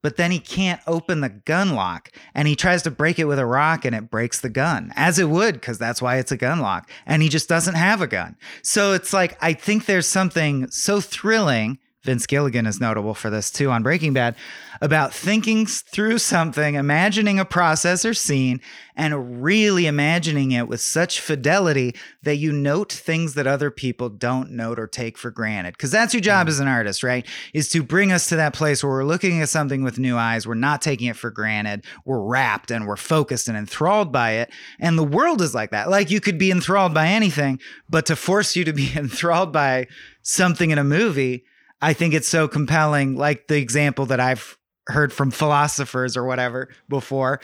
But 0.03 0.17
then 0.17 0.31
he 0.31 0.39
can't 0.39 0.81
open 0.85 1.21
the 1.21 1.29
gun 1.29 1.75
lock 1.75 2.11
and 2.35 2.45
he 2.45 2.57
tries 2.57 2.83
to 2.83 2.91
break 2.91 3.19
it 3.19 3.25
with 3.25 3.39
a 3.39 3.45
rock 3.45 3.85
and 3.85 3.95
it 3.95 4.11
breaks 4.11 4.41
the 4.41 4.49
gun, 4.49 4.91
as 4.97 5.17
it 5.17 5.29
would, 5.29 5.55
because 5.55 5.77
that's 5.77 6.01
why 6.01 6.17
it's 6.17 6.31
a 6.31 6.37
gun 6.37 6.59
lock. 6.59 6.89
And 7.05 7.21
he 7.21 7.29
just 7.29 7.47
doesn't 7.47 7.75
have 7.75 8.01
a 8.01 8.07
gun. 8.07 8.35
So 8.61 8.91
it's 8.91 9.13
like, 9.13 9.37
I 9.41 9.53
think 9.53 9.85
there's 9.85 10.05
something 10.05 10.69
so 10.69 10.99
thrilling. 10.99 11.79
Vince 12.03 12.27
Gilligan 12.27 12.65
is 12.65 12.81
notable 12.81 13.13
for 13.13 13.29
this 13.29 13.49
too 13.49 13.71
on 13.71 13.81
Breaking 13.81 14.11
Bad 14.11 14.35
about 14.81 15.13
thinking 15.13 15.65
through 15.65 16.17
something, 16.17 16.75
imagining 16.75 17.39
a 17.39 17.45
process 17.45 18.03
or 18.03 18.13
scene, 18.13 18.59
and 18.97 19.41
really 19.41 19.85
imagining 19.85 20.51
it 20.51 20.67
with 20.67 20.81
such 20.81 21.21
fidelity 21.21 21.95
that 22.21 22.35
you 22.35 22.51
note 22.51 22.91
things 22.91 23.35
that 23.35 23.47
other 23.47 23.71
people 23.71 24.09
don't 24.09 24.51
note 24.51 24.77
or 24.79 24.87
take 24.87 25.17
for 25.17 25.31
granted. 25.31 25.75
Because 25.75 25.91
that's 25.91 26.13
your 26.13 26.19
job 26.19 26.47
mm. 26.47 26.49
as 26.49 26.59
an 26.59 26.67
artist, 26.67 27.03
right? 27.03 27.25
Is 27.53 27.69
to 27.69 27.81
bring 27.81 28.11
us 28.11 28.27
to 28.27 28.35
that 28.35 28.53
place 28.53 28.83
where 28.83 28.91
we're 28.91 29.05
looking 29.05 29.41
at 29.41 29.47
something 29.47 29.81
with 29.83 29.97
new 29.97 30.17
eyes, 30.17 30.45
we're 30.45 30.55
not 30.55 30.81
taking 30.81 31.07
it 31.07 31.15
for 31.15 31.31
granted, 31.31 31.85
we're 32.03 32.21
wrapped 32.21 32.69
and 32.69 32.85
we're 32.85 32.97
focused 32.97 33.47
and 33.47 33.57
enthralled 33.57 34.11
by 34.11 34.31
it. 34.31 34.51
And 34.77 34.97
the 34.97 35.03
world 35.03 35.41
is 35.41 35.55
like 35.55 35.71
that. 35.71 35.89
Like 35.89 36.11
you 36.11 36.19
could 36.19 36.37
be 36.37 36.51
enthralled 36.51 36.93
by 36.93 37.07
anything, 37.07 37.61
but 37.89 38.05
to 38.07 38.17
force 38.17 38.57
you 38.57 38.65
to 38.65 38.73
be 38.73 38.91
enthralled 38.95 39.53
by 39.53 39.87
something 40.21 40.71
in 40.71 40.77
a 40.77 40.83
movie, 40.83 41.45
I 41.83 41.93
think 41.93 42.13
it's 42.13 42.27
so 42.27 42.47
compelling. 42.47 43.15
Like 43.15 43.47
the 43.47 43.57
example 43.57 44.05
that 44.07 44.19
I've 44.19 44.57
heard 44.87 45.13
from 45.13 45.31
philosophers 45.31 46.17
or 46.17 46.25
whatever 46.25 46.67
before 46.89 47.39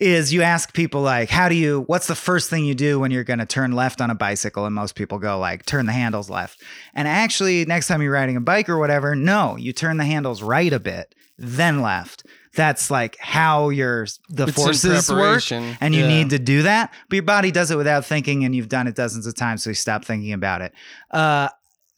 is 0.00 0.32
you 0.32 0.42
ask 0.42 0.72
people 0.74 1.00
like 1.02 1.30
how 1.30 1.48
do 1.48 1.54
you 1.54 1.84
what's 1.86 2.08
the 2.08 2.16
first 2.16 2.50
thing 2.50 2.64
you 2.64 2.74
do 2.74 2.98
when 2.98 3.12
you're 3.12 3.22
going 3.22 3.38
to 3.38 3.46
turn 3.46 3.70
left 3.72 4.00
on 4.00 4.10
a 4.10 4.14
bicycle? 4.14 4.66
And 4.66 4.74
most 4.74 4.96
people 4.96 5.18
go 5.20 5.38
like 5.38 5.64
turn 5.66 5.86
the 5.86 5.92
handles 5.92 6.28
left. 6.28 6.60
And 6.94 7.06
actually 7.06 7.64
next 7.64 7.86
time 7.86 8.02
you're 8.02 8.12
riding 8.12 8.36
a 8.36 8.40
bike 8.40 8.68
or 8.68 8.78
whatever 8.78 9.14
no 9.14 9.56
you 9.56 9.72
turn 9.72 9.98
the 9.98 10.04
handles 10.04 10.42
right 10.42 10.72
a 10.72 10.80
bit 10.80 11.14
then 11.38 11.80
left. 11.80 12.26
That's 12.56 12.90
like 12.90 13.16
how 13.20 13.68
your 13.70 14.06
the 14.28 14.48
It's 14.48 14.56
forces 14.56 15.08
work 15.10 15.36
and 15.80 15.94
you 15.94 16.00
Yeah. 16.02 16.08
need 16.08 16.30
to 16.30 16.38
do 16.40 16.62
that. 16.62 16.92
But 17.08 17.14
your 17.16 17.22
body 17.22 17.52
does 17.52 17.70
it 17.70 17.76
without 17.76 18.04
thinking 18.04 18.44
and 18.44 18.54
you've 18.54 18.68
done 18.68 18.88
it 18.88 18.96
dozens 18.96 19.26
of 19.28 19.36
times 19.36 19.62
so 19.62 19.70
you 19.70 19.74
stop 19.74 20.04
thinking 20.04 20.32
about 20.32 20.60
it. 20.60 20.72
Uh 21.12 21.48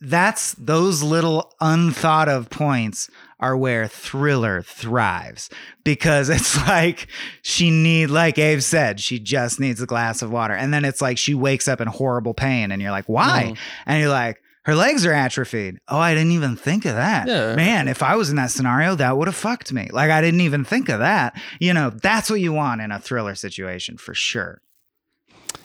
that's 0.02 0.54
those 0.54 1.02
little 1.02 1.54
unthought 1.60 2.28
of 2.28 2.50
points 2.50 3.08
are 3.38 3.56
where 3.56 3.86
thriller 3.86 4.62
thrives 4.62 5.48
because 5.84 6.28
it's 6.28 6.56
like 6.68 7.06
she 7.42 7.70
need 7.70 8.06
like 8.06 8.38
Abe 8.38 8.60
said 8.60 9.00
she 9.00 9.18
just 9.18 9.60
needs 9.60 9.80
a 9.80 9.86
glass 9.86 10.20
of 10.20 10.30
water 10.30 10.54
and 10.54 10.74
then 10.74 10.84
it's 10.84 11.00
like 11.00 11.18
she 11.18 11.34
wakes 11.34 11.68
up 11.68 11.80
in 11.80 11.88
horrible 11.88 12.34
pain 12.34 12.72
and 12.72 12.82
you're 12.82 12.90
like 12.90 13.08
why 13.08 13.44
mm-hmm. 13.46 13.82
and 13.86 14.00
you're 14.00 14.10
like 14.10 14.40
her 14.64 14.76
legs 14.76 15.04
are 15.04 15.12
atrophied. 15.12 15.80
Oh, 15.88 15.98
I 15.98 16.14
didn't 16.14 16.30
even 16.30 16.54
think 16.54 16.84
of 16.84 16.94
that. 16.94 17.26
Yeah. 17.26 17.56
Man, 17.56 17.88
if 17.88 18.00
I 18.00 18.14
was 18.14 18.30
in 18.30 18.36
that 18.36 18.52
scenario, 18.52 18.94
that 18.94 19.16
would 19.16 19.26
have 19.26 19.34
fucked 19.34 19.72
me. 19.72 19.88
Like 19.92 20.10
I 20.10 20.20
didn't 20.20 20.42
even 20.42 20.64
think 20.64 20.88
of 20.88 21.00
that. 21.00 21.40
You 21.58 21.74
know, 21.74 21.90
that's 21.90 22.30
what 22.30 22.40
you 22.40 22.52
want 22.52 22.80
in 22.80 22.92
a 22.92 23.00
thriller 23.00 23.34
situation 23.34 23.96
for 23.96 24.14
sure. 24.14 24.62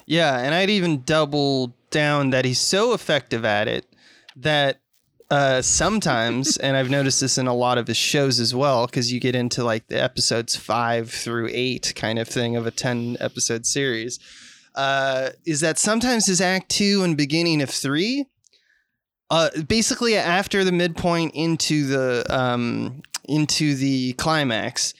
Yeah, 0.07 0.39
and 0.39 0.55
I'd 0.55 0.69
even 0.69 1.03
double 1.03 1.75
down 1.91 2.31
that 2.31 2.45
he's 2.45 2.59
so 2.59 2.93
effective 2.93 3.45
at 3.45 3.67
it 3.67 3.85
that 4.37 4.81
uh, 5.29 5.61
sometimes, 5.61 6.57
and 6.57 6.77
I've 6.77 6.89
noticed 6.89 7.19
this 7.19 7.37
in 7.37 7.47
a 7.47 7.53
lot 7.53 7.77
of 7.77 7.87
his 7.87 7.97
shows 7.97 8.39
as 8.39 8.55
well, 8.55 8.85
because 8.85 9.11
you 9.11 9.19
get 9.19 9.35
into 9.35 9.63
like 9.63 9.87
the 9.87 10.01
episodes 10.01 10.55
five 10.55 11.11
through 11.11 11.49
eight 11.51 11.93
kind 11.95 12.17
of 12.17 12.27
thing 12.27 12.55
of 12.55 12.65
a 12.65 12.71
10 12.71 13.17
episode 13.19 13.65
series, 13.65 14.19
uh, 14.75 15.31
is 15.45 15.59
that 15.61 15.77
sometimes 15.77 16.27
his 16.27 16.39
act 16.39 16.69
two 16.69 17.03
and 17.03 17.17
beginning 17.17 17.61
of 17.61 17.69
three, 17.69 18.25
uh, 19.29 19.49
basically 19.67 20.15
after 20.15 20.63
the 20.63 20.71
midpoint 20.71 21.33
into 21.35 21.85
the 21.87 22.25
um, 22.29 23.01
into 23.25 23.75
the 23.75 24.13
climax, 24.13 24.93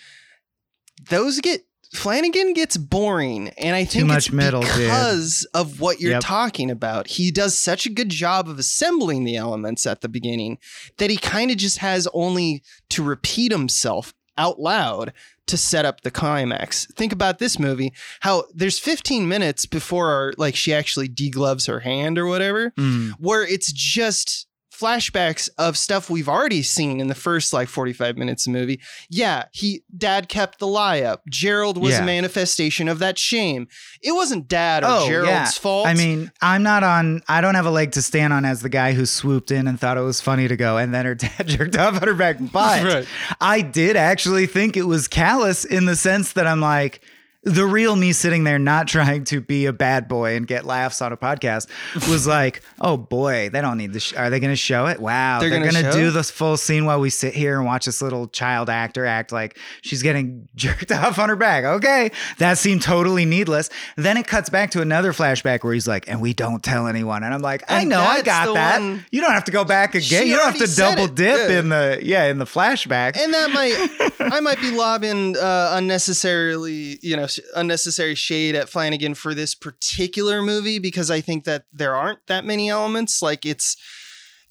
those 1.10 1.40
get 1.40 1.67
Flanagan 1.98 2.54
gets 2.54 2.78
boring, 2.78 3.50
and 3.58 3.76
I 3.76 3.84
think 3.86 4.08
much 4.08 4.28
it's 4.28 4.32
middle, 4.32 4.62
dude. 4.62 4.72
because 4.74 5.46
of 5.54 5.80
what 5.80 6.00
you're 6.00 6.12
Yep. 6.14 6.22
talking 6.24 6.72
about. 6.72 7.08
He 7.08 7.32
does 7.32 7.58
such 7.58 7.86
a 7.86 7.90
good 7.90 8.10
job 8.10 8.48
of 8.48 8.58
assembling 8.60 9.24
the 9.24 9.36
elements 9.36 9.86
at 9.86 10.02
the 10.02 10.10
beginning 10.10 10.58
that 10.98 11.10
he 11.10 11.18
kind 11.18 11.52
of 11.52 11.58
just 11.58 11.80
has 11.80 12.08
only 12.14 12.64
to 12.90 13.04
repeat 13.04 13.52
himself 13.52 14.14
out 14.38 14.60
loud 14.60 15.14
to 15.48 15.58
set 15.58 15.86
up 15.86 16.02
the 16.02 16.12
climax. 16.12 16.86
Think 16.96 17.14
about 17.14 17.40
this 17.40 17.58
movie: 17.58 17.94
how 18.22 18.46
there's 18.54 18.80
15 18.80 19.28
minutes 19.28 19.66
before, 19.66 20.12
our, 20.12 20.34
like, 20.38 20.56
she 20.56 20.74
actually 20.74 21.08
degloves 21.08 21.68
her 21.68 21.80
hand 21.82 22.18
or 22.18 22.26
whatever 22.26 22.72
Mm. 22.78 23.12
where 23.20 23.44
it's 23.48 23.72
just 23.72 24.47
flashbacks 24.80 25.50
of 25.58 25.78
stuff 25.78 26.10
we've 26.10 26.30
already 26.30 26.62
seen 26.64 27.00
in 27.00 27.08
the 27.08 27.16
first 27.16 27.54
like 27.54 27.68
45 27.68 28.18
minutes 28.18 28.46
of 28.48 28.54
the 28.54 28.60
movie. 28.60 28.80
Yeah, 29.10 29.46
he 29.52 29.84
dad 29.96 30.30
kept 30.30 30.60
the 30.60 30.68
lie 30.68 31.02
up. 31.02 31.24
Gerald 31.30 31.78
was 31.78 31.94
Yeah. 31.94 32.04
a 32.04 32.06
manifestation 32.06 32.88
of 32.88 33.00
that 33.00 33.18
shame. 33.18 33.68
It 34.02 34.12
wasn't 34.14 34.48
dad 34.48 34.84
or 34.84 34.88
Oh, 34.90 35.08
Gerald's 35.08 35.30
yeah. 35.30 35.46
fault. 35.62 35.88
I 35.88 35.94
mean, 35.94 36.32
I'm 36.42 36.64
not 36.64 36.84
on. 36.84 37.22
I 37.28 37.42
don't 37.42 37.56
have 37.56 37.66
a 37.66 37.72
leg 37.72 37.92
to 37.94 38.02
stand 38.02 38.34
on 38.34 38.46
as 38.46 38.62
the 38.62 38.70
guy 38.70 38.94
who 38.94 39.06
swooped 39.06 39.52
in 39.52 39.68
and 39.68 39.80
thought 39.80 39.98
it 39.98 40.02
was 40.02 40.22
funny 40.22 40.48
to 40.48 40.56
go, 40.56 40.78
and 40.78 40.94
then 40.94 41.06
her 41.06 41.16
dad 41.28 41.48
jerked 41.48 41.76
off 41.78 42.02
on 42.02 42.08
her 42.08 42.14
back. 42.14 42.38
But 42.40 42.84
Right. 42.84 43.08
I 43.42 43.62
did 43.62 43.96
actually 43.96 44.46
think 44.46 44.78
it 44.78 44.84
was 44.84 45.08
callous 45.08 45.66
in 45.66 45.86
the 45.86 45.96
sense 45.96 46.34
that 46.34 46.46
I'm 46.48 46.62
like. 46.62 47.02
The 47.48 47.66
real 47.66 47.96
me 47.96 48.14
sitting 48.14 48.44
there 48.44 48.60
not 48.60 48.88
trying 48.90 49.24
to 49.26 49.42
be 49.42 49.66
a 49.66 49.74
bad 49.74 50.08
boy 50.08 50.36
and 50.36 50.46
get 50.48 50.66
laughs 50.66 51.02
on 51.02 51.12
a 51.14 51.18
podcast 51.18 51.68
was 52.10 52.28
like, 52.28 52.62
oh 52.82 52.98
boy, 52.98 53.50
they 53.50 53.62
don't 53.62 53.78
need 53.78 53.94
to. 53.94 54.00
Sh- 54.00 54.14
are 54.14 54.30
they 54.30 54.40
going 54.40 54.52
to 54.52 54.56
show 54.56 54.86
it? 54.88 55.00
Wow, 55.00 55.40
They're 55.40 55.50
they're, 55.50 55.60
gonna 55.60 55.82
going 55.82 55.86
to 55.86 55.92
do 55.92 56.12
this 56.12 56.30
full 56.30 56.58
scene 56.58 56.86
while 56.86 57.00
we 57.00 57.10
sit 57.10 57.34
here 57.34 57.58
and 57.58 57.66
watch 57.66 57.86
this 57.86 58.02
little 58.02 58.28
child 58.28 58.70
actor 58.70 59.06
act 59.06 59.32
like 59.32 59.58
she's 59.82 60.04
getting 60.04 60.48
jerked 60.56 60.92
off 60.92 61.18
on 61.20 61.30
her 61.30 61.36
back. 61.36 61.64
Okay, 61.64 62.12
that 62.38 62.58
seemed 62.58 62.82
totally 62.82 63.26
needless. 63.26 63.70
Then 63.96 64.18
it 64.18 64.28
cuts 64.28 64.50
back 64.50 64.72
to 64.72 64.82
another 64.82 65.14
flashback 65.14 65.64
where 65.64 65.74
he's 65.74 65.88
like, 65.88 66.08
"And 66.08 66.22
we 66.22 66.34
don't 66.34 66.64
tell 66.64 66.88
anyone." 66.88 67.24
And 67.24 67.34
I'm 67.34 67.42
like, 67.42 67.70
"I 67.72 67.82
And 67.82 67.90
know, 67.90 68.02
I 68.02 68.22
got 68.22 68.54
that. 68.56 68.80
one- 68.82 69.06
You 69.12 69.22
don't 69.22 69.32
have 69.32 69.46
to 69.46 69.52
go 69.52 69.64
back 69.64 69.96
again. 69.96 70.28
You 70.28 70.36
don't 70.36 70.58
have 70.58 70.68
to 70.70 70.76
double 70.76 71.06
it. 71.06 71.16
dip 71.16 71.50
in 71.50 71.70
the 71.70 72.00
yeah 72.02 72.26
in 72.26 72.38
the 72.40 72.46
flashback." 72.46 73.18
and 73.18 73.34
that 73.34 73.50
might 73.52 73.76
I 74.34 74.40
might 74.42 74.60
be 74.60 74.72
lobbing 74.72 75.38
uh, 75.38 75.72
unnecessarily, 75.74 77.00
you 77.02 77.16
know, 77.16 77.28
unnecessary 77.56 78.16
shade 78.16 78.56
at 78.56 78.70
Flanagan 78.70 79.14
for 79.14 79.34
this 79.34 79.56
particular 79.56 80.42
movie 80.42 80.80
because 80.80 81.10
I 81.12 81.22
think 81.22 81.44
that 81.46 81.66
there 81.72 81.96
aren't 81.96 82.26
that 82.28 82.46
many 82.46 82.70
elements. 82.70 83.22
Like 83.22 83.46
it's 83.46 83.76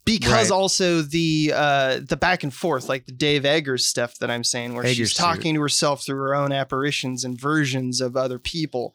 because 0.04 0.50
Right. 0.50 0.56
also 0.56 1.02
the 1.02 1.52
uh, 1.54 2.00
the 2.06 2.16
back 2.16 2.42
and 2.42 2.54
forth, 2.54 2.88
like 2.88 3.06
the 3.06 3.12
Dave 3.12 3.44
Eggers 3.44 3.86
stuff 3.86 4.18
that 4.18 4.30
I'm 4.30 4.44
saying, 4.44 4.74
where 4.74 4.84
Eggers 4.84 4.96
she's 4.96 5.14
talking 5.14 5.54
to 5.54 5.60
herself 5.60 6.04
through 6.04 6.18
her 6.18 6.34
own 6.34 6.52
apparitions 6.52 7.24
and 7.24 7.40
versions 7.40 8.00
of 8.00 8.16
other 8.16 8.38
people. 8.38 8.94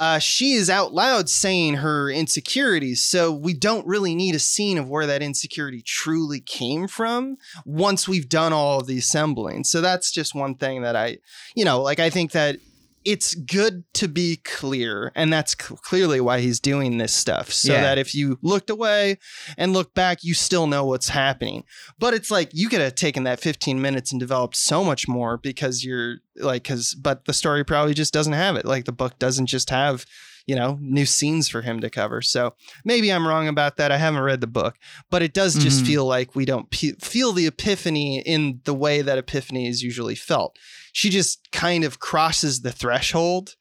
Uh, 0.00 0.18
she 0.18 0.52
is 0.52 0.70
out 0.70 0.94
loud 0.94 1.28
saying 1.28 1.74
her 1.74 2.08
insecurities. 2.10 3.04
So 3.04 3.30
we 3.30 3.52
don't 3.52 3.86
really 3.86 4.14
need 4.14 4.34
a 4.34 4.38
scene 4.38 4.78
of 4.78 4.88
where 4.88 5.06
that 5.06 5.20
insecurity 5.22 5.82
truly 5.82 6.40
came 6.40 6.88
from 6.88 7.36
once 7.66 8.08
we've 8.08 8.26
done 8.26 8.54
all 8.54 8.80
of 8.80 8.86
the 8.86 8.96
assembling. 8.96 9.62
So 9.64 9.82
that's 9.82 10.10
just 10.10 10.34
one 10.34 10.54
thing 10.54 10.80
that 10.80 10.96
I, 10.96 11.18
you 11.54 11.66
know, 11.66 11.82
like 11.82 12.00
I 12.00 12.08
think 12.08 12.32
that 12.32 12.56
it's 13.04 13.34
good 13.34 13.84
to 13.94 14.08
be 14.08 14.36
clear. 14.44 15.10
And 15.14 15.32
that's 15.32 15.52
c- 15.52 15.74
clearly 15.82 16.20
why 16.20 16.40
he's 16.40 16.60
doing 16.60 16.98
this 16.98 17.12
stuff. 17.14 17.50
So 17.52 17.72
Yeah. 17.72 17.80
that 17.82 17.98
if 17.98 18.14
you 18.14 18.38
looked 18.42 18.68
away 18.70 19.18
and 19.56 19.72
look 19.72 19.94
back, 19.94 20.18
you 20.22 20.34
still 20.34 20.66
know 20.66 20.84
what's 20.84 21.08
happening. 21.08 21.64
But 21.98 22.12
it's 22.14 22.30
like 22.30 22.50
you 22.52 22.68
could 22.68 22.80
have 22.82 22.94
taken 22.94 23.24
that 23.24 23.40
15 23.40 23.80
minutes 23.80 24.10
and 24.12 24.20
developed 24.20 24.56
so 24.56 24.84
much 24.84 25.08
more 25.08 25.38
because 25.38 25.82
you're 25.84 26.16
like, 26.36 26.62
because, 26.64 26.94
but 26.94 27.24
the 27.24 27.32
story 27.32 27.64
probably 27.64 27.94
just 27.94 28.12
doesn't 28.12 28.32
have 28.34 28.56
it. 28.56 28.66
Like 28.66 28.84
the 28.84 28.92
book 28.92 29.18
doesn't 29.18 29.46
just 29.46 29.70
have, 29.70 30.04
you 30.50 30.56
know, 30.56 30.76
new 30.80 31.06
scenes 31.06 31.48
for 31.48 31.62
him 31.62 31.78
to 31.80 31.88
cover. 31.88 32.20
So 32.22 32.54
maybe 32.84 33.12
I'm 33.12 33.24
wrong 33.26 33.46
about 33.46 33.76
that. 33.76 33.92
I 33.92 33.98
haven't 33.98 34.22
read 34.22 34.40
the 34.40 34.46
book, 34.60 34.74
but 35.10 35.22
it 35.22 35.32
does 35.32 35.54
just 35.54 35.82
Mhm. 35.84 35.86
feel 35.86 36.04
like 36.06 36.34
we 36.34 36.44
don't 36.44 36.68
pe 36.70 36.92
feel 37.00 37.30
the 37.32 37.46
epiphany 37.46 38.18
in 38.18 38.60
the 38.64 38.74
way 38.74 39.00
that 39.00 39.16
epiphany 39.16 39.68
is 39.68 39.80
usually 39.82 40.16
felt. 40.16 40.58
She 40.92 41.08
just 41.08 41.50
kind 41.52 41.84
of 41.84 42.00
crosses 42.00 42.62
the 42.62 42.72
threshold 42.72 43.54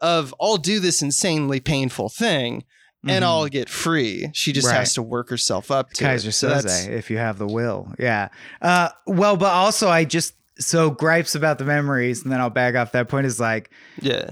of 0.00 0.34
I'll 0.40 0.56
do 0.56 0.80
this 0.80 1.00
insanely 1.00 1.60
painful 1.60 2.08
thing 2.08 2.64
and 3.06 3.22
Mhm. 3.24 3.28
I'll 3.28 3.46
get 3.48 3.68
free. 3.68 4.30
She 4.32 4.52
just 4.52 4.66
Right. 4.66 4.78
has 4.78 4.94
to 4.94 5.02
work 5.02 5.30
herself 5.30 5.70
up 5.70 5.92
to 5.94 6.04
Kaiser 6.04 6.30
it. 6.30 6.32
So 6.32 6.48
Soze, 6.50 6.88
if 6.88 7.08
you 7.10 7.18
have 7.18 7.38
the 7.38 7.46
will. 7.46 7.94
Yeah. 8.00 8.28
Uh, 8.60 8.88
well, 9.06 9.36
but 9.36 9.52
also 9.52 9.88
I 9.88 10.04
just 10.04 10.34
so 10.58 10.90
gripes 10.90 11.34
about 11.34 11.58
the 11.58 11.64
memories, 11.64 12.22
and 12.22 12.30
then 12.32 12.38
I'll 12.40 12.50
back 12.50 12.74
off 12.74 12.92
that 12.92 13.08
point 13.08 13.26
is 13.26 13.38
like 13.40 13.70
yeah. 14.00 14.30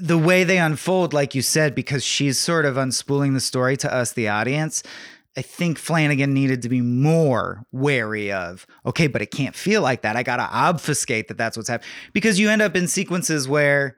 The 0.00 0.18
way 0.18 0.44
they 0.44 0.58
unfold, 0.58 1.12
like 1.12 1.34
you 1.34 1.42
said, 1.42 1.74
because 1.74 2.04
she's 2.04 2.38
sort 2.38 2.64
of 2.64 2.76
unspooling 2.76 3.34
the 3.34 3.40
story 3.40 3.76
to 3.78 3.92
us, 3.92 4.12
the 4.12 4.28
audience. 4.28 4.82
I 5.36 5.42
think 5.42 5.78
Flanagan 5.78 6.34
needed 6.34 6.62
to 6.62 6.68
be 6.68 6.80
more 6.80 7.64
wary 7.70 8.32
of, 8.32 8.66
okay, 8.84 9.06
but 9.06 9.22
it 9.22 9.30
can't 9.30 9.54
feel 9.54 9.82
like 9.82 10.02
that. 10.02 10.16
I 10.16 10.22
got 10.22 10.36
to 10.36 10.48
obfuscate 10.50 11.28
that 11.28 11.38
that's 11.38 11.56
what's 11.56 11.68
happening 11.68 11.90
because 12.12 12.40
you 12.40 12.50
end 12.50 12.60
up 12.60 12.74
in 12.74 12.88
sequences 12.88 13.46
where, 13.46 13.96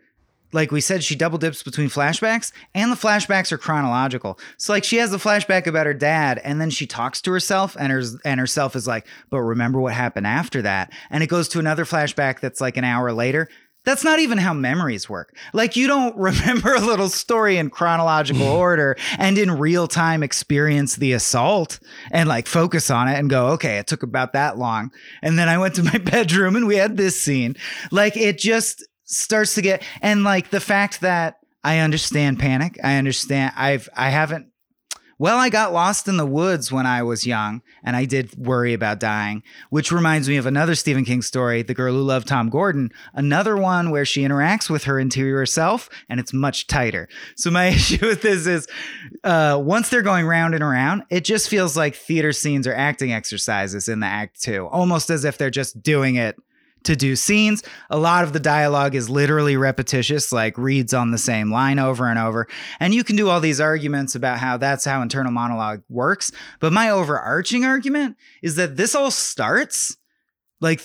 like 0.53 0.71
we 0.71 0.81
said, 0.81 1.03
she 1.03 1.15
double 1.15 1.39
dips 1.39 1.63
between 1.63 1.89
flashbacks 1.89 2.53
and 2.75 2.93
the 2.93 2.97
flashbacks 2.97 3.53
are 3.53 3.59
chronological. 3.59 4.39
So, 4.59 4.73
like, 4.73 4.85
she 4.85 4.97
has 4.97 5.13
the 5.13 5.17
flashback 5.17 5.67
about 5.67 5.87
her 5.87 5.95
dad 5.95 6.41
and 6.45 6.61
then 6.61 6.71
she 6.71 6.87
talks 6.87 7.23
to 7.23 7.33
herself 7.33 7.77
and, 7.79 7.93
her, 7.93 8.03
and 8.25 8.39
herself 8.41 8.77
is 8.77 8.87
like, 8.87 9.07
but 9.31 9.41
remember 9.41 9.81
what 9.81 9.95
happened 9.95 10.27
after 10.27 10.61
that. 10.63 10.93
And 11.09 11.23
it 11.23 11.29
goes 11.29 11.49
to 11.51 11.59
another 11.59 11.85
flashback 11.85 12.41
that's 12.41 12.61
like 12.61 12.77
an 12.77 12.85
hour 12.85 13.13
later. 13.13 13.49
That's 13.85 14.05
not 14.05 14.19
even 14.19 14.39
how 14.39 14.53
memories 14.53 15.09
work. 15.09 15.35
Like, 15.53 15.75
you 15.75 15.87
don't 15.87 16.17
remember 16.19 16.75
a 16.75 16.81
little 16.81 17.09
story 17.09 17.57
in 17.57 17.71
chronological 17.71 18.47
mm. 18.47 18.59
order 18.59 18.97
and 19.19 19.39
in 19.39 19.51
real 19.51 19.89
time 19.89 20.23
experience 20.23 20.97
the 20.97 21.13
assault 21.13 21.81
and 22.11 22.29
like 22.29 22.47
focus 22.47 22.91
on 22.91 23.09
it 23.09 23.19
and 23.19 23.31
go, 23.31 23.49
okay, 23.49 23.79
it 23.79 23.87
took 23.87 24.03
about 24.03 24.33
that 24.35 24.59
long. 24.59 24.91
And 25.23 25.39
then 25.39 25.49
I 25.49 25.59
went 25.59 25.75
to 25.77 25.83
my 25.83 25.99
bedroom 25.99 26.57
and 26.57 26.67
we 26.67 26.77
had 26.77 26.97
this 26.97 27.21
scene. 27.21 27.57
Like, 27.91 28.17
it 28.17 28.39
just 28.39 28.87
starts 29.05 29.55
to 29.55 29.63
get, 29.63 29.83
and 30.03 30.25
like 30.25 30.51
the 30.51 30.61
fact 30.61 31.01
that 31.01 31.37
I 31.65 31.79
understand 31.79 32.39
panic, 32.39 32.79
I 32.83 32.97
understand, 32.97 33.53
I've, 33.57 33.89
I 33.97 34.11
haven't, 34.11 34.50
well, 35.21 35.37
I 35.37 35.51
got 35.51 35.75
lost 35.75 36.09
in 36.09 36.17
the 36.17 36.25
woods 36.25 36.73
when 36.73 36.87
I 36.87 37.03
was 37.03 37.27
young 37.27 37.61
and 37.85 37.95
I 37.95 38.07
did 38.07 38.35
worry 38.39 38.73
about 38.73 38.99
dying, 38.99 39.43
which 39.69 39.93
reminds 39.93 40.31
me 40.31 40.39
of 40.39 40.47
another 40.47 40.75
Stephen 40.75 41.05
King 41.05 41.21
story, 41.21 41.61
The 41.61 41.75
Girl 41.75 41.93
Who 41.93 42.01
Loved 42.01 42.27
Tom 42.27 42.49
Gordon, 42.49 42.91
another 43.13 43.55
one 43.55 43.91
where 43.91 44.07
she 44.07 44.23
interacts 44.23 44.71
with 44.71 44.85
her 44.85 44.99
interior 44.99 45.45
self 45.45 45.91
and 46.09 46.21
it's 46.21 46.33
much 46.33 46.69
tighter. 46.69 47.07
So, 47.37 47.51
my 47.51 47.67
issue 47.69 48.07
with 48.07 48.23
this 48.23 48.47
is 48.47 48.67
uh, 49.23 49.61
once 49.63 49.91
they're 49.91 50.01
going 50.01 50.25
round 50.25 50.55
and 50.55 50.65
around, 50.65 51.03
it 51.11 51.27
just 51.27 51.51
feels 51.51 51.77
like 51.77 51.95
theater 51.95 52.33
scenes 52.33 52.67
or 52.67 52.75
acting 52.75 53.13
exercises 53.13 53.89
in 53.89 54.01
the 54.01 54.07
act 54.07 54.41
two, 54.41 54.69
almost 54.69 55.11
as 55.11 55.27
if 55.27 55.37
they're 55.37 55.51
just 55.51 55.83
doing 55.83 56.15
it 56.15 56.37
to 56.85 56.97
do 56.97 57.17
scenes. 57.17 57.63
A 57.91 57.99
lot 57.99 58.25
of 58.25 58.33
the 58.33 58.41
dialogue 58.41 58.95
is 58.95 59.11
literally 59.11 59.57
repetitious, 59.57 60.33
like 60.33 60.57
reads 60.57 60.95
on 60.95 61.11
the 61.11 61.19
same 61.19 61.51
line 61.51 61.79
over 61.79 62.09
and 62.09 62.19
over. 62.19 62.47
And 62.79 62.95
you 62.95 63.05
can 63.05 63.17
do 63.17 63.29
all 63.29 63.41
these 63.41 63.61
arguments 63.61 64.15
about 64.15 64.39
how 64.39 64.57
that's 64.57 64.85
how 64.85 65.03
internal 65.03 65.33
monologue 65.33 65.83
works. 65.89 66.33
But 66.59 66.73
my 66.73 66.91
overarching 66.91 67.65
argument 67.65 68.17
is 68.43 68.57
that 68.57 68.77
this 68.77 68.95
all 68.95 69.11
starts 69.11 69.97
like 70.61 70.81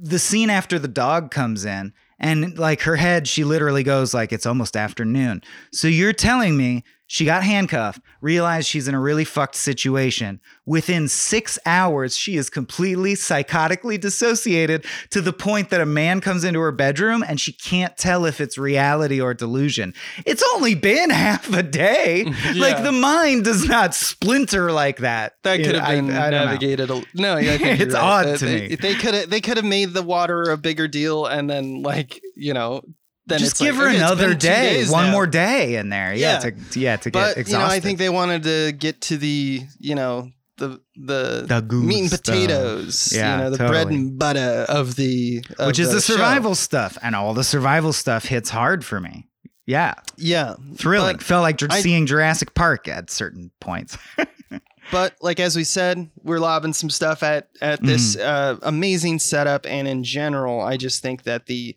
the 0.00 0.18
scene 0.18 0.50
after 0.50 0.78
the 0.78 0.88
dog 0.88 1.30
comes 1.30 1.64
in 1.64 1.92
and 2.18 2.58
like 2.58 2.82
her 2.82 2.96
head 2.96 3.28
she 3.28 3.44
literally 3.44 3.82
goes 3.82 4.14
like 4.14 4.32
it's 4.32 4.46
almost 4.46 4.76
afternoon 4.76 5.42
so 5.72 5.88
you're 5.88 6.12
telling 6.12 6.56
me 6.56 6.84
she 7.08 7.24
got 7.24 7.42
handcuffed 7.44 8.00
realized 8.20 8.66
she's 8.68 8.88
in 8.88 8.94
a 8.94 9.00
really 9.00 9.24
fucked 9.24 9.54
situation 9.54 10.40
within 10.64 11.06
six 11.08 11.58
hours 11.64 12.16
she 12.16 12.36
is 12.36 12.50
completely 12.50 13.14
psychotically 13.14 13.98
dissociated 14.00 14.84
to 15.10 15.20
the 15.20 15.32
point 15.32 15.70
that 15.70 15.80
a 15.80 15.86
man 15.86 16.20
comes 16.20 16.42
into 16.44 16.58
her 16.60 16.72
bedroom 16.72 17.22
and 17.26 17.40
she 17.40 17.52
can't 17.52 17.96
tell 17.96 18.24
if 18.24 18.40
it's 18.40 18.58
reality 18.58 19.20
or 19.20 19.32
delusion 19.34 19.94
it's 20.24 20.42
only 20.54 20.74
been 20.74 21.10
half 21.26 21.52
a 21.52 21.62
day 21.62 22.24
like 22.56 22.82
the 22.82 22.92
mind 22.92 23.44
does 23.44 23.64
not 23.68 23.94
splinter 23.94 24.72
like 24.72 24.98
that 24.98 25.34
That 25.44 25.58
could 25.58 25.74
have 25.76 25.88
been 25.88 26.10
I 26.10 26.30
don't 26.30 26.46
navigated. 26.46 26.90
A, 26.90 27.02
no, 27.14 27.36
yeah, 27.38 27.56
It's 27.60 27.94
right. 27.94 28.02
odd 28.02 28.26
Uh, 28.26 28.36
to 28.38 28.44
they, 28.44 28.68
me. 28.68 28.74
They 28.76 28.94
could 28.94 29.14
have. 29.14 29.30
They 29.30 29.40
could 29.40 29.56
have 29.56 29.66
made 29.66 29.92
the 29.92 30.02
water 30.02 30.42
a 30.44 30.56
bigger 30.56 30.88
deal, 30.88 31.26
and 31.26 31.48
then 31.48 31.82
like 31.82 32.20
you 32.34 32.52
know, 32.54 32.82
then 33.26 33.38
just 33.38 33.58
give 33.58 33.74
like, 33.76 33.84
her 33.84 33.88
okay, 33.90 33.96
another 33.98 34.34
day, 34.34 34.84
one 34.86 35.06
now. 35.06 35.12
more 35.12 35.26
day 35.26 35.76
in 35.76 35.88
there. 35.88 36.14
Yeah, 36.14 36.34
Yeah. 36.44 36.50
to 36.70 36.80
yeah 36.80 36.96
to 36.96 37.10
get 37.10 37.12
But 37.12 37.36
exhausted. 37.38 37.52
you 37.52 37.58
know, 37.58 37.74
I 37.74 37.80
think 37.80 37.98
they 37.98 38.08
wanted 38.08 38.42
to 38.44 38.72
get 38.72 39.00
to 39.02 39.16
the 39.16 39.62
you 39.78 39.94
know 39.94 40.30
the 40.58 40.80
the, 40.96 41.44
The 41.46 41.62
meat 41.74 42.00
and 42.00 42.08
stuff. 42.08 42.20
potatoes. 42.34 43.12
Yeah, 43.14 43.36
you 43.36 43.42
know, 43.44 43.50
the 43.50 43.58
bread 43.66 43.88
and 43.88 44.18
butter 44.18 44.64
of 44.68 44.96
the 44.96 45.44
of 45.58 45.66
which 45.66 45.78
is 45.78 45.88
the 45.92 46.00
show. 46.00 46.14
survival 46.14 46.54
stuff, 46.54 46.96
and 47.02 47.14
all 47.14 47.34
the 47.34 47.44
survival 47.44 47.92
stuff 47.92 48.24
hits 48.26 48.50
hard 48.50 48.84
for 48.84 48.98
me. 49.00 49.28
Yeah, 49.66 49.94
Yeah, 50.16 50.54
thrilling. 50.76 51.18
Felt 51.18 51.42
like 51.42 51.60
I- 51.70 51.80
seeing 51.80 52.06
Jurassic 52.06 52.54
Park 52.54 52.86
at 52.88 53.10
certain 53.10 53.50
points. 53.60 53.98
but 54.92 55.16
like 55.20 55.40
as 55.40 55.56
we 55.56 55.64
said, 55.64 56.08
we're 56.22 56.38
lobbing 56.38 56.72
some 56.72 56.88
stuff 56.90 57.22
at 57.24 57.48
at 57.60 57.82
this 57.82 58.14
Mm-hmm. 58.16 58.62
uh, 58.64 58.68
amazing 58.68 59.18
setup, 59.18 59.66
and 59.66 59.88
in 59.88 60.04
general, 60.04 60.60
I 60.60 60.76
just 60.76 61.02
think 61.02 61.24
that 61.24 61.46
the 61.46 61.76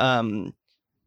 um 0.00 0.52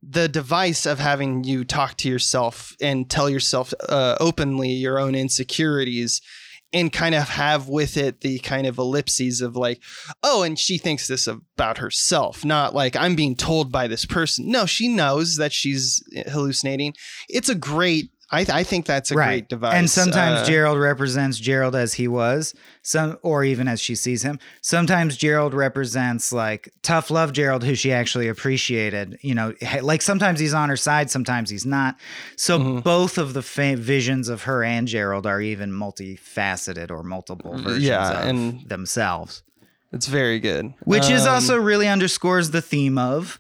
the 0.04 0.28
device 0.28 0.86
of 0.86 1.00
having 1.00 1.44
you 1.44 1.64
talk 1.64 1.96
to 1.98 2.10
yourself 2.10 2.76
and 2.82 3.10
tell 3.10 3.30
yourself 3.30 3.74
uh, 3.88 4.16
openly 4.20 4.70
your 4.70 5.00
own 5.00 5.16
insecurities 5.16 6.22
and 6.74 6.94
kind 6.94 7.14
of 7.14 7.28
have 7.30 7.68
with 7.68 7.98
it 7.98 8.22
the 8.22 8.40
kind 8.40 8.66
of 8.66 8.78
ellipses 8.78 9.42
of 9.42 9.56
like 9.56 9.82
oh 10.24 10.42
and 10.42 10.58
she 10.58 10.78
thinks 10.78 11.08
this 11.08 11.28
about 11.28 11.78
herself 11.78 12.46
not 12.46 12.74
like 12.74 12.96
i'm 12.96 13.16
being 13.16 13.36
told 13.36 13.72
by 13.72 13.88
this 13.88 14.06
person. 14.06 14.50
No 14.50 14.66
she 14.66 14.88
knows 14.88 15.36
that 15.38 15.54
she's 15.54 16.04
hallucinating. 16.30 16.94
It's 17.30 17.50
a 17.50 17.56
great 17.56 18.12
i, 18.32 18.46
I 18.50 18.64
think 18.64 18.86
that's 18.86 19.12
a 19.12 19.16
great 19.16 19.50
device 19.50 19.76
And 19.76 19.90
sometimes 19.90 20.42
Uh, 20.42 20.46
Gerald 20.46 20.80
represents 20.80 21.38
Gerald 21.38 21.76
as 21.76 21.94
he 21.96 22.08
was, 22.08 22.54
some 22.82 23.18
or 23.22 23.44
even 23.44 23.68
as 23.68 23.80
she 23.82 23.96
sees 23.96 24.24
him. 24.24 24.40
Sometimes 24.62 25.18
Gerald 25.18 25.54
represents 25.54 26.32
like 26.32 26.70
tough 26.82 27.12
love 27.12 27.34
Gerald, 27.34 27.64
who 27.64 27.76
she 27.76 27.92
actually 27.92 28.28
appreciated. 28.30 29.18
You 29.22 29.36
know, 29.36 29.54
like 29.82 30.02
sometimes 30.02 30.40
he's 30.40 30.54
on 30.54 30.70
her 30.70 30.78
side, 30.78 31.10
sometimes 31.12 31.50
he's 31.50 31.66
not. 31.66 31.96
So 32.38 32.58
Mm-hmm. 32.60 32.80
both 32.80 33.18
of 33.18 33.34
the 33.34 33.42
fa- 33.42 33.76
visions 33.78 34.30
of 34.30 34.44
her 34.44 34.64
and 34.64 34.88
Gerald 34.88 35.26
are 35.28 35.42
even 35.42 35.72
multifaceted 35.72 36.90
or 36.92 37.04
multiple 37.04 37.58
versions 37.58 37.84
Yeah, 37.84 38.22
of 38.22 38.28
and- 38.28 38.68
themselves. 38.70 39.44
it's 39.94 40.08
very 40.08 40.40
good 40.40 40.74
Which 40.86 41.10
is 41.10 41.24
Um, 41.28 41.34
also 41.36 41.58
really 41.58 41.88
underscores 41.88 42.52
the 42.52 42.62
theme 42.62 42.98
of 42.98 43.40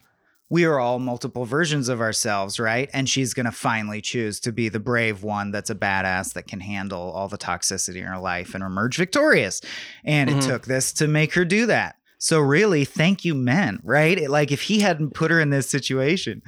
we 0.51 0.65
are 0.65 0.79
all 0.79 0.99
multiple 0.99 1.45
versions 1.45 1.87
of 1.89 2.01
ourselves, 2.01 2.59
right? 2.59 2.89
And 2.93 3.07
she's 3.09 3.33
going 3.33 3.45
to 3.47 3.51
finally 3.53 4.01
choose 4.01 4.39
to 4.41 4.51
be 4.51 4.67
the 4.69 4.81
brave 4.81 5.23
one 5.23 5.49
that's 5.51 5.69
a 5.69 5.75
badass 5.75 6.33
that 6.33 6.45
can 6.47 6.59
handle 6.59 6.99
all 7.11 7.27
the 7.29 7.37
toxicity 7.37 7.95
in 8.01 8.03
her 8.03 8.19
life 8.19 8.53
and 8.53 8.61
emerge 8.63 8.97
victorious. 8.97 9.61
And 10.03 10.29
it 10.29 10.35
Mhm. 10.37 10.47
took 10.47 10.65
this 10.65 10.91
to 10.93 11.07
make 11.07 11.33
her 11.35 11.45
do 11.45 11.65
that. 11.67 11.95
So 12.19 12.39
really, 12.39 12.83
thank 12.85 13.23
you, 13.23 13.33
men, 13.33 13.79
right? 13.81 14.17
It- 14.19 14.29
like 14.29 14.51
if 14.51 14.63
he 14.63 14.81
hadn't 14.81 15.13
put 15.15 15.31
her 15.31 15.39
in 15.39 15.51
this 15.51 15.69
situation, 15.69 16.41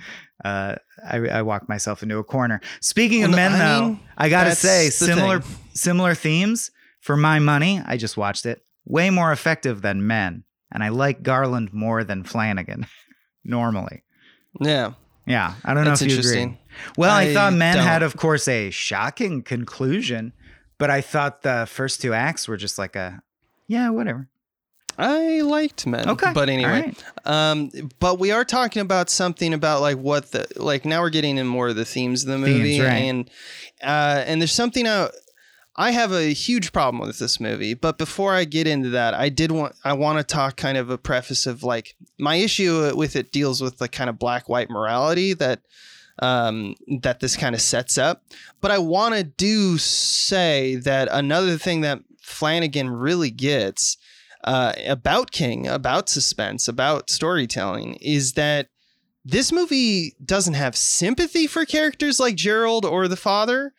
uh, 0.43 0.75
I, 1.09 1.17
I 1.17 1.41
walked 1.41 1.69
myself 1.69 2.03
into 2.03 2.17
a 2.17 2.23
corner. 2.25 2.59
Speaking 2.81 3.23
of 3.23 3.31
men, 3.31 3.53
I 3.53 3.57
though, 3.57 3.85
mean, 3.87 3.99
I 4.17 4.27
gotta 4.29 4.53
say, 4.53 4.89
similar 4.89 5.39
thing. 5.39 5.55
similar 5.73 6.13
themes 6.13 6.71
for 6.99 7.15
my 7.15 7.39
money. 7.39 7.81
I 7.85 7.95
just 7.97 8.17
watched 8.17 8.45
it. 8.45 8.63
Way 8.85 9.09
more 9.09 9.31
effective 9.31 9.81
than 9.81 10.05
men, 10.05 10.43
and 10.71 10.83
I 10.83 10.89
like 10.89 11.23
Garland 11.23 11.73
more 11.73 12.03
than 12.03 12.23
Flanagan. 12.25 12.85
Normally, 13.43 14.03
yeah 14.59 14.93
yeah. 15.25 15.55
I 15.63 15.73
don't 15.73 15.83
know 15.85 15.91
That's 15.91 16.01
if 16.01 16.11
you 16.11 16.19
agree. 16.19 16.57
Well, 16.97 17.11
I, 17.11 17.23
I 17.23 17.33
thought 17.33 17.53
men 17.53 17.77
had, 17.77 17.99
don't. 17.99 18.07
of 18.07 18.17
course, 18.17 18.47
a 18.47 18.69
shocking 18.71 19.41
conclusion, 19.41 20.33
but 20.77 20.89
I 20.89 21.01
thought 21.01 21.43
the 21.43 21.65
first 21.69 22.01
two 22.01 22.13
acts 22.13 22.47
were 22.47 22.57
just 22.57 22.77
like 22.77 22.95
a, 22.95 23.21
yeah, 23.67 23.89
whatever. 23.89 24.27
I 24.97 25.41
liked 25.41 25.87
men. 25.87 26.07
Okay, 26.09 26.31
But 26.33 26.49
anyway. 26.49 26.69
right. 26.69 27.03
Um 27.25 27.71
but 27.99 28.19
we 28.19 28.29
are 28.31 28.45
talking 28.45 28.81
about 28.83 29.09
something 29.09 29.51
about 29.53 29.81
like 29.81 29.97
what 29.97 30.31
the 30.33 30.45
like 30.55 30.85
now 30.85 31.01
we're 31.01 31.09
getting 31.09 31.39
in 31.39 31.47
more 31.47 31.69
of 31.69 31.75
the 31.75 31.85
themes 31.85 32.23
of 32.23 32.27
the 32.29 32.45
Themes, 32.45 32.59
movie 32.59 32.79
right. 32.79 32.93
and 32.97 33.27
uh 33.81 34.23
and 34.27 34.39
there's 34.39 34.51
something 34.51 34.85
I 34.87 35.09
I 35.75 35.91
have 35.91 36.11
a 36.11 36.33
huge 36.33 36.71
problem 36.71 37.05
with 37.05 37.17
this 37.17 37.39
movie, 37.39 37.73
but 37.73 37.97
before 37.97 38.33
I 38.33 38.45
get 38.45 38.67
into 38.67 38.89
that, 38.89 39.13
I 39.13 39.29
did 39.29 39.51
want 39.51 39.75
I 39.83 39.93
want 39.93 40.19
to 40.19 40.23
talk 40.23 40.55
kind 40.55 40.77
of 40.77 40.89
a 40.89 40.97
preface 40.97 41.47
of 41.47 41.63
like 41.63 41.95
my 42.19 42.35
issue 42.35 42.95
with 42.95 43.15
it 43.15 43.31
deals 43.31 43.61
with 43.61 43.79
the 43.79 43.87
kind 43.87 44.09
of 44.09 44.19
black 44.19 44.47
white 44.47 44.69
morality 44.69 45.33
that 45.33 45.61
um 46.19 46.75
that 47.01 47.21
this 47.21 47.35
kind 47.35 47.55
of 47.55 47.61
sets 47.61 47.97
up. 47.97 48.23
But 48.61 48.69
I 48.69 48.77
want 48.77 49.15
to 49.15 49.23
do 49.23 49.79
say 49.79 50.75
that 50.75 51.07
another 51.11 51.57
thing 51.57 51.81
that 51.81 52.01
Flanagan 52.21 52.89
really 52.89 53.31
gets 53.31 53.97
uh, 54.43 54.73
about 54.85 55.31
King, 55.31 55.67
about 55.67 56.09
suspense, 56.09 56.67
about 56.67 57.09
storytelling 57.09 57.95
is 57.95 58.33
that 58.33 58.67
this 59.25 59.51
movie 59.51 60.15
doesn't 60.23 60.55
have 60.55 60.75
sympathy 60.75 61.47
for 61.47 61.65
characters 61.65 62.19
like 62.19 62.35
Gerald 62.35 62.85
or 62.85 63.07
the 63.07 63.15
father, 63.15 63.73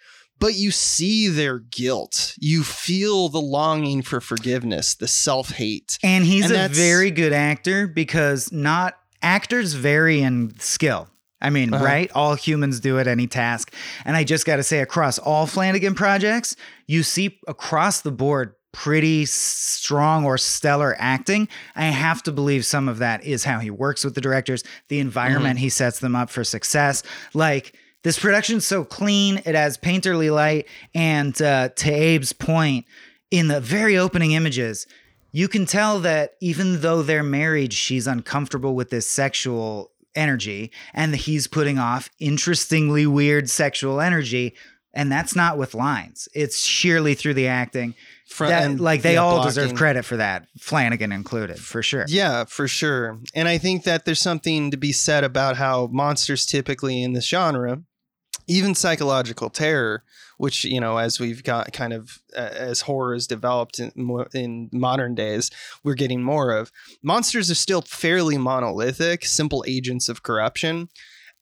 but 0.45 0.57
you 0.57 0.70
see 0.70 1.28
their 1.28 1.59
guilt. 1.59 2.34
You 2.38 2.62
feel 2.62 3.30
the 3.30 3.40
longing 3.40 4.03
for 4.03 4.20
forgiveness, 4.20 4.95
the 4.95 5.09
self 5.09 5.49
hate. 5.53 5.99
And 6.03 6.22
he's 6.22 6.51
And 6.51 6.70
a 6.70 6.74
very 6.74 7.11
good 7.11 7.32
actor 7.32 7.86
because 7.86 8.53
not 8.53 8.95
actors 9.22 9.72
vary 9.72 10.20
in 10.20 10.53
skill. 10.59 11.09
I 11.40 11.49
mean, 11.49 11.72
Uh-huh. 11.72 11.82
right? 11.82 12.12
All 12.14 12.34
humans 12.34 12.78
do 12.80 12.99
it, 12.99 13.07
any 13.07 13.26
task. 13.26 13.72
And 14.05 14.16
I 14.16 14.24
just 14.24 14.45
got 14.45 14.57
to 14.57 14.62
say, 14.62 14.80
across 14.80 15.18
all 15.18 15.47
Flanagan 15.47 15.95
projects, 15.95 16.57
you 16.86 17.03
see 17.03 17.38
across 17.49 18.03
the 18.03 18.12
board 18.12 18.53
pretty 18.74 19.24
strong 19.24 20.26
or 20.26 20.36
stellar 20.36 20.95
acting. 20.99 21.49
I 21.74 21.84
have 21.86 22.22
to 22.24 22.32
believe 22.32 22.66
some 22.66 22.86
of 22.88 22.99
that 22.99 23.24
is 23.24 23.45
how 23.45 23.61
he 23.61 23.70
works 23.70 24.05
with 24.05 24.14
the 24.14 24.20
directors, 24.20 24.62
the 24.88 24.99
environment 25.01 25.59
he 25.61 25.70
sets 25.70 26.01
them 26.01 26.14
up 26.14 26.28
for 26.28 26.45
success. 26.45 27.03
Like, 27.32 27.78
this 28.05 28.19
production's 28.19 28.65
so 28.65 28.85
clean, 28.85 29.43
it 29.45 29.57
has 29.57 29.77
painterly 29.77 30.33
light. 30.33 30.69
And 30.95 31.41
uh, 31.43 31.71
to 31.71 31.91
Abe's 31.91 32.33
point, 32.33 32.87
in 33.33 33.49
the 33.49 33.61
very 33.61 33.99
opening 33.99 34.33
images, 34.33 34.87
you 35.33 35.49
can 35.49 35.67
tell 35.67 35.99
that 36.01 36.35
even 36.41 36.83
though 36.83 37.03
they're 37.03 37.25
married, 37.25 37.73
she's 37.73 38.07
uncomfortable 38.07 38.77
with 38.77 38.91
this 38.91 39.11
sexual 39.11 39.91
energy 40.15 40.71
and 40.93 41.13
that 41.13 41.23
he's 41.23 41.49
putting 41.49 41.77
off 41.77 42.09
interestingly 42.21 43.05
weird 43.05 43.51
sexual 43.51 44.01
energy. 44.01 44.55
And 44.97 45.11
that's 45.11 45.35
not 45.35 45.59
with 45.59 45.75
lines. 45.75 46.29
It's 46.35 46.65
sheerly 46.65 47.15
through 47.15 47.35
the 47.35 47.49
acting. 47.49 47.97
Fr- 48.29 48.47
That, 48.47 48.63
and, 48.63 48.81
like 48.81 49.03
they 49.03 49.15
yeah, 49.15 49.23
all 49.23 49.43
deserve 49.43 49.75
credit 49.75 50.05
for 50.05 50.19
that, 50.19 50.47
Flanagan 50.61 51.11
included, 51.11 51.59
for 51.59 51.83
sure. 51.83 52.05
Yeah, 52.07 52.45
for 52.45 52.69
sure. 52.69 53.19
And 53.35 53.49
I 53.49 53.59
think 53.59 53.83
that 53.85 54.05
there's 54.05 54.21
something 54.21 54.71
to 54.71 54.77
be 54.77 54.93
said 54.93 55.25
about 55.25 55.57
how 55.57 55.89
monsters 55.89 56.47
typically 56.47 57.03
in 57.03 57.13
this 57.13 57.27
genre, 57.27 57.83
even 58.47 58.74
psychological 58.74 59.51
terror, 59.51 60.05
which, 60.39 60.64
you 60.64 60.80
know, 60.80 60.99
as 60.99 61.20
we've 61.20 61.43
got 61.43 61.72
kind 61.72 61.93
of 61.93 62.18
uh, 62.37 62.51
as 62.53 62.82
horror 62.82 63.14
has 63.14 63.26
developed 63.26 63.78
in, 63.78 63.93
in 64.35 64.68
modern 64.72 65.14
days, 65.14 65.51
we're 65.82 65.95
getting 65.95 66.22
more 66.22 66.51
of. 66.51 66.70
Monsters 67.03 67.51
are 67.51 67.57
still 67.57 67.82
fairly 67.82 68.37
monolithic, 68.37 69.24
simple 69.24 69.64
agents 69.66 70.09
of 70.09 70.22
corruption. 70.22 70.89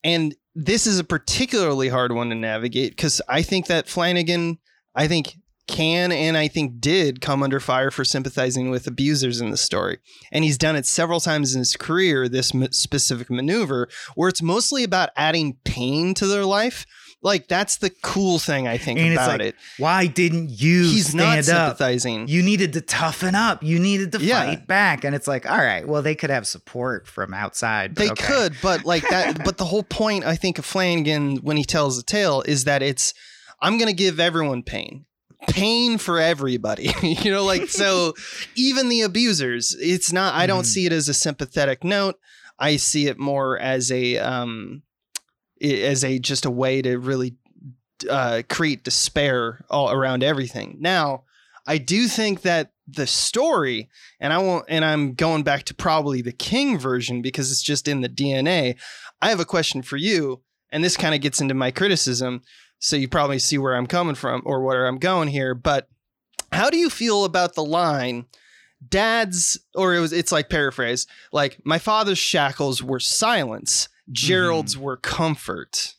And 0.05 0.34
this 0.55 0.86
is 0.86 0.99
a 0.99 1.05
particularly 1.05 1.88
hard 1.88 2.12
one 2.12 2.28
to 2.28 2.34
navigate 2.34 2.93
because 2.93 3.22
I 3.28 3.43
think 3.43 3.66
that 3.66 3.88
Flanagan, 3.88 4.59
I 4.95 5.09
think 5.09 5.36
can 5.73 6.12
and 6.12 6.37
I 6.37 6.49
think 6.49 6.81
did 6.81 7.20
come 7.20 7.43
under 7.43 7.59
fire 7.61 7.91
for 7.91 8.05
sympathizing 8.05 8.70
with 8.70 8.87
abusers 8.87 9.41
in 9.41 9.51
the 9.51 9.57
story. 9.57 9.99
And 10.31 10.45
he's 10.45 10.59
done 10.59 10.77
it 10.77 10.87
several 10.87 11.18
times 11.20 11.55
in 11.55 11.59
his 11.61 11.75
career, 11.77 12.29
this 12.29 12.55
m- 12.55 12.70
specific 12.73 13.31
maneuver, 13.31 13.89
where 14.14 14.29
it's 14.29 14.43
mostly 14.43 14.85
about 14.85 15.11
adding 15.16 15.57
pain 15.64 16.14
to 16.14 16.27
their 16.27 16.45
life. 16.45 16.87
Like, 17.25 17.47
that's 17.47 17.77
the 17.77 17.91
cool 18.03 18.41
thing 18.41 18.66
I 18.66 18.79
think 18.79 18.99
And 18.99 19.12
it's 19.12 19.23
about 19.23 19.39
like, 19.39 19.51
it. 19.51 19.55
why 19.79 20.07
didn't 20.09 20.51
you 20.51 20.83
He's 20.83 21.14
not 21.14 21.45
stand 21.45 21.57
up? 21.57 21.68
sympathizing. 21.79 22.27
You 22.27 22.43
needed 22.43 22.73
to 22.73 22.81
toughen 22.81 23.37
up. 23.37 23.62
You 23.62 23.79
needed 23.79 24.11
to 24.12 24.18
Yeah. 24.18 24.45
fight 24.45 24.66
back. 24.66 25.05
And 25.05 25.14
it's 25.14 25.29
like, 25.29 25.49
all 25.49 25.57
right, 25.59 25.87
well, 25.87 26.03
they 26.03 26.16
could 26.16 26.31
have 26.31 26.49
support 26.49 27.07
from 27.07 27.33
outside. 27.33 27.95
They 27.95 28.11
okay. 28.11 28.25
could, 28.27 28.57
but 28.61 28.85
like 28.85 29.09
that. 29.09 29.39
but 29.45 29.57
the 29.57 29.64
whole 29.66 29.85
point, 29.85 30.25
I 30.25 30.35
think, 30.35 30.59
of 30.59 30.64
Flanagan 30.64 31.37
when 31.37 31.57
he 31.57 31.64
tells 31.64 31.97
the 31.97 32.03
tale 32.03 32.43
is 32.43 32.64
that 32.64 32.83
it's, 32.83 33.14
I'm 33.61 33.79
going 33.79 33.87
to 33.89 33.95
give 33.95 34.18
everyone 34.18 34.64
pain. 34.64 35.05
Pain 35.49 35.99
for 35.99 36.18
everybody, 36.20 36.93
you 37.03 37.30
know, 37.30 37.45
like 37.45 37.68
so. 37.68 38.14
even 38.55 38.88
the 38.88 39.03
abusers, 39.03 39.76
it's 39.80 40.12
not. 40.12 40.34
I 40.34 40.47
don't 40.47 40.62
Mhm. 40.64 40.66
see 40.66 40.86
it 40.86 40.93
as 40.93 41.09
a 41.09 41.14
sympathetic 41.14 41.84
note. 41.84 42.18
I 42.59 42.76
see 42.76 43.07
it 43.09 43.18
more 43.18 43.59
as 43.59 43.90
a, 43.90 44.18
um, 44.18 44.82
as 45.61 46.05
a 46.05 46.18
just 46.18 46.45
a 46.45 46.51
way 46.51 46.80
to 46.82 46.97
really 46.99 47.36
uh, 48.09 48.43
create 48.49 48.84
despair 48.84 49.64
all 49.70 49.90
around 49.90 50.22
everything. 50.22 50.76
Now, 50.80 51.24
I 51.66 51.78
do 51.78 52.09
think 52.09 52.43
that 52.43 52.72
the 52.88 53.07
story, 53.07 53.88
and 54.20 54.32
I 54.32 54.38
won't, 54.38 54.64
and 54.68 54.84
I'm 54.84 55.14
going 55.14 55.43
back 55.45 55.64
to 55.64 55.74
probably 55.74 56.20
the 56.22 56.32
King 56.32 56.78
version 56.78 57.22
because 57.22 57.51
it's 57.53 57.62
just 57.62 57.86
in 57.88 58.01
the 58.01 58.09
DNA. 58.09 58.76
I 59.20 59.28
have 59.28 59.38
a 59.40 59.45
question 59.45 59.82
for 59.82 59.97
you, 59.97 60.43
and 60.70 60.82
this 60.82 60.97
kind 60.97 61.14
of 61.14 61.20
gets 61.20 61.40
into 61.40 61.55
my 61.55 61.70
criticism, 61.70 62.43
so 62.85 62.97
you 62.97 63.07
probably 63.07 63.39
see 63.39 63.59
where 63.59 63.74
I'm 63.76 63.87
coming 63.87 64.16
from 64.16 64.43
or 64.45 64.61
where 64.62 64.87
I'm 64.87 64.99
going 64.99 65.28
here. 65.28 65.55
But 65.55 65.87
how 66.51 66.68
do 66.68 66.76
you 66.76 66.91
feel 66.91 67.24
about 67.24 67.55
the 67.55 67.64
line? 67.64 68.26
Dad's, 68.87 69.57
or 69.76 69.95
it 69.95 70.01
was, 70.01 70.12
it's 70.12 70.33
like 70.33 70.51
paraphrase, 70.51 71.07
like 71.33 71.61
my 71.64 71.78
father's 71.78 72.18
shackles 72.18 72.83
were 72.83 72.99
silence, 72.99 73.89
Gerald's 74.11 74.76
were 74.76 74.97
comfort. 74.97 75.95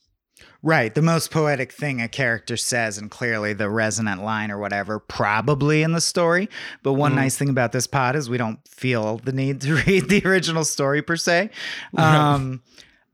Right. 0.62 0.94
The 0.94 1.02
most 1.02 1.32
poetic 1.32 1.72
thing 1.72 2.02
a 2.02 2.08
character 2.10 2.56
says, 2.58 2.98
and 2.98 3.10
clearly 3.10 3.54
the 3.54 3.70
resonant 3.70 4.24
line 4.24 4.52
or 4.52 4.58
whatever, 4.58 5.00
probably 5.00 5.84
in 5.84 5.92
the 5.94 6.00
story. 6.02 6.50
But 6.84 6.94
one 6.94 7.14
Mhm. 7.14 7.16
nice 7.16 7.38
thing 7.38 7.50
about 7.50 7.72
this 7.74 7.88
pod 7.88 8.16
is 8.18 8.30
we 8.30 8.38
don't 8.38 8.60
feel 8.68 9.18
the 9.18 9.32
need 9.34 9.62
to 9.62 9.76
read 9.88 10.10
the 10.10 10.22
original 10.26 10.64
story 10.66 11.02
per 11.02 11.16
se. 11.18 11.50
Um, 11.98 12.62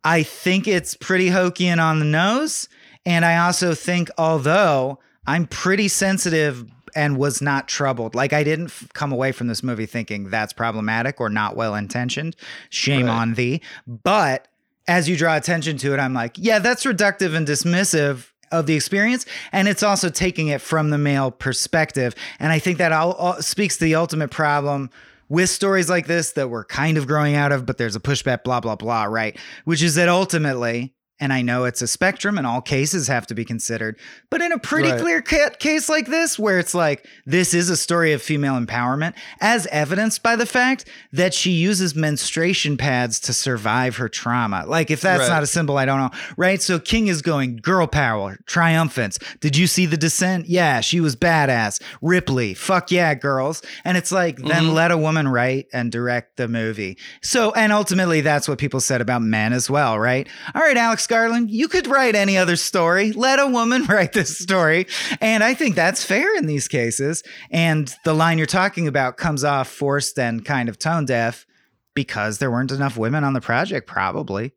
I 0.03 0.24
think 0.24 0.67
it's 0.67 0.95
pretty 0.95 1.30
hokey 1.30 1.67
and 1.67 1.80
on 1.82 1.99
the 1.99 2.05
nose. 2.05 2.67
And 3.10 3.26
I 3.26 3.38
also 3.45 3.74
think, 3.74 4.10
although 4.18 4.99
I'm 5.28 5.47
pretty 5.47 5.88
sensitive 5.88 6.64
and 6.95 7.18
was 7.18 7.41
not 7.41 7.68
troubled, 7.68 8.16
like 8.16 8.34
I 8.34 8.43
didn't 8.43 8.68
f- 8.68 8.88
come 8.93 9.12
away 9.12 9.32
from 9.32 9.47
this 9.47 9.64
movie 9.64 9.86
thinking 9.86 10.30
that's 10.30 10.53
problematic 10.53 11.20
or 11.20 11.28
not 11.30 11.55
well 11.55 11.76
intentioned. 11.76 12.36
Shame 12.70 13.07
Right. 13.07 13.12
on 13.12 13.34
thee. 13.34 13.62
But 13.88 14.47
as 14.88 15.10
you 15.10 15.18
draw 15.18 15.36
attention 15.36 15.78
to 15.80 15.93
it, 15.93 15.99
I'm 15.99 16.14
like, 16.14 16.34
yeah, 16.38 16.60
that's 16.60 16.86
reductive 16.86 17.36
and 17.36 17.47
dismissive 17.47 18.28
of 18.51 18.66
the 18.66 18.74
experience. 18.76 19.26
And 19.51 19.68
it's 19.68 19.84
also 19.84 20.10
taking 20.10 20.47
it 20.47 20.62
from 20.62 20.89
the 20.89 20.97
male 20.97 21.30
perspective. 21.32 22.16
And 22.39 22.51
I 22.51 22.57
think 22.60 22.78
that 22.80 22.91
all, 22.91 23.14
all 23.14 23.41
speaks 23.41 23.78
to 23.78 23.84
the 23.86 23.95
ultimate 23.95 24.32
problem 24.32 24.89
with 25.30 25.49
stories 25.51 25.89
like 25.89 26.07
this 26.07 26.32
that 26.32 26.49
we're 26.49 26.66
kind 26.66 26.97
of 26.97 27.05
growing 27.05 27.36
out 27.36 27.51
of, 27.51 27.66
but 27.68 27.78
there's 27.78 27.95
a 27.95 27.99
pushback, 27.99 28.43
blah, 28.43 28.60
blah, 28.60 28.76
blah, 28.76 29.03
right? 29.03 29.38
Which 29.66 29.84
is 29.84 29.93
that 29.95 30.10
ultimately, 30.10 30.95
and 31.20 31.32
I 31.34 31.41
know 31.41 31.65
it's 31.65 31.82
a 31.82 31.88
spectrum 31.88 32.38
and 32.38 32.45
all 32.47 32.61
cases 32.61 33.07
have 33.07 33.28
to 33.28 33.36
be 33.36 33.45
considered, 33.45 33.97
but 34.30 34.41
in 34.41 34.51
a 34.51 34.57
pretty 34.59 34.89
Right. 34.91 34.99
clear 35.01 35.22
ca- 35.22 35.49
case 35.59 35.89
like 35.89 36.07
this, 36.07 36.38
where 36.39 36.59
it's 36.59 36.74
like, 36.74 37.05
this 37.26 37.53
is 37.53 37.70
a 37.70 37.78
story 37.78 38.13
of 38.13 38.22
female 38.22 38.59
empowerment, 38.59 39.13
as 39.41 39.67
evidenced 39.67 40.24
by 40.24 40.36
the 40.36 40.45
fact 40.45 40.86
that 41.11 41.34
she 41.34 41.51
uses 41.51 41.95
menstruation 41.95 42.78
pads 42.78 43.20
to 43.22 43.34
survive 43.34 43.97
her 43.97 44.09
trauma. 44.09 44.63
Like, 44.67 44.91
if 44.91 45.01
that's 45.01 45.22
Right. 45.22 45.30
not 45.30 45.43
a 45.43 45.47
symbol, 45.47 45.78
I 45.78 45.86
don't 45.86 45.99
know, 45.99 46.11
right? 46.38 46.61
So 46.61 46.80
King 46.80 47.07
is 47.07 47.22
going, 47.22 47.57
girl 47.61 47.88
power, 47.88 48.38
triumphance. 48.45 49.20
Did 49.41 49.57
you 49.57 49.67
see 49.67 49.86
the 49.86 49.97
descent? 49.97 50.47
Yeah, 50.47 50.82
she 50.82 50.99
was 50.99 51.15
badass. 51.15 51.82
Ripley, 52.01 52.53
fuck 52.53 52.91
yeah, 52.91 53.13
girls. 53.13 53.61
And 53.86 53.97
it's 53.97 54.11
like, 54.11 54.38
then 54.38 54.65
Mhm. 54.65 54.74
let 54.74 54.91
a 54.91 54.97
woman 54.97 55.28
write 55.28 55.67
and 55.74 55.91
direct 55.91 56.38
the 56.38 56.47
movie. 56.47 56.97
So, 57.22 57.51
and 57.53 57.72
ultimately, 57.74 58.22
that's 58.22 58.47
what 58.47 58.57
people 58.57 58.80
said 58.80 59.01
about 59.01 59.22
men 59.22 59.53
as 59.53 59.70
well, 59.70 59.97
right? 59.99 60.28
All 60.55 60.61
right, 60.61 60.78
Alex 60.78 61.07
Garland, 61.10 61.51
you 61.51 61.68
could 61.68 61.88
write 61.88 62.16
any 62.16 62.38
other 62.38 62.55
story. 62.55 63.12
Let 63.12 63.39
a 63.39 63.47
woman 63.47 63.84
write 63.89 64.14
this 64.14 64.38
story. 64.38 64.88
And 65.20 65.43
I 65.43 65.53
think 65.53 65.76
that's 65.76 66.03
fair 66.03 66.38
in 66.38 66.45
these 66.45 66.70
cases. 66.70 67.24
And 67.51 67.93
the 68.05 68.14
line 68.14 68.38
you're 68.38 68.47
talking 68.47 68.88
about 68.88 69.18
comes 69.18 69.43
off 69.43 69.68
forced 69.68 70.18
and 70.18 70.45
kind 70.45 70.70
of 70.70 70.80
tone 70.80 71.05
deaf 71.05 71.45
because 71.93 72.38
there 72.38 72.51
weren't 72.51 72.72
enough 72.72 72.95
women 72.95 73.26
on 73.26 73.34
the 73.34 73.41
project, 73.41 73.88
probably. 73.88 74.53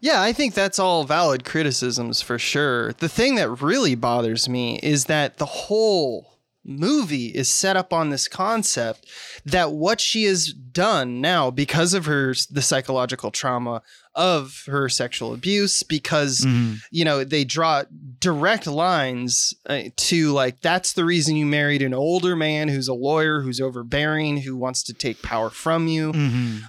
Yeah, 0.00 0.22
I 0.22 0.32
think 0.32 0.54
that's 0.54 0.78
all 0.78 1.02
valid 1.04 1.44
criticisms 1.44 2.22
for 2.22 2.38
sure. 2.38 2.92
The 2.94 3.08
thing 3.08 3.34
that 3.34 3.60
really 3.60 3.96
bothers 3.96 4.48
me 4.48 4.78
is 4.82 5.06
that 5.06 5.38
the 5.38 5.46
whole 5.46 6.38
movie 6.64 7.26
is 7.28 7.48
set 7.48 7.76
up 7.76 7.92
on 7.92 8.10
this 8.10 8.28
concept 8.28 9.06
that 9.44 9.72
what 9.72 10.00
she 10.00 10.24
has 10.24 10.52
done 10.52 11.20
now 11.20 11.50
because 11.50 11.94
of 11.94 12.04
her 12.04 12.34
the 12.50 12.62
psychological 12.62 13.30
trauma 13.30 13.82
of 14.18 14.64
her 14.66 14.88
sexual 14.88 15.32
abuse 15.32 15.82
because 15.82 16.44
you 16.90 17.04
know 17.04 17.22
they 17.24 17.44
draw 17.44 17.84
direct 18.18 18.66
lines 18.66 19.54
uh, 19.66 19.82
to 19.96 20.32
like 20.32 20.60
that's 20.60 20.92
the 20.94 21.04
reason 21.04 21.36
you 21.36 21.46
married 21.46 21.80
an 21.82 21.94
older 21.94 22.34
man 22.34 22.66
who's 22.68 22.88
a 22.88 22.92
lawyer 22.94 23.40
who's 23.40 23.60
overbearing 23.60 24.38
who 24.38 24.56
wants 24.56 24.82
to 24.82 24.92
take 24.92 25.22
power 25.22 25.48
from 25.50 25.86
you 25.86 26.10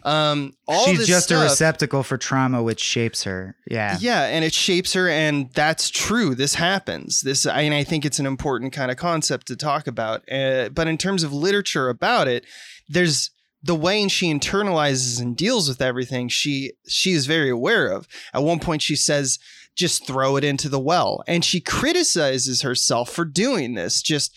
um 0.03 0.53
all 0.67 0.85
She's 0.85 1.07
just 1.07 1.31
a 1.31 1.35
receptacle 1.49 2.03
for 2.03 2.15
trauma, 2.17 2.61
which 2.61 2.79
shapes 2.79 3.23
her. 3.23 3.55
Yeah. 3.67 3.97
yeah, 3.99 4.25
and 4.25 4.45
it 4.45 4.53
shapes 4.53 4.93
her, 4.93 5.09
and 5.09 5.49
that's 5.55 5.89
true. 5.89 6.35
This 6.35 6.53
happens. 6.53 7.21
This, 7.23 7.47
I- 7.47 7.61
and 7.61 7.73
I 7.73 7.83
think 7.83 8.05
it's 8.05 8.19
an 8.19 8.27
important 8.27 8.71
kind 8.71 8.91
of 8.91 8.97
concept 8.97 9.47
to 9.47 9.55
talk 9.55 9.87
about. 9.87 10.21
Uh, 10.31 10.69
but 10.69 10.87
in 10.87 10.99
terms 10.99 11.23
of 11.23 11.33
literature 11.33 11.89
about 11.89 12.27
it, 12.27 12.45
there's 12.87 13.31
the 13.61 13.75
way 13.75 14.07
she 14.07 14.33
internalizes 14.33 15.21
and 15.21 15.35
deals 15.35 15.67
with 15.67 15.81
everything. 15.81 16.29
She 16.29 16.73
she 16.87 17.11
is 17.11 17.25
very 17.25 17.49
aware 17.49 17.87
of. 17.87 18.07
At 18.33 18.43
one 18.43 18.59
point, 18.59 18.81
she 18.81 18.95
says, 18.95 19.39
"Just 19.75 20.07
throw 20.07 20.37
it 20.37 20.43
into 20.43 20.69
the 20.69 20.79
well," 20.79 21.23
and 21.27 21.43
she 21.43 21.59
criticizes 21.59 22.61
herself 22.61 23.09
for 23.09 23.25
doing 23.25 23.73
this. 23.73 24.01
Just 24.01 24.35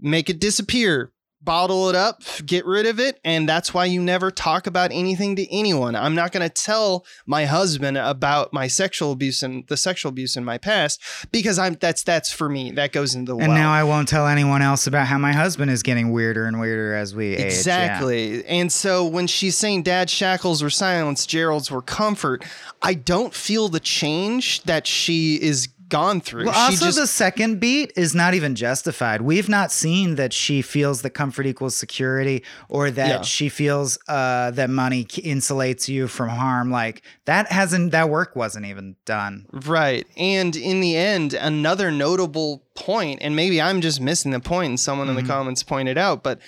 make 0.00 0.30
it 0.30 0.40
disappear. 0.40 1.12
Bottle 1.42 1.88
it 1.88 1.96
up, 1.96 2.22
get 2.44 2.66
rid 2.66 2.86
of 2.86 3.00
it, 3.00 3.18
and 3.24 3.48
that's 3.48 3.72
why 3.72 3.86
you 3.86 4.00
never 4.02 4.30
talk 4.30 4.66
about 4.66 4.90
anything 4.92 5.36
to 5.36 5.52
anyone. 5.52 5.96
I'm 5.96 6.14
not 6.14 6.32
going 6.32 6.46
to 6.48 6.52
tell 6.52 7.06
my 7.26 7.46
husband 7.46 7.96
about 7.96 8.52
my 8.52 8.66
sexual 8.66 9.12
abuse 9.12 9.42
and 9.42 9.66
the 9.68 9.76
sexual 9.76 10.10
abuse 10.10 10.36
in 10.36 10.44
my 10.44 10.58
past 10.58 11.00
because 11.32 11.58
I'm 11.58 11.74
that's 11.74 12.02
that's 12.02 12.30
for 12.32 12.48
me. 12.48 12.72
That 12.72 12.92
goes 12.92 13.14
into 13.14 13.32
the 13.32 13.38
And 13.38 13.48
well. 13.48 13.58
now 13.58 13.72
I 13.72 13.84
won't 13.84 14.08
tell 14.08 14.26
anyone 14.26 14.62
else 14.62 14.86
about 14.86 15.06
how 15.06 15.18
my 15.18 15.32
husband 15.32 15.70
is 15.70 15.82
getting 15.82 16.12
weirder 16.12 16.46
and 16.46 16.60
weirder 16.60 16.94
as 16.94 17.14
we 17.14 17.34
age. 17.34 17.38
yeah. 17.38 17.44
Exactly. 17.46 18.44
And 18.46 18.70
so 18.70 19.06
when 19.06 19.26
she's 19.26 19.56
saying 19.56 19.84
dad's 19.84 20.12
shackles 20.12 20.62
were 20.62 20.70
silence, 20.70 21.26
Gerald's 21.26 21.70
were 21.70 21.82
comfort, 21.82 22.44
I 22.82 22.94
don't 22.94 23.34
feel 23.34 23.68
the 23.68 23.80
change 23.80 24.62
that 24.64 24.86
she 24.86 25.36
is 25.36 25.68
gone 25.90 26.22
through. 26.22 26.46
Well, 26.46 26.54
she 26.54 26.60
also 26.72 26.86
just 26.86 26.98
the 26.98 27.06
second 27.06 27.60
beat 27.60 27.92
is 27.96 28.14
not 28.14 28.32
even 28.32 28.54
justified. 28.54 29.20
We've 29.20 29.48
not 29.48 29.70
seen 29.70 30.14
that 30.14 30.32
she 30.32 30.62
feels 30.62 31.02
that 31.02 31.10
comfort 31.10 31.46
equals 31.46 31.76
security, 31.76 32.42
or 32.70 32.90
that 32.90 33.08
Yeah. 33.08 33.20
she 33.22 33.50
feels 33.50 33.98
uh, 34.08 34.52
that 34.52 34.70
money 34.70 35.04
insulates 35.04 35.88
you 35.88 36.08
from 36.08 36.30
harm. 36.30 36.70
Like 36.70 37.02
that 37.26 37.52
hasn't 37.52 37.90
that 37.92 38.08
work 38.08 38.34
wasn't 38.34 38.64
even 38.66 38.96
done. 39.04 39.46
Right. 39.52 40.06
And 40.16 40.56
in 40.56 40.80
the 40.80 40.96
end, 40.96 41.34
another 41.34 41.90
notable 41.90 42.64
point, 42.74 43.18
and 43.20 43.36
maybe 43.36 43.60
I'm 43.60 43.82
just 43.82 44.00
missing 44.00 44.30
the 44.32 44.40
point 44.40 44.68
and 44.70 44.80
someone 44.80 45.08
in 45.08 45.16
Mm-hmm. 45.16 45.26
the 45.26 45.32
comments 45.32 45.62
pointed 45.62 45.98
out, 45.98 46.22
but 46.22 46.40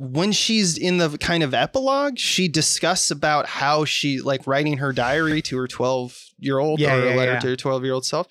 when 0.00 0.30
she's 0.30 0.78
in 0.78 0.98
the 0.98 1.18
kind 1.18 1.42
of 1.42 1.52
epilogue, 1.52 2.18
she 2.18 2.46
discusses 2.46 3.10
about 3.10 3.46
how 3.46 3.84
she 3.84 4.20
like 4.20 4.46
writing 4.46 4.76
her 4.78 4.92
diary 4.92 5.42
to 5.42 5.56
her 5.58 5.66
12 5.66 6.16
year 6.38 6.58
old 6.60 6.78
Yeah, 6.78 6.94
or 6.94 7.04
yeah, 7.04 7.14
a 7.14 7.16
letter 7.16 7.32
yeah. 7.32 7.38
to 7.40 7.46
her 7.48 7.56
12 7.56 7.82
year 7.84 7.94
old 7.94 8.06
self. 8.06 8.28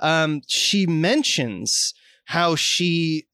Um, 0.00 0.42
she 0.46 0.86
mentions 0.86 1.94
how 2.26 2.54
she 2.56 3.26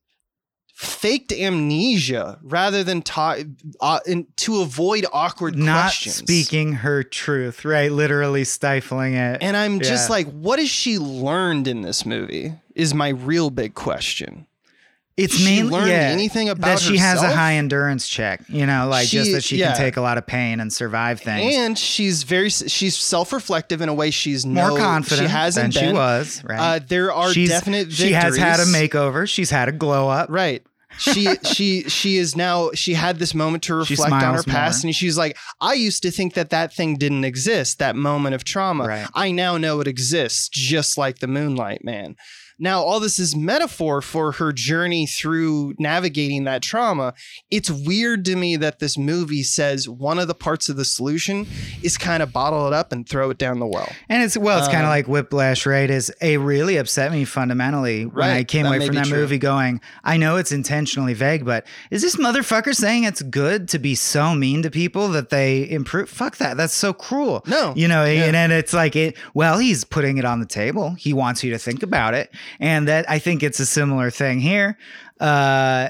faked 0.75 1.33
amnesia 1.33 2.39
rather 2.43 2.83
than 2.83 3.03
ta- 3.03 3.37
uh, 3.81 4.01
in, 4.07 4.27
to 4.37 4.61
avoid 4.63 5.07
awkward 5.13 5.57
Not 5.57 5.83
questions. 5.85 6.17
speaking 6.17 6.73
her 6.75 7.03
truth, 7.05 7.65
right? 7.65 7.91
Literally 7.93 8.45
stifling 8.45 9.15
it. 9.15 9.39
And 9.43 9.57
I'm 9.57 9.79
just 9.81 10.09
Yeah. 10.09 10.13
like, 10.17 10.27
what 10.33 10.59
has 10.59 10.69
she 10.71 10.99
learned 10.99 11.69
in 11.69 11.83
this 11.83 12.05
movie? 12.05 12.55
Is 12.75 12.95
my 12.95 13.11
real 13.11 13.51
big 13.51 13.75
question. 13.75 14.47
It's 15.17 15.37
she 15.37 15.45
mainly 15.45 15.73
learned 15.73 15.89
yeah, 15.91 16.09
anything 16.11 16.49
about 16.49 16.67
that 16.67 16.79
she 16.79 16.97
has 16.97 17.23
a 17.23 17.31
high 17.31 17.55
endurance 17.55 18.09
check. 18.09 18.43
You 18.49 18.65
know, 18.67 18.89
like 18.89 19.09
just 19.09 19.33
that 19.33 19.45
she 19.45 19.59
yeah. 19.59 19.69
can 19.69 19.77
take 19.77 19.97
a 19.97 20.01
lot 20.01 20.17
of 20.19 20.27
pain 20.27 20.59
and 20.61 20.73
survive 20.73 21.21
things. 21.21 21.55
And 21.55 21.79
she's 21.79 22.23
very 22.23 22.49
she's 22.49 22.97
self-reflective 22.97 23.81
in 23.83 23.89
a 23.89 23.95
way 23.95 24.11
she's 24.11 24.47
More 24.47 24.71
no, 24.71 24.77
confident 24.77 25.29
She 25.29 25.33
hasn't 25.33 25.75
than 25.75 25.83
been. 25.83 25.91
she 25.95 25.97
was. 25.97 26.43
Right. 26.45 26.59
Uh, 26.59 26.81
there 26.87 27.13
are 27.13 27.33
She's- 27.33 27.51
definite. 27.51 27.93
She 27.93 28.13
has 28.13 28.37
had 28.37 28.61
a 28.61 28.65
makeover. 28.65 29.29
She's 29.29 29.51
had 29.51 29.69
a 29.69 29.73
glow 29.73 30.09
up. 30.09 30.29
Right. 30.31 30.63
She 30.99 31.27
she 31.45 31.83
she 31.89 32.17
is 32.17 32.37
now 32.37 32.71
she 32.75 32.95
had 32.95 33.19
this 33.19 33.35
moment 33.35 33.63
to 33.65 33.75
reflect 33.75 34.13
on 34.13 34.35
her 34.35 34.43
past 34.43 34.85
more. 34.85 34.89
and 34.89 34.95
she's 34.97 35.17
like 35.19 35.37
I 35.61 35.75
used 35.75 36.03
to 36.03 36.11
think 36.11 36.35
that 36.35 36.51
that 36.51 36.73
thing 36.75 36.97
didn't 36.97 37.25
exist 37.25 37.79
that 37.79 37.97
moment 37.97 38.35
of 38.35 38.45
trauma 38.45 38.85
Right. 38.87 39.07
I 39.15 39.31
now 39.31 39.57
know 39.57 39.81
it 39.81 39.87
exists 39.89 40.49
just 40.51 40.99
like 40.99 41.19
the 41.21 41.27
moonlight 41.27 41.83
man 41.85 42.17
now 42.63 42.83
all 42.83 43.01
this 43.01 43.19
is 43.19 43.37
metaphor 43.37 44.01
for 44.01 44.33
her 44.33 44.53
journey 44.53 45.07
through 45.07 45.75
navigating 45.79 46.45
that 46.45 46.63
trauma 46.63 47.13
it's 47.51 47.71
weird 47.71 48.25
to 48.25 48.37
me 48.37 48.57
that 48.57 48.79
this 48.79 48.97
movie 48.97 49.43
says 49.43 49.89
one 49.89 50.19
of 50.19 50.29
the 50.29 50.35
parts 50.35 50.69
of 50.69 50.77
the 50.77 50.85
solution 50.85 51.47
is 51.83 51.99
kind 51.99 52.23
of 52.23 52.33
bottle 52.33 52.67
it 52.67 52.73
up 52.73 52.93
and 52.93 53.09
throw 53.09 53.29
it 53.31 53.37
down 53.39 53.59
the 53.59 53.67
well 53.67 53.91
And 54.09 54.23
it's 54.23 54.37
well, 54.37 54.59
it's 54.59 54.69
kind 54.69 54.79
of 54.81 54.85
Um, 54.85 54.91
like 54.91 55.07
Whiplash, 55.09 55.67
right? 55.67 55.91
Is 55.91 56.13
a 56.23 56.37
really 56.37 56.77
upset 56.77 57.13
me 57.13 57.25
fundamentally 57.25 58.05
when 58.07 58.31
I 58.31 58.45
came 58.45 58.67
away 58.67 58.87
from 58.87 58.95
that 58.95 59.07
true. 59.07 59.19
movie 59.19 59.39
going, 59.39 59.81
I 60.05 60.17
know 60.17 60.37
it's 60.37 60.53
intentionally 60.53 61.15
vague, 61.15 61.45
but 61.45 61.67
is 61.91 62.03
this 62.03 62.17
motherfucker 62.17 62.75
saying 62.75 63.05
it's 63.05 63.23
good 63.23 63.69
to 63.71 63.79
be 63.79 63.95
so 63.95 64.35
mean 64.35 64.63
to 64.63 64.71
people 64.71 65.09
that 65.09 65.31
they 65.31 65.69
improve? 65.69 66.09
Fuck 66.09 66.37
that. 66.39 66.57
That's 66.57 66.75
so 66.75 66.93
cruel. 66.93 67.43
No. 67.47 67.73
You 67.77 67.89
know, 67.89 68.05
Yeah. 68.05 68.25
and 68.27 68.35
then 68.35 68.51
it's 68.53 68.73
like 68.73 68.95
it 68.97 69.17
well, 69.35 69.59
he's 69.59 69.85
putting 69.85 70.19
it 70.19 70.25
on 70.25 70.41
the 70.41 70.47
table. 70.47 70.95
He 70.99 71.13
wants 71.13 71.43
you 71.43 71.51
to 71.51 71.59
think 71.59 71.83
about 71.83 72.15
it. 72.15 72.31
And 72.61 72.89
that 72.89 73.09
I 73.11 73.19
think 73.19 73.43
it's 73.43 73.61
a 73.61 73.67
similar 73.67 74.11
thing 74.11 74.41
here. 74.41 74.77
Uh 75.21 75.89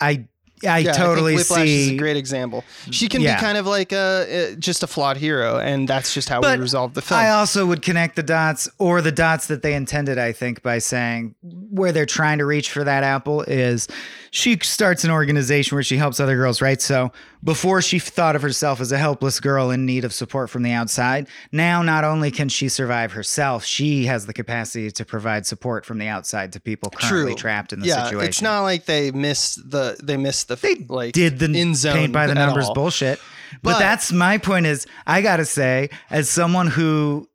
I 0.00 0.26
I 0.64 0.78
Yeah, 0.78 0.92
totally 0.92 1.32
I 1.32 1.36
Whiplash 1.38 1.66
see 1.66 1.86
is 1.86 1.90
a 1.90 1.96
great 1.96 2.16
example. 2.16 2.64
She 2.92 3.08
can 3.08 3.20
Yeah. 3.20 3.34
be 3.34 3.40
kind 3.40 3.58
of 3.58 3.66
like 3.66 3.90
a, 3.90 4.52
uh, 4.52 4.54
just 4.60 4.84
a 4.84 4.86
flawed 4.86 5.16
hero, 5.16 5.58
and 5.58 5.88
that's 5.88 6.14
just 6.14 6.28
how 6.28 6.40
But 6.40 6.58
we 6.58 6.62
resolve 6.62 6.94
the 6.94 7.02
film. 7.02 7.18
I 7.20 7.30
also 7.30 7.66
would 7.66 7.82
connect 7.82 8.14
the 8.14 8.22
dots 8.22 8.68
or 8.78 9.02
the 9.02 9.10
dots 9.10 9.48
that 9.48 9.62
they 9.62 9.74
intended, 9.74 10.18
I 10.18 10.30
think, 10.30 10.62
by 10.62 10.78
saying 10.78 11.34
where 11.42 11.90
they're 11.90 12.06
trying 12.06 12.38
to 12.38 12.44
reach 12.46 12.70
for 12.70 12.84
that 12.84 13.02
apple 13.02 13.42
is 13.42 13.88
she 14.30 14.56
starts 14.62 15.02
an 15.02 15.10
organization 15.10 15.74
where 15.74 15.82
she 15.82 15.96
helps 15.96 16.20
other 16.20 16.36
girls, 16.36 16.62
right? 16.62 16.80
So 16.80 17.10
before 17.44 17.82
she 17.82 17.98
thought 17.98 18.36
of 18.36 18.42
herself 18.42 18.80
as 18.80 18.92
a 18.92 18.98
helpless 18.98 19.40
girl 19.40 19.70
in 19.70 19.84
need 19.84 20.04
of 20.04 20.12
support 20.12 20.48
from 20.48 20.62
the 20.62 20.70
outside, 20.72 21.26
now 21.50 21.82
not 21.82 22.04
only 22.04 22.30
can 22.30 22.48
she 22.48 22.68
survive 22.68 23.12
herself, 23.12 23.64
she 23.64 24.04
has 24.06 24.26
the 24.26 24.32
capacity 24.32 24.90
to 24.92 25.04
provide 25.04 25.44
support 25.46 25.84
from 25.84 25.98
the 25.98 26.06
outside 26.06 26.52
to 26.52 26.60
people 26.60 26.90
currently 26.90 27.32
True. 27.32 27.40
trapped 27.40 27.72
in 27.72 27.80
the 27.80 27.86
yeah, 27.86 28.04
situation. 28.04 28.28
it's 28.28 28.42
not 28.42 28.60
like 28.62 28.84
they 28.84 29.10
missed 29.10 29.70
the 29.70 29.96
they 30.02 30.16
missed 30.16 30.48
the 30.48 30.56
they 30.56 30.76
like 30.88 31.12
did 31.14 31.38
the 31.38 31.46
in 31.46 31.74
zone 31.74 31.94
paint 31.94 32.12
by 32.12 32.26
the 32.26 32.34
numbers 32.34 32.66
all. 32.68 32.74
bullshit. 32.74 33.18
But, 33.62 33.72
But- 33.72 33.78
that's 33.80 34.12
my 34.12 34.38
point 34.38 34.66
is 34.66 34.86
I 35.06 35.20
gotta 35.22 35.44
say, 35.44 35.90
as 36.10 36.28
someone 36.28 36.68
who 36.68 37.28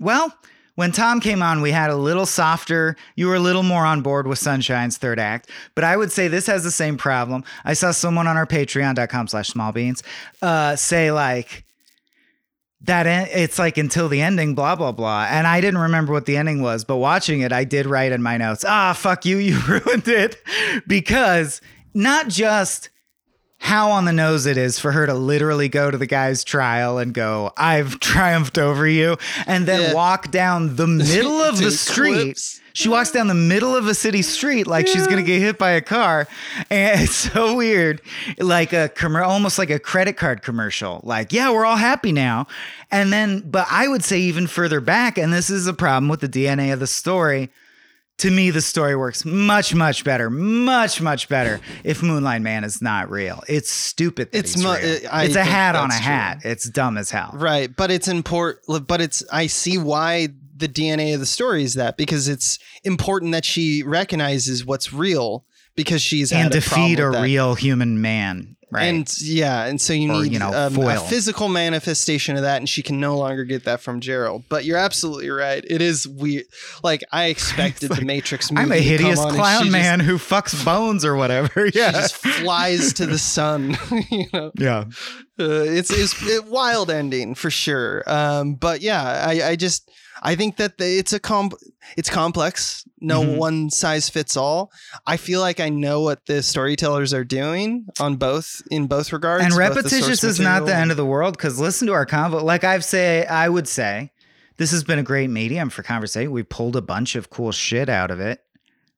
well, 0.00 0.32
when 0.74 0.92
Tom 0.92 1.20
came 1.20 1.42
on, 1.42 1.60
we 1.60 1.70
had 1.70 1.90
a 1.90 1.96
little 1.96 2.26
softer. 2.26 2.96
You 3.16 3.28
were 3.28 3.36
a 3.36 3.40
little 3.40 3.62
more 3.62 3.84
on 3.84 4.02
board 4.02 4.26
with 4.26 4.38
Sunshine's 4.38 4.98
third 4.98 5.18
act, 5.18 5.50
but 5.74 5.84
I 5.84 5.96
would 5.96 6.10
say 6.10 6.28
this 6.28 6.46
has 6.46 6.64
the 6.64 6.70
same 6.70 6.96
problem. 6.96 7.44
I 7.64 7.74
saw 7.74 7.92
someone 7.92 8.26
on 8.26 8.36
our 8.36 8.46
Patreon.com 8.46 9.28
slash 9.28 9.48
small 9.48 9.72
beans 9.72 10.02
uh, 10.42 10.76
say 10.76 11.12
like 11.12 11.64
that 12.82 13.06
it's 13.06 13.58
like 13.58 13.78
until 13.78 14.08
the 14.08 14.20
ending, 14.20 14.54
blah 14.54 14.76
blah 14.76 14.92
blah. 14.92 15.26
And 15.30 15.46
I 15.46 15.60
didn't 15.60 15.80
remember 15.80 16.12
what 16.12 16.26
the 16.26 16.36
ending 16.36 16.60
was, 16.60 16.84
but 16.84 16.96
watching 16.96 17.40
it, 17.40 17.52
I 17.52 17.64
did 17.64 17.86
write 17.86 18.12
in 18.12 18.22
my 18.22 18.36
notes, 18.36 18.64
ah, 18.66 18.92
fuck 18.92 19.24
you, 19.24 19.36
you 19.38 19.58
ruined 19.60 20.08
it, 20.08 20.36
because 20.86 21.60
not 21.94 22.28
just 22.28 22.90
how 23.58 23.90
on 23.92 24.04
the 24.04 24.12
nose 24.12 24.44
it 24.46 24.56
is 24.58 24.78
for 24.78 24.92
her 24.92 25.06
to 25.06 25.14
literally 25.14 25.68
go 25.70 25.90
to 25.90 25.96
the 25.96 26.06
guy's 26.06 26.44
trial 26.44 26.98
and 26.98 27.14
go, 27.14 27.50
I've 27.56 27.98
triumphed 28.00 28.58
over 28.58 28.86
you, 28.86 29.16
and 29.46 29.66
then 29.66 29.80
Yeah. 29.80 29.94
walk 29.94 30.30
down 30.30 30.76
the 30.76 30.86
middle 30.86 31.40
of 31.40 31.58
the 31.58 31.70
street. 31.70 32.14
clips. 32.22 32.60
She 32.76 32.88
walks 32.88 33.12
down 33.12 33.28
the 33.28 33.34
middle 33.34 33.76
of 33.76 33.86
a 33.86 33.94
city 33.94 34.20
street 34.22 34.66
like 34.66 34.88
she's 34.88 35.06
gonna 35.06 35.22
get 35.22 35.40
hit 35.40 35.58
by 35.58 35.70
a 35.70 35.80
car, 35.80 36.26
and 36.70 37.00
it's 37.04 37.14
so 37.14 37.54
weird, 37.54 38.02
like 38.38 38.72
a 38.72 38.90
commer- 38.94 39.24
almost 39.26 39.58
like 39.58 39.70
a 39.70 39.78
credit 39.78 40.16
card 40.16 40.42
commercial. 40.42 41.00
Like, 41.04 41.32
yeah, 41.32 41.50
we're 41.52 41.64
all 41.64 41.76
happy 41.76 42.10
now, 42.10 42.48
and 42.90 43.12
then, 43.12 43.44
but 43.48 43.66
I 43.70 43.86
would 43.86 44.02
say 44.02 44.18
even 44.20 44.48
further 44.48 44.80
back, 44.80 45.16
and 45.16 45.32
this 45.32 45.48
is 45.50 45.68
a 45.68 45.72
problem 45.72 46.08
with 46.08 46.20
the 46.20 46.28
DNA 46.28 46.72
of 46.72 46.80
the 46.80 46.88
story. 46.88 47.50
To 48.18 48.30
me, 48.30 48.50
the 48.50 48.60
story 48.60 48.94
works 48.94 49.24
much, 49.24 49.74
much 49.74 50.04
better, 50.04 50.30
much, 50.30 51.00
much 51.00 51.28
better 51.28 51.60
if 51.82 52.00
Moonlight 52.02 52.42
Man 52.42 52.62
is 52.62 52.80
not 52.80 53.10
real. 53.10 53.42
It's 53.48 53.70
stupid. 53.70 54.30
That 54.30 54.38
It's 54.38 54.54
he's 54.54 54.62
mu- 54.62 54.72
real. 54.72 54.96
Uh, 55.04 55.08
I 55.10 55.24
it's 55.24 55.34
a 55.34 55.42
hat 55.42 55.74
on 55.74 55.90
a 55.90 55.94
hat. 55.94 56.38
It's 56.44 56.68
dumb 56.68 56.96
as 56.96 57.10
hell. 57.10 57.32
Right, 57.34 57.74
but 57.74 57.90
it's 57.90 58.06
important. 58.06 58.86
But 58.86 59.00
it's 59.00 59.24
I 59.32 59.48
see 59.48 59.78
why 59.78 60.28
the 60.56 60.68
DNA 60.68 61.12
of 61.14 61.20
the 61.20 61.26
story 61.26 61.64
is 61.64 61.74
that 61.74 61.96
because 61.96 62.28
it's 62.28 62.60
important 62.84 63.32
that 63.32 63.44
she 63.44 63.82
recognizes 63.82 64.64
what's 64.64 64.92
real 64.92 65.44
because 65.74 66.00
she's 66.00 66.30
And 66.32 66.46
a 66.46 66.50
defeat 66.50 67.00
a 67.00 67.10
that. 67.10 67.22
real 67.22 67.56
human 67.56 68.00
man. 68.00 68.56
Right. 68.74 68.86
And 68.86 69.08
yeah, 69.20 69.66
and 69.66 69.80
so 69.80 69.92
you 69.92 70.10
Or, 70.10 70.24
need 70.24 70.32
you 70.32 70.40
know, 70.40 70.52
um, 70.52 70.76
a 70.76 70.98
physical 70.98 71.48
manifestation 71.48 72.34
of 72.34 72.42
that, 72.42 72.56
and 72.56 72.68
she 72.68 72.82
can 72.82 72.98
no 72.98 73.16
longer 73.16 73.44
get 73.44 73.62
that 73.66 73.80
from 73.80 74.00
Gerald. 74.00 74.42
But 74.48 74.64
you're 74.64 74.78
absolutely 74.78 75.30
right. 75.30 75.64
It 75.64 75.80
is 75.80 76.08
weird. 76.08 76.46
Like 76.82 77.04
I 77.12 77.26
expected 77.34 77.92
the 77.92 78.04
Matrix 78.04 78.50
movie. 78.50 78.64
I'm 78.64 78.72
a 78.72 78.80
hideous 78.80 79.20
clown 79.20 79.70
man 79.70 80.00
who 80.00 80.16
fucks 80.16 80.64
bones 80.64 81.04
or 81.04 81.14
whatever. 81.14 81.70
Just, 81.70 81.76
Yeah. 81.76 81.90
She 81.92 81.98
just 81.98 82.16
flies 82.16 82.92
to 82.94 83.06
the 83.06 83.18
sun. 83.18 83.76
you 84.10 84.26
know, 84.32 84.50
yeah. 84.58 84.86
uh, 85.38 85.62
it's 85.62 85.92
it's 85.92 86.20
a 86.28 86.42
wild 86.42 86.90
ending 86.90 87.36
for 87.36 87.50
sure. 87.50 88.02
Um, 88.08 88.54
but 88.56 88.80
yeah, 88.80 89.24
I 89.24 89.50
I 89.50 89.56
just 89.56 89.88
I 90.22 90.34
think 90.36 90.56
that 90.56 90.78
the, 90.78 90.98
it's 90.98 91.12
a 91.12 91.20
comp 91.20 91.54
it's 91.96 92.08
complex. 92.08 92.84
No 93.00 93.22
Mhm. 93.22 93.36
one 93.36 93.70
size 93.70 94.08
fits 94.08 94.36
all. 94.36 94.70
I 95.06 95.16
feel 95.16 95.40
like 95.40 95.60
I 95.60 95.68
know 95.68 96.00
what 96.00 96.24
the 96.26 96.42
storytellers 96.42 97.12
are 97.12 97.24
doing 97.24 97.86
on 98.00 98.16
both 98.16 98.62
in 98.70 98.86
both 98.86 99.12
regards. 99.12 99.44
And 99.44 99.54
repetitious 99.54 100.24
is 100.24 100.40
not 100.40 100.64
the 100.66 100.74
end 100.74 100.90
of 100.90 100.96
the 100.96 101.04
world 101.04 101.36
because 101.36 101.58
listen 101.58 101.86
to 101.88 101.92
our 101.92 102.06
convo. 102.06 102.42
Like 102.42 102.64
I've 102.64 102.84
say, 102.84 103.26
I 103.26 103.48
would 103.48 103.68
say, 103.68 104.12
this 104.56 104.70
has 104.70 104.84
been 104.84 104.98
a 104.98 105.02
great 105.02 105.28
medium 105.30 105.68
for 105.68 105.82
conversation. 105.82 106.30
We 106.30 106.42
pulled 106.44 106.76
a 106.76 106.82
bunch 106.82 107.16
of 107.16 107.28
cool 107.28 107.52
shit 107.52 107.88
out 107.88 108.10
of 108.10 108.20
it, 108.20 108.40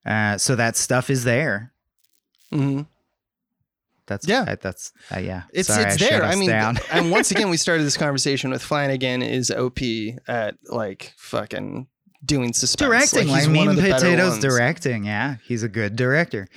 uh, 0.04 0.38
so 0.38 0.54
that 0.54 0.76
stuff 0.76 1.08
is 1.10 1.24
there. 1.24 1.72
Mhm. 2.52 2.86
That's 4.06 4.26
Yeah. 4.28 4.44
I- 4.46 4.54
that's 4.56 4.92
uh, 5.14 5.18
yeah. 5.18 5.42
It's 5.52 5.68
Sorry, 5.68 5.84
it's 5.84 6.02
I 6.02 6.08
there. 6.08 6.24
I 6.24 6.34
mean, 6.36 6.50
and 6.90 7.10
once 7.10 7.30
again, 7.30 7.48
we 7.50 7.56
started 7.66 7.84
this 7.84 7.96
conversation 7.96 8.50
with 8.50 8.62
Flanagan 8.62 9.22
is 9.22 9.50
OP 9.50 9.78
at 10.28 10.56
like 10.68 11.12
fucking 11.16 11.86
doing 12.24 12.52
suspense. 12.52 12.88
directing 12.88 13.28
Like, 13.28 13.38
he's 13.40 13.46
one 13.48 13.52
Mean 13.52 13.68
of 13.70 13.76
the 13.76 13.82
Potatoes 13.82 14.38
directing. 14.38 15.04
Yeah, 15.04 15.36
he's 15.44 15.62
a 15.62 15.68
good 15.68 15.96
director. 15.96 16.48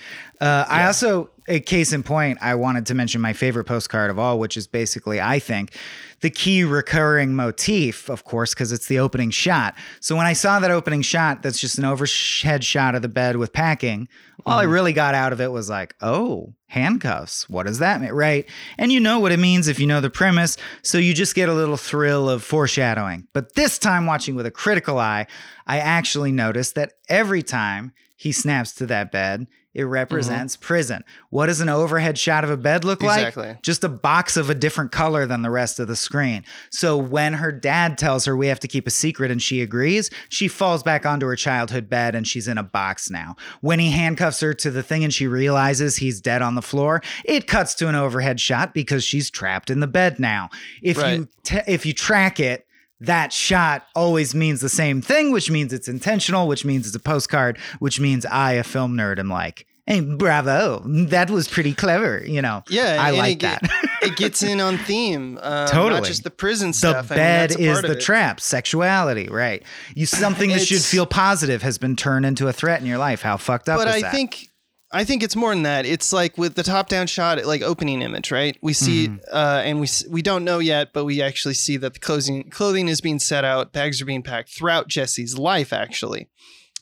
Uh, 0.41 0.65
I 0.67 0.85
also 0.85 1.29
a 1.47 1.59
case 1.59 1.93
in 1.93 2.03
point, 2.03 2.37
I 2.41 2.55
wanted 2.55 2.85
to 2.87 2.93
mention 2.95 3.21
my 3.21 3.33
favorite 3.33 3.65
postcard 3.65 4.09
of 4.11 4.19
all, 4.19 4.39
which 4.39 4.55
is 4.55 4.67
basically, 4.67 5.19
I 5.19 5.39
think, 5.39 5.75
the 6.21 6.29
key 6.29 6.63
recurring 6.63 7.35
motif, 7.35 8.09
of 8.09 8.23
course, 8.23 8.53
because 8.53 8.71
it's 8.71 8.87
the 8.87 8.99
opening 8.99 9.29
shot. 9.29 9.75
So 9.99 10.15
when 10.15 10.25
I 10.25 10.33
saw 10.33 10.59
that 10.59 10.71
opening 10.71 11.01
shot, 11.01 11.41
that's 11.41 11.59
just 11.59 11.77
an 11.77 11.85
overhead 11.85 12.63
shot 12.63 12.95
of 12.95 13.01
the 13.01 13.07
bed 13.07 13.37
with 13.37 13.53
packing. 13.53 14.07
All 14.45 14.57
I 14.57 14.63
mm-hmm. 14.63 14.73
really 14.73 14.93
got 14.93 15.15
out 15.15 15.33
of 15.33 15.41
it 15.41 15.51
was 15.51 15.69
like, 15.69 15.95
oh, 16.01 16.53
handcuffs. 16.67 17.49
What 17.49 17.65
does 17.65 17.79
that 17.79 18.01
mean? 18.01 18.11
Right. 18.11 18.47
And 18.77 18.91
you 18.91 18.99
know 18.99 19.19
what 19.19 19.31
it 19.31 19.39
means 19.39 19.67
if 19.67 19.79
you 19.79 19.87
know 19.87 20.01
the 20.01 20.09
premise. 20.09 20.57
So 20.81 20.97
you 20.97 21.13
just 21.13 21.35
get 21.35 21.49
a 21.49 21.53
little 21.53 21.77
thrill 21.77 22.29
of 22.29 22.43
foreshadowing. 22.43 23.27
But 23.33 23.55
this 23.55 23.77
time, 23.77 24.05
watching 24.05 24.35
with 24.35 24.45
a 24.45 24.51
critical 24.51 24.97
eye, 24.97 25.27
I 25.67 25.79
actually 25.79 26.31
noticed 26.31 26.75
that 26.75 26.93
every 27.09 27.43
time 27.43 27.93
he 28.15 28.31
snaps 28.31 28.73
to 28.75 28.85
that 28.87 29.11
bed, 29.11 29.47
it 29.79 29.83
mm-hmm. 29.83 29.91
represents 29.91 30.55
prison. 30.55 31.03
What 31.29 31.47
does 31.47 31.61
an 31.61 31.69
overhead 31.69 32.17
shot 32.17 32.43
of 32.43 32.49
a 32.49 32.57
bed 32.57 32.83
look 32.83 33.01
Exactly. 33.01 33.47
like? 33.49 33.61
Just 33.61 33.83
a 33.83 33.89
box 33.89 34.37
of 34.37 34.49
a 34.49 34.55
different 34.55 34.91
color 34.91 35.25
than 35.25 35.41
the 35.41 35.49
rest 35.49 35.79
of 35.79 35.87
the 35.87 35.95
screen. 35.95 36.43
So 36.69 36.97
when 36.97 37.33
her 37.33 37.51
dad 37.51 37.97
tells 37.97 38.25
her 38.25 38.35
we 38.35 38.47
have 38.47 38.59
to 38.61 38.67
keep 38.67 38.87
a 38.87 38.91
secret 38.91 39.31
and 39.31 39.41
she 39.41 39.61
agrees, 39.61 40.09
she 40.27 40.47
falls 40.47 40.83
back 40.83 41.05
onto 41.05 41.25
her 41.27 41.35
childhood 41.35 41.89
bed 41.89 42.15
and 42.15 42.27
she's 42.27 42.47
in 42.47 42.57
a 42.57 42.63
box 42.63 43.09
now. 43.09 43.35
When 43.61 43.79
he 43.79 43.91
handcuffs 43.91 44.41
her 44.41 44.53
to 44.55 44.71
the 44.71 44.83
thing 44.83 45.03
and 45.03 45.13
she 45.13 45.27
realizes 45.27 45.97
he's 45.97 46.21
dead 46.21 46.41
on 46.41 46.55
the 46.55 46.61
floor, 46.61 47.01
it 47.25 47.47
cuts 47.47 47.73
to 47.75 47.87
an 47.87 47.95
overhead 47.95 48.39
shot 48.39 48.73
because 48.73 49.03
she's 49.03 49.29
trapped 49.29 49.69
in 49.69 49.79
the 49.79 49.87
bed 49.87 50.19
now. 50.19 50.49
If 50.81 50.97
Right. 50.97 51.19
you 51.19 51.27
t- 51.43 51.59
if 51.67 51.85
you 51.85 51.93
track 51.93 52.39
it, 52.39 52.65
that 53.01 53.31
shot 53.31 53.85
always 53.95 54.35
means 54.35 54.59
the 54.61 54.69
same 54.69 55.01
thing, 55.01 55.31
which 55.31 55.49
means 55.49 55.71
it's 55.71 55.87
intentional, 55.87 56.47
which 56.47 56.65
means 56.65 56.85
it's 56.85 56.95
a 56.95 56.99
postcard, 56.99 57.57
which 57.79 57.99
means 57.99 58.25
I, 58.25 58.53
a 58.53 58.63
film 58.63 58.95
nerd, 58.97 59.19
am 59.19 59.29
like, 59.29 59.65
hey, 59.89 60.01
bravo, 60.01 60.81
that 60.85 61.29
was 61.29 61.47
pretty 61.47 61.73
clever. 61.73 62.23
You 62.25 62.41
know, 62.41 62.63
Yeah, 62.69 62.95
I 62.99 63.09
like 63.11 63.33
it, 63.33 63.39
get- 63.39 63.61
that. 63.61 63.89
it 64.03 64.15
gets 64.15 64.43
in 64.43 64.61
on 64.61 64.77
theme. 64.77 65.37
Um, 65.41 65.67
Totally. 65.67 65.99
Not 66.01 66.07
just 66.07 66.23
the 66.23 66.29
prison 66.29 66.69
the 66.69 66.73
stuff. 66.73 67.11
I 67.11 67.15
mean, 67.15 67.17
bed 67.17 67.51
is 67.59 67.81
the 67.81 67.91
it. 67.93 67.99
trap, 68.01 68.39
sexuality, 68.39 69.27
right? 69.27 69.63
You 69.95 70.05
something 70.05 70.51
that 70.51 70.61
should 70.61 70.81
feel 70.83 71.05
positive 71.05 71.61
has 71.63 71.77
been 71.77 71.95
turned 71.95 72.25
into 72.25 72.47
a 72.47 72.53
threat 72.53 72.79
in 72.79 72.85
your 72.85 72.99
life. 72.99 73.21
How 73.23 73.35
fucked 73.37 73.67
up 73.67 73.79
But 73.79 73.87
is 73.89 73.95
I 73.95 74.01
that? 74.03 74.11
think 74.13 74.45
I 74.91 75.03
think 75.03 75.21
it's 75.21 75.35
more 75.35 75.51
than 75.53 75.63
that. 75.63 75.85
It's 75.85 76.11
like 76.11 76.35
with 76.37 76.55
the 76.55 76.63
top-down 76.63 77.05
shot, 77.05 77.45
like 77.45 77.61
opening 77.61 78.01
image, 78.01 78.31
right? 78.31 78.57
We 78.63 78.73
see, 78.73 79.07
Mm-hmm. 79.09 79.17
uh, 79.31 79.61
and 79.63 79.79
we 79.79 79.87
we 80.09 80.21
don't 80.23 80.43
know 80.43 80.57
yet, 80.59 80.93
but 80.93 81.05
we 81.05 81.21
actually 81.21 81.53
see 81.55 81.77
that 81.77 81.93
the 81.93 81.99
clothing 81.99 82.49
clothing 82.49 82.87
is 82.87 83.01
being 83.01 83.19
set 83.19 83.43
out, 83.45 83.71
bags 83.73 84.01
are 84.01 84.05
being 84.05 84.23
packed 84.23 84.49
throughout 84.49 84.87
Jesse's 84.87 85.37
life, 85.37 85.73
actually, 85.73 86.27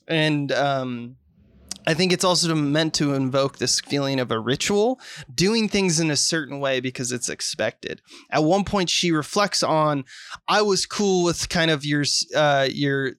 and 0.08 0.52
um, 0.54 1.18
I 1.88 1.94
think 1.94 2.12
it's 2.12 2.26
also 2.26 2.54
meant 2.54 2.94
to 2.96 3.14
invoke 3.14 3.58
this 3.58 3.80
feeling 3.80 4.20
of 4.20 4.30
a 4.30 4.40
ritual, 4.40 5.00
doing 5.34 5.70
things 5.70 6.02
in 6.02 6.12
a 6.12 6.18
certain 6.18 6.60
way 6.60 6.82
because 6.82 7.14
it's 7.14 7.30
expected. 7.30 8.02
At 8.30 8.44
one 8.44 8.66
point, 8.66 8.90
she 8.90 9.12
reflects 9.12 9.64
on, 9.64 10.04
"I 10.50 10.62
was 10.62 10.86
cool 10.86 11.24
with 11.24 11.48
kind 11.48 11.72
of 11.72 11.86
your 11.86 12.04
uh, 12.36 12.68
your 12.72 13.14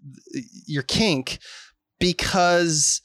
your 0.66 0.82
kink 0.82 1.38
because." 1.98 3.00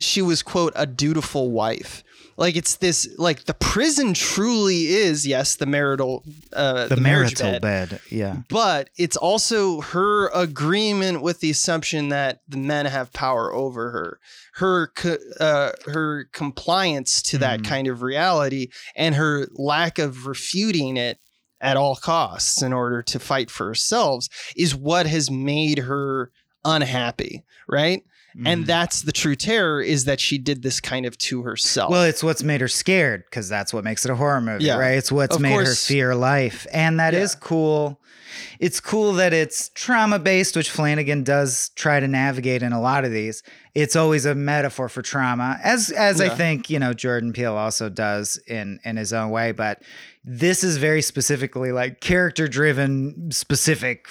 she 0.00 0.22
was 0.22 0.44
quote 0.44 0.72
a 0.76 0.86
dutiful 0.86 1.50
wife 1.50 2.04
like 2.38 2.56
it's 2.56 2.76
this 2.76 3.06
like 3.18 3.44
the 3.44 3.52
prison 3.54 4.14
truly 4.14 4.86
is 4.86 5.26
yes 5.26 5.56
the 5.56 5.66
marital 5.66 6.24
uh 6.54 6.86
the, 6.88 6.96
marriage 6.96 7.38
marital 7.38 7.60
bed, 7.60 7.90
bed. 7.90 8.00
yeah. 8.10 8.36
but 8.48 8.88
it's 8.96 9.16
also 9.16 9.80
her 9.82 10.28
agreement 10.28 11.20
with 11.20 11.40
the 11.40 11.50
assumption 11.50 12.08
that 12.08 12.40
the 12.48 12.56
men 12.56 12.86
have 12.86 13.12
power 13.12 13.52
over 13.52 13.90
her 13.90 14.20
her 14.54 14.86
co- 14.96 15.18
uh, 15.40 15.72
her 15.86 16.24
compliance 16.32 17.20
to 17.22 17.38
that 17.38 17.60
Mhm. 17.60 17.64
kind 17.66 17.88
of 17.88 18.00
reality 18.02 18.68
and 18.96 19.14
her 19.16 19.46
lack 19.54 19.98
of 19.98 20.26
refuting 20.26 20.96
it 20.96 21.18
at 21.60 21.76
all 21.76 21.96
costs 21.96 22.62
in 22.62 22.72
order 22.72 23.02
to 23.02 23.18
fight 23.18 23.50
for 23.50 23.66
herself 23.66 24.26
is 24.56 24.74
what 24.74 25.06
has 25.06 25.28
made 25.30 25.78
her 25.80 26.30
unhappy 26.64 27.44
right 27.68 28.02
and 28.44 28.64
Mhm. 28.64 28.66
that's 28.66 29.02
the 29.02 29.12
true 29.12 29.34
terror 29.36 29.80
is 29.82 30.04
that 30.04 30.20
she 30.20 30.38
did 30.38 30.62
this 30.62 30.80
kind 30.80 31.06
of 31.06 31.16
to 31.18 31.42
herself 31.42 31.90
Well, 31.90 32.04
it's 32.04 32.22
what's 32.22 32.42
made 32.42 32.60
her 32.60 32.68
scared 32.68 33.24
because 33.24 33.48
that's 33.48 33.72
what 33.74 33.84
makes 33.84 34.04
it 34.04 34.10
a 34.10 34.14
horror 34.14 34.40
movie, 34.40 34.64
Yeah. 34.64 34.76
right? 34.78 34.96
It's 34.98 35.10
what's 35.10 35.36
Of 35.36 35.42
made 35.42 35.52
her 35.66 35.74
fear 35.74 36.14
life. 36.14 36.66
And 36.72 36.98
that 37.00 37.14
is 37.14 37.34
Yeah. 37.34 37.40
cool. 37.46 38.00
It's 38.60 38.78
cool 38.80 39.14
that 39.14 39.32
it's 39.32 39.70
trauma 39.74 40.18
based, 40.18 40.54
which 40.56 40.70
Flanagan 40.70 41.24
does 41.24 41.70
try 41.76 41.98
to 41.98 42.06
navigate 42.06 42.62
in 42.62 42.72
a 42.72 42.80
lot 42.80 43.04
of 43.04 43.10
these. 43.10 43.42
It's 43.74 43.96
always 43.96 44.24
a 44.24 44.34
metaphor 44.34 44.88
for 44.88 45.02
trauma, 45.02 45.58
as 45.62 45.90
as 45.90 46.20
I 46.20 46.28
think 46.28 46.70
you 46.70 46.78
know 46.78 46.94
Jordan 46.94 47.32
Peele 47.32 47.56
also 47.56 47.88
does 47.88 48.38
in 48.46 48.80
in 48.84 48.96
his 48.96 49.12
own 49.12 49.30
way. 49.30 49.52
But 49.52 49.82
this 50.24 50.62
is 50.62 50.76
very 50.76 51.02
specifically 51.02 51.72
like 51.72 52.00
character 52.00 52.48
driven, 52.48 53.30
specific 53.30 54.08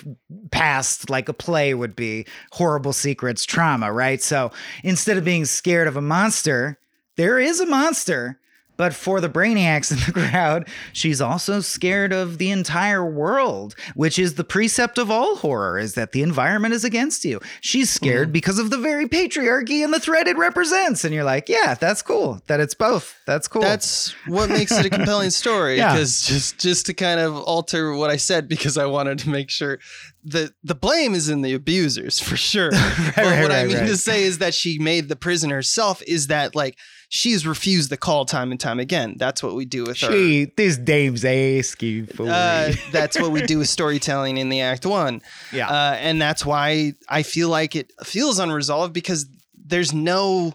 past, 0.51 1.09
like 1.09 1.29
a 1.29 1.33
play 1.33 1.73
would 1.73 1.95
be 1.95 2.25
horrible 2.51 2.93
secrets, 2.93 3.45
trauma, 3.45 3.91
right? 3.91 4.21
So 4.21 4.51
instead 4.83 5.17
of 5.17 5.25
being 5.25 5.45
scared 5.45 5.87
of 5.87 5.97
a 5.97 6.01
monster, 6.01 6.79
there 7.17 7.37
is 7.39 7.59
a 7.59 7.65
monster. 7.65 8.39
But 8.77 8.93
for 8.93 9.19
the 9.19 9.29
brainiacs 9.29 9.91
in 9.91 9.97
the 9.97 10.27
crowd, 10.29 10.67
she's 10.93 11.19
also 11.19 11.59
scared 11.59 12.13
of 12.13 12.37
the 12.37 12.51
entire 12.51 13.05
world, 13.05 13.75
which 13.95 14.17
is 14.19 14.35
the 14.35 14.43
precept 14.43 14.97
of 14.97 15.11
all 15.11 15.37
horror 15.37 15.77
is 15.77 15.95
that 15.95 16.11
the 16.11 16.21
environment 16.21 16.73
is 16.73 16.83
against 16.83 17.25
you. 17.25 17.39
She's 17.59 17.89
mm-hmm. 17.89 18.05
scared 18.05 18.31
because 18.31 18.59
of 18.59 18.69
the 18.69 18.77
very 18.77 19.07
patriarchy 19.07 19.83
and 19.83 19.93
the 19.93 19.99
threat 19.99 20.27
it 20.27 20.37
represents. 20.37 21.03
And 21.03 21.13
you're 21.13 21.23
like, 21.23 21.49
yeah, 21.49 21.73
that's 21.73 22.01
cool. 22.01 22.41
That 22.47 22.59
it's 22.59 22.75
both. 22.75 23.19
That's 23.25 23.47
cool. 23.47 23.63
That's 23.63 24.11
what 24.27 24.49
makes 24.49 24.71
it 24.71 24.85
a 24.85 24.89
compelling 24.89 25.29
story. 25.31 25.77
Yeah. 25.77 25.93
Because 25.93 26.21
just 26.21 26.59
just 26.59 26.85
to 26.85 26.93
kind 26.93 27.19
of 27.19 27.35
alter 27.35 27.93
what 27.93 28.09
I 28.09 28.17
said, 28.17 28.47
because 28.47 28.77
I 28.77 28.85
wanted 28.85 29.19
to 29.19 29.29
make 29.29 29.49
sure 29.49 29.79
the 30.23 30.53
the 30.63 30.75
blame 30.75 31.15
is 31.15 31.29
in 31.29 31.41
the 31.41 31.53
abusers 31.53 32.19
for 32.19 32.37
sure. 32.37 32.71
but 33.15 33.17
right, 33.17 33.41
what 33.41 33.51
I 33.51 33.65
mean 33.65 33.77
right. 33.77 33.87
to 33.87 33.97
say 33.97 34.23
is 34.23 34.37
that 34.39 34.53
she 34.53 34.77
made 34.77 35.09
the 35.09 35.15
prison 35.15 35.49
herself. 35.49 36.01
Is 36.05 36.27
that 36.27 36.55
like 36.55 36.77
she's 37.09 37.45
refused 37.45 37.89
the 37.89 37.97
call 37.97 38.25
time 38.25 38.51
and 38.51 38.59
time 38.59 38.79
again? 38.79 39.15
That's 39.17 39.41
what 39.43 39.55
we 39.55 39.65
do 39.65 39.83
with 39.83 39.99
her. 40.01 40.45
this 40.57 40.77
dame's 40.77 41.25
asking 41.25 42.07
for 42.07 42.27
Uh, 42.29 42.73
that's 42.91 43.19
what 43.19 43.31
we 43.31 43.41
do 43.41 43.59
with 43.59 43.69
storytelling 43.69 44.37
in 44.37 44.49
the 44.49 44.61
act 44.61 44.85
one. 44.85 45.21
Yeah. 45.51 45.69
Uh, 45.69 45.95
and 45.99 46.21
that's 46.21 46.45
why 46.45 46.93
I 47.09 47.23
feel 47.23 47.49
like 47.49 47.75
it 47.75 47.91
feels 48.03 48.39
unresolved 48.39 48.93
because 48.93 49.25
there's 49.55 49.93
no 49.93 50.53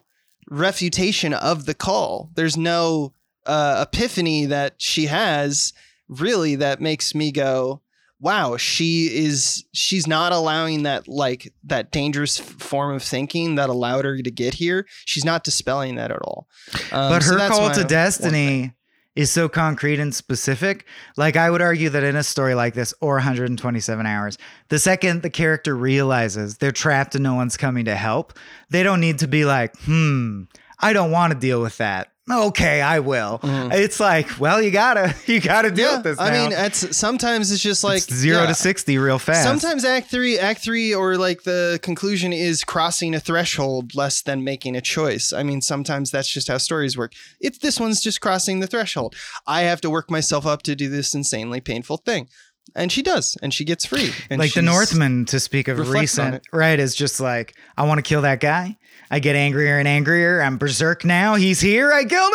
refutation 0.51 1.35
of 1.35 1.67
the 1.67 1.75
call. 1.75 2.31
There's 2.35 2.57
no 2.57 3.13
uh, 3.47 3.85
epiphany 3.87 4.47
that 4.47 4.75
she 4.79 5.07
has 5.07 5.73
really 6.09 6.57
that 6.57 6.81
makes 6.81 7.15
me 7.15 7.33
go, 7.33 7.82
wow, 8.23 8.57
she 8.57 9.07
is, 9.07 9.65
she's 9.73 10.07
not 10.07 10.33
allowing 10.33 10.85
that, 10.85 11.09
like, 11.09 11.53
that 11.65 11.91
dangerous 11.91 12.39
form 12.39 12.95
of 12.95 13.03
thinking 13.03 13.57
that 13.57 13.69
allowed 13.69 14.05
her 14.05 14.17
to 14.23 14.31
get 14.31 14.55
here. 14.55 14.87
She's 15.05 15.25
not 15.25 15.43
dispelling 15.43 15.97
that 15.97 16.13
at 16.13 16.23
all. 16.23 16.47
Um, 16.93 17.11
but 17.11 17.25
her 17.25 17.37
that's 17.37 17.53
call 17.53 17.71
to 17.73 17.85
destiny 17.85 18.73
is 19.17 19.31
so 19.31 19.49
concrete 19.49 19.99
and 19.99 20.15
specific. 20.15 20.87
Like 21.17 21.37
I 21.37 21.51
would 21.51 21.61
argue 21.61 21.89
that 21.91 22.05
in 22.05 22.17
a 22.17 22.23
story 22.23 22.55
like 22.55 22.75
this, 22.75 22.95
or 23.01 23.15
127 23.15 24.07
hours, 24.07 24.39
the 24.69 24.79
second 24.79 25.23
the 25.23 25.31
character 25.31 25.77
realizes 25.77 26.59
they're 26.59 26.73
trapped 26.73 27.15
and 27.15 27.25
no 27.25 27.35
one's 27.35 27.57
coming 27.57 27.85
to 27.87 27.95
help, 27.95 28.33
they 28.71 28.83
don't 28.83 29.01
need 29.01 29.19
to 29.19 29.29
be 29.29 29.45
like, 29.45 29.77
hmm, 29.81 30.45
I 30.79 30.93
don't 30.93 31.11
want 31.11 31.33
to 31.33 31.39
deal 31.39 31.61
with 31.61 31.77
that. 31.79 32.12
Okay, 32.31 32.81
I 32.81 33.01
will. 33.01 33.41
Mm-hmm. 33.41 33.73
It's 33.73 33.99
like, 33.99 34.39
well, 34.39 34.63
you 34.63 34.71
gotta, 34.71 35.15
you 35.27 35.41
gotta 35.41 35.73
deal. 35.73 35.89
Yeah, 35.89 35.97
with 35.97 36.05
this. 36.05 36.21
I 36.21 36.31
mean, 36.31 36.53
it's 36.53 36.97
sometimes 36.97 37.51
it's 37.51 37.61
just 37.61 37.83
like 37.83 37.99
It's 37.99 38.15
zero 38.15 38.43
yeah. 38.43 38.47
to 38.47 38.55
sixty 38.55 38.97
real 38.97 39.19
fast. 39.19 39.43
Sometimes 39.43 39.85
Act 39.85 40.09
Three, 40.09 40.39
Act 40.39 40.63
Three, 40.63 40.95
or 40.95 41.17
like 41.17 41.43
the 41.43 41.81
conclusion 41.83 42.33
is 42.33 42.63
crossing 42.63 43.15
a 43.15 43.21
threshold 43.21 43.97
less 43.97 44.23
than 44.23 44.45
making 44.45 44.77
a 44.77 44.81
choice. 44.81 45.33
I 45.33 45.43
mean, 45.43 45.61
sometimes 45.61 46.13
that's 46.13 46.29
just 46.29 46.47
how 46.47 46.59
stories 46.59 46.97
work. 46.97 47.13
It's 47.41 47.59
this 47.59 47.81
one's 47.81 48.01
just 48.01 48.21
crossing 48.21 48.61
the 48.61 48.69
threshold. 48.69 49.17
I 49.47 49.63
have 49.63 49.81
to 49.81 49.91
work 49.91 50.09
myself 50.09 50.47
up 50.47 50.63
to 50.63 50.77
do 50.77 50.89
this 50.89 51.15
insanely 51.15 51.61
painful 51.61 51.97
thing, 51.99 52.29
and 52.75 52.91
she 52.93 53.03
does, 53.03 53.37
and 53.43 53.53
she 53.53 53.65
gets 53.65 53.85
free. 53.87 54.11
And 54.31 54.39
like 54.39 54.55
the 54.55 54.63
Northman, 54.63 55.25
to 55.27 55.39
speak 55.41 55.69
of 55.69 55.91
recent, 55.91 56.47
right? 56.53 56.79
Is 56.79 56.95
just 56.95 57.21
like 57.21 57.55
I 57.77 57.87
want 57.87 57.99
to 57.99 58.03
kill 58.03 58.23
that 58.23 58.41
guy. 58.41 58.79
I 59.11 59.19
get 59.19 59.37
angrier 59.37 59.79
and 59.79 59.87
angrier. 59.87 60.41
I'm 60.41 60.57
berserk 60.57 61.05
now. 61.05 61.35
He's 61.35 61.61
here. 61.61 61.93
I 61.93 62.03
killed 62.05 62.33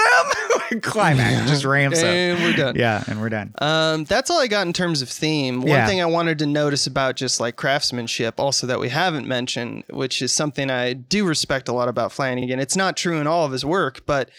him. 0.70 0.82
Climax 0.82 1.50
just 1.50 1.66
ramps 1.66 2.00
up. 2.00 2.06
and 2.06 2.44
we're 2.44 2.54
done. 2.56 2.76
Yeah, 2.76 3.04
and 3.08 3.20
we're 3.20 3.30
done. 3.30 3.52
Um, 3.60 4.04
that's 4.04 4.30
all 4.30 4.40
I 4.40 4.46
got 4.46 4.68
in 4.68 4.74
terms 4.74 5.02
of 5.02 5.10
theme. 5.10 5.62
One 5.62 5.70
Yeah. 5.70 5.88
thing 5.88 6.02
I 6.02 6.06
wanted 6.06 6.38
to 6.40 6.46
notice 6.46 6.86
about 6.86 7.16
just 7.16 7.40
like 7.40 7.56
craftsmanship, 7.56 8.40
also 8.40 8.68
that 8.68 8.80
we 8.80 8.90
haven't 8.90 9.28
mentioned, 9.28 9.86
which 9.90 10.22
is 10.22 10.32
something 10.32 10.70
I 10.70 10.94
do 10.94 11.26
respect 11.26 11.68
a 11.68 11.74
lot 11.74 11.90
about 11.90 12.12
Flanagan. 12.12 12.60
It's 12.60 12.76
not 12.76 12.96
true 12.96 13.20
in 13.20 13.26
all 13.26 13.44
of 13.46 13.52
his 13.54 13.66
work, 13.66 14.06
but 14.06 14.30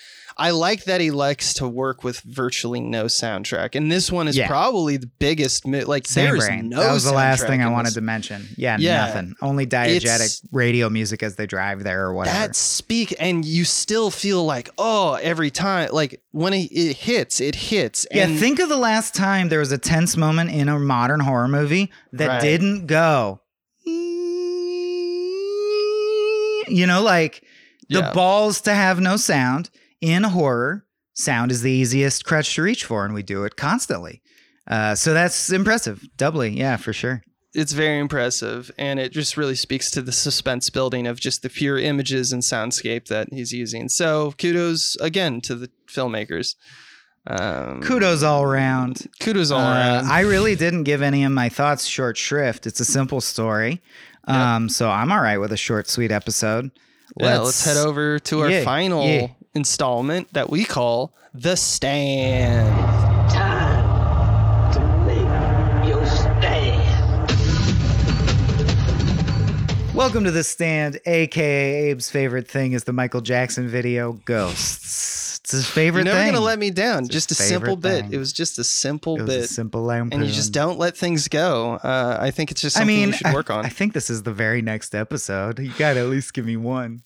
I 0.40 0.50
like 0.50 0.84
that 0.84 1.00
he 1.00 1.10
likes 1.10 1.54
to 1.54 1.66
work 1.66 2.04
with 2.04 2.20
virtually 2.20 2.80
no 2.80 3.06
soundtrack, 3.06 3.74
and 3.74 3.90
this 3.90 4.12
one 4.12 4.28
is 4.28 4.36
Yeah. 4.36 4.46
probably 4.46 4.96
the 4.96 5.08
biggest. 5.18 5.66
Like 5.66 6.06
Same 6.06 6.24
there 6.26 6.36
is 6.36 6.46
brain. 6.46 6.68
no. 6.68 6.80
that 6.80 6.92
was 6.92 7.02
the 7.04 7.12
last 7.12 7.44
thing 7.46 7.60
I 7.60 7.68
wanted 7.68 7.94
to 7.94 8.00
mention. 8.00 8.46
Yeah, 8.56 8.76
Yeah. 8.78 9.06
nothing. 9.06 9.34
Only 9.42 9.66
diegetic 9.66 10.40
radio 10.52 10.88
music 10.88 11.22
as 11.24 11.34
they 11.34 11.46
drive 11.46 11.82
there 11.82 12.04
or 12.04 12.14
whatever. 12.14 12.36
That 12.38 12.54
speak, 12.54 13.14
and 13.18 13.44
you 13.44 13.64
still 13.64 14.10
feel 14.10 14.44
like 14.44 14.70
oh, 14.78 15.14
every 15.14 15.50
time, 15.50 15.90
like 15.92 16.22
when 16.30 16.52
it, 16.52 16.70
it 16.70 16.96
hits, 16.98 17.40
it 17.40 17.56
hits. 17.56 18.06
yeah, 18.12 18.24
and 18.26 18.38
think 18.38 18.60
of 18.60 18.68
the 18.68 18.76
last 18.76 19.14
time 19.16 19.48
there 19.48 19.58
was 19.58 19.72
a 19.72 19.78
tense 19.78 20.16
moment 20.16 20.50
in 20.50 20.68
a 20.68 20.78
modern 20.78 21.20
horror 21.20 21.48
movie 21.48 21.90
that 22.12 22.28
Right. 22.28 22.40
didn't 22.40 22.86
go. 22.86 23.40
You 26.68 26.86
know, 26.86 27.02
like 27.02 27.42
the 27.88 28.00
Yeah. 28.00 28.12
balls 28.12 28.60
to 28.62 28.74
have 28.74 29.00
no 29.00 29.16
sound 29.16 29.70
in 30.00 30.24
horror. 30.24 30.84
Sound 31.14 31.50
is 31.50 31.62
the 31.62 31.70
easiest 31.72 32.24
crutch 32.24 32.54
to 32.54 32.62
reach 32.62 32.84
for, 32.84 33.04
and 33.04 33.12
we 33.14 33.22
do 33.22 33.44
it 33.44 33.56
constantly. 33.56 34.22
Uh, 34.68 34.94
so 34.94 35.12
that's 35.14 35.50
impressive. 35.50 36.04
Doubly, 36.16 36.50
yeah, 36.50 36.76
for 36.76 36.92
sure. 36.92 37.22
it's 37.54 37.72
very 37.72 37.98
impressive 37.98 38.70
and 38.76 39.00
it 39.00 39.10
just 39.10 39.36
really 39.38 39.54
speaks 39.56 39.90
to 39.90 40.02
the 40.02 40.12
suspense 40.12 40.68
building 40.70 41.06
of 41.06 41.18
just 41.18 41.42
the 41.42 41.48
pure 41.48 41.78
images 41.78 42.30
and 42.30 42.42
soundscape 42.42 43.06
that 43.08 43.26
he's 43.32 43.52
using 43.52 43.88
so 43.88 44.32
kudos 44.38 44.96
again 45.00 45.40
to 45.40 45.54
the 45.54 45.70
filmmakers 45.88 46.54
um, 47.26 47.80
Kudos 47.82 48.22
all 48.22 48.42
around. 48.42 49.06
kudos 49.20 49.50
all 49.50 49.60
Uh, 49.60 49.72
around 49.74 50.06
I 50.06 50.20
really 50.20 50.56
didn't 50.56 50.84
give 50.84 51.02
any 51.02 51.24
of 51.24 51.32
my 51.32 51.48
thoughts 51.48 51.84
short 51.86 52.16
shrift. 52.16 52.66
It's 52.66 52.80
a 52.80 52.84
simple 52.84 53.20
story. 53.20 53.82
Um, 54.24 54.68
so 54.68 54.90
I'm 54.90 55.10
all 55.10 55.20
right 55.20 55.38
with 55.38 55.52
a 55.52 55.56
short, 55.56 55.88
sweet 55.88 56.10
episode. 56.12 56.70
yeah, 57.18 57.38
let's 57.38 57.64
head 57.64 57.76
over 57.78 58.18
to 58.18 58.40
our 58.40 58.50
Yeah, 58.50 58.64
final 58.64 59.04
yeah. 59.06 59.28
Installment 59.58 60.32
that 60.32 60.48
we 60.50 60.64
call 60.64 61.12
the 61.34 61.56
stand 61.56 62.72
Time 63.28 64.72
to 64.72 64.80
make 65.04 65.88
your 65.88 66.06
stand. 66.06 66.76
Welcome 69.96 70.22
to 70.24 70.30
the 70.30 70.44
stand, 70.44 71.00
aka 71.06 71.90
Abe's 71.90 72.08
favorite 72.08 72.46
thing 72.48 72.70
is 72.72 72.84
the 72.84 72.92
Michael 72.92 73.20
Jackson 73.20 73.66
video 73.68 74.12
Ghosts. 74.24 75.40
It's 75.40 75.50
his 75.50 75.66
favorite 75.66 76.04
you're 76.04 76.14
never 76.14 76.18
thing. 76.24 76.34
gonna 76.34 76.44
let 76.44 76.58
me 76.60 76.70
down 76.70 77.00
It's 77.04 77.08
just 77.08 77.30
a 77.32 77.34
simple 77.34 77.74
favorite 77.74 78.10
bit 78.10 78.14
it 78.14 78.18
was 78.18 78.32
just 78.34 78.58
a 78.58 78.64
simple 78.64 79.16
it 79.16 79.22
was 79.22 79.28
bit 79.30 79.44
a 79.44 79.48
simple 79.48 79.82
lampoon. 79.82 80.20
and 80.20 80.28
you 80.28 80.34
just 80.34 80.52
don't 80.52 80.78
let 80.78 80.94
things 80.94 81.26
go 81.26 81.74
uh, 81.82 82.18
i 82.20 82.30
think 82.30 82.50
it's 82.50 82.60
just 82.60 82.76
I 82.76 82.80
something 82.80 82.94
mean, 82.96 83.08
you 83.08 83.14
should 83.14 83.32
work 83.32 83.48
on 83.50 83.64
I, 83.64 83.68
I 83.68 83.70
think 83.70 83.94
this 83.94 84.10
is 84.10 84.22
the 84.24 84.32
very 84.32 84.60
next 84.62 84.94
episode. 84.94 85.58
You 85.58 85.72
gotta 85.78 86.00
at 86.00 86.06
least 86.06 86.34
give 86.34 86.44
me 86.44 86.56
one. 86.58 87.02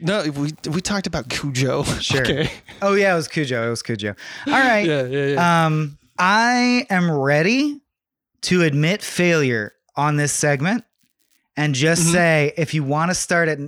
No 0.00 0.28
we, 0.30 0.52
we 0.70 0.80
talked 0.80 1.06
about 1.06 1.28
cujo 1.28 1.82
Sure. 2.00 2.20
okay 2.22 2.50
Oh 2.82 2.94
yeah, 2.94 3.12
it 3.12 3.16
was 3.16 3.26
Cujo. 3.28 3.66
It 3.66 3.70
was 3.70 3.82
Cujo. 3.82 4.14
All 4.46 4.52
right. 4.52 4.80
yeah 4.86 5.02
yeah 5.06 5.26
yeah 5.34 5.66
Um, 5.66 5.98
I 6.18 6.86
am 6.90 7.10
ready 7.10 7.80
to 8.42 8.62
admit 8.62 9.02
failure 9.02 9.72
on 9.96 10.16
this 10.16 10.32
segment 10.32 10.84
and 11.56 11.74
just 11.74 12.06
Mhm. 12.06 12.12
say 12.12 12.52
if 12.56 12.72
you 12.74 12.84
want 12.84 13.10
to 13.10 13.14
start 13.14 13.48
at 13.48 13.58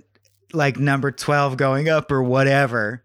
like 0.53 0.79
number 0.79 1.11
12 1.11 1.57
going 1.57 1.89
up 1.89 2.11
or 2.13 2.23
whatever, 2.23 3.03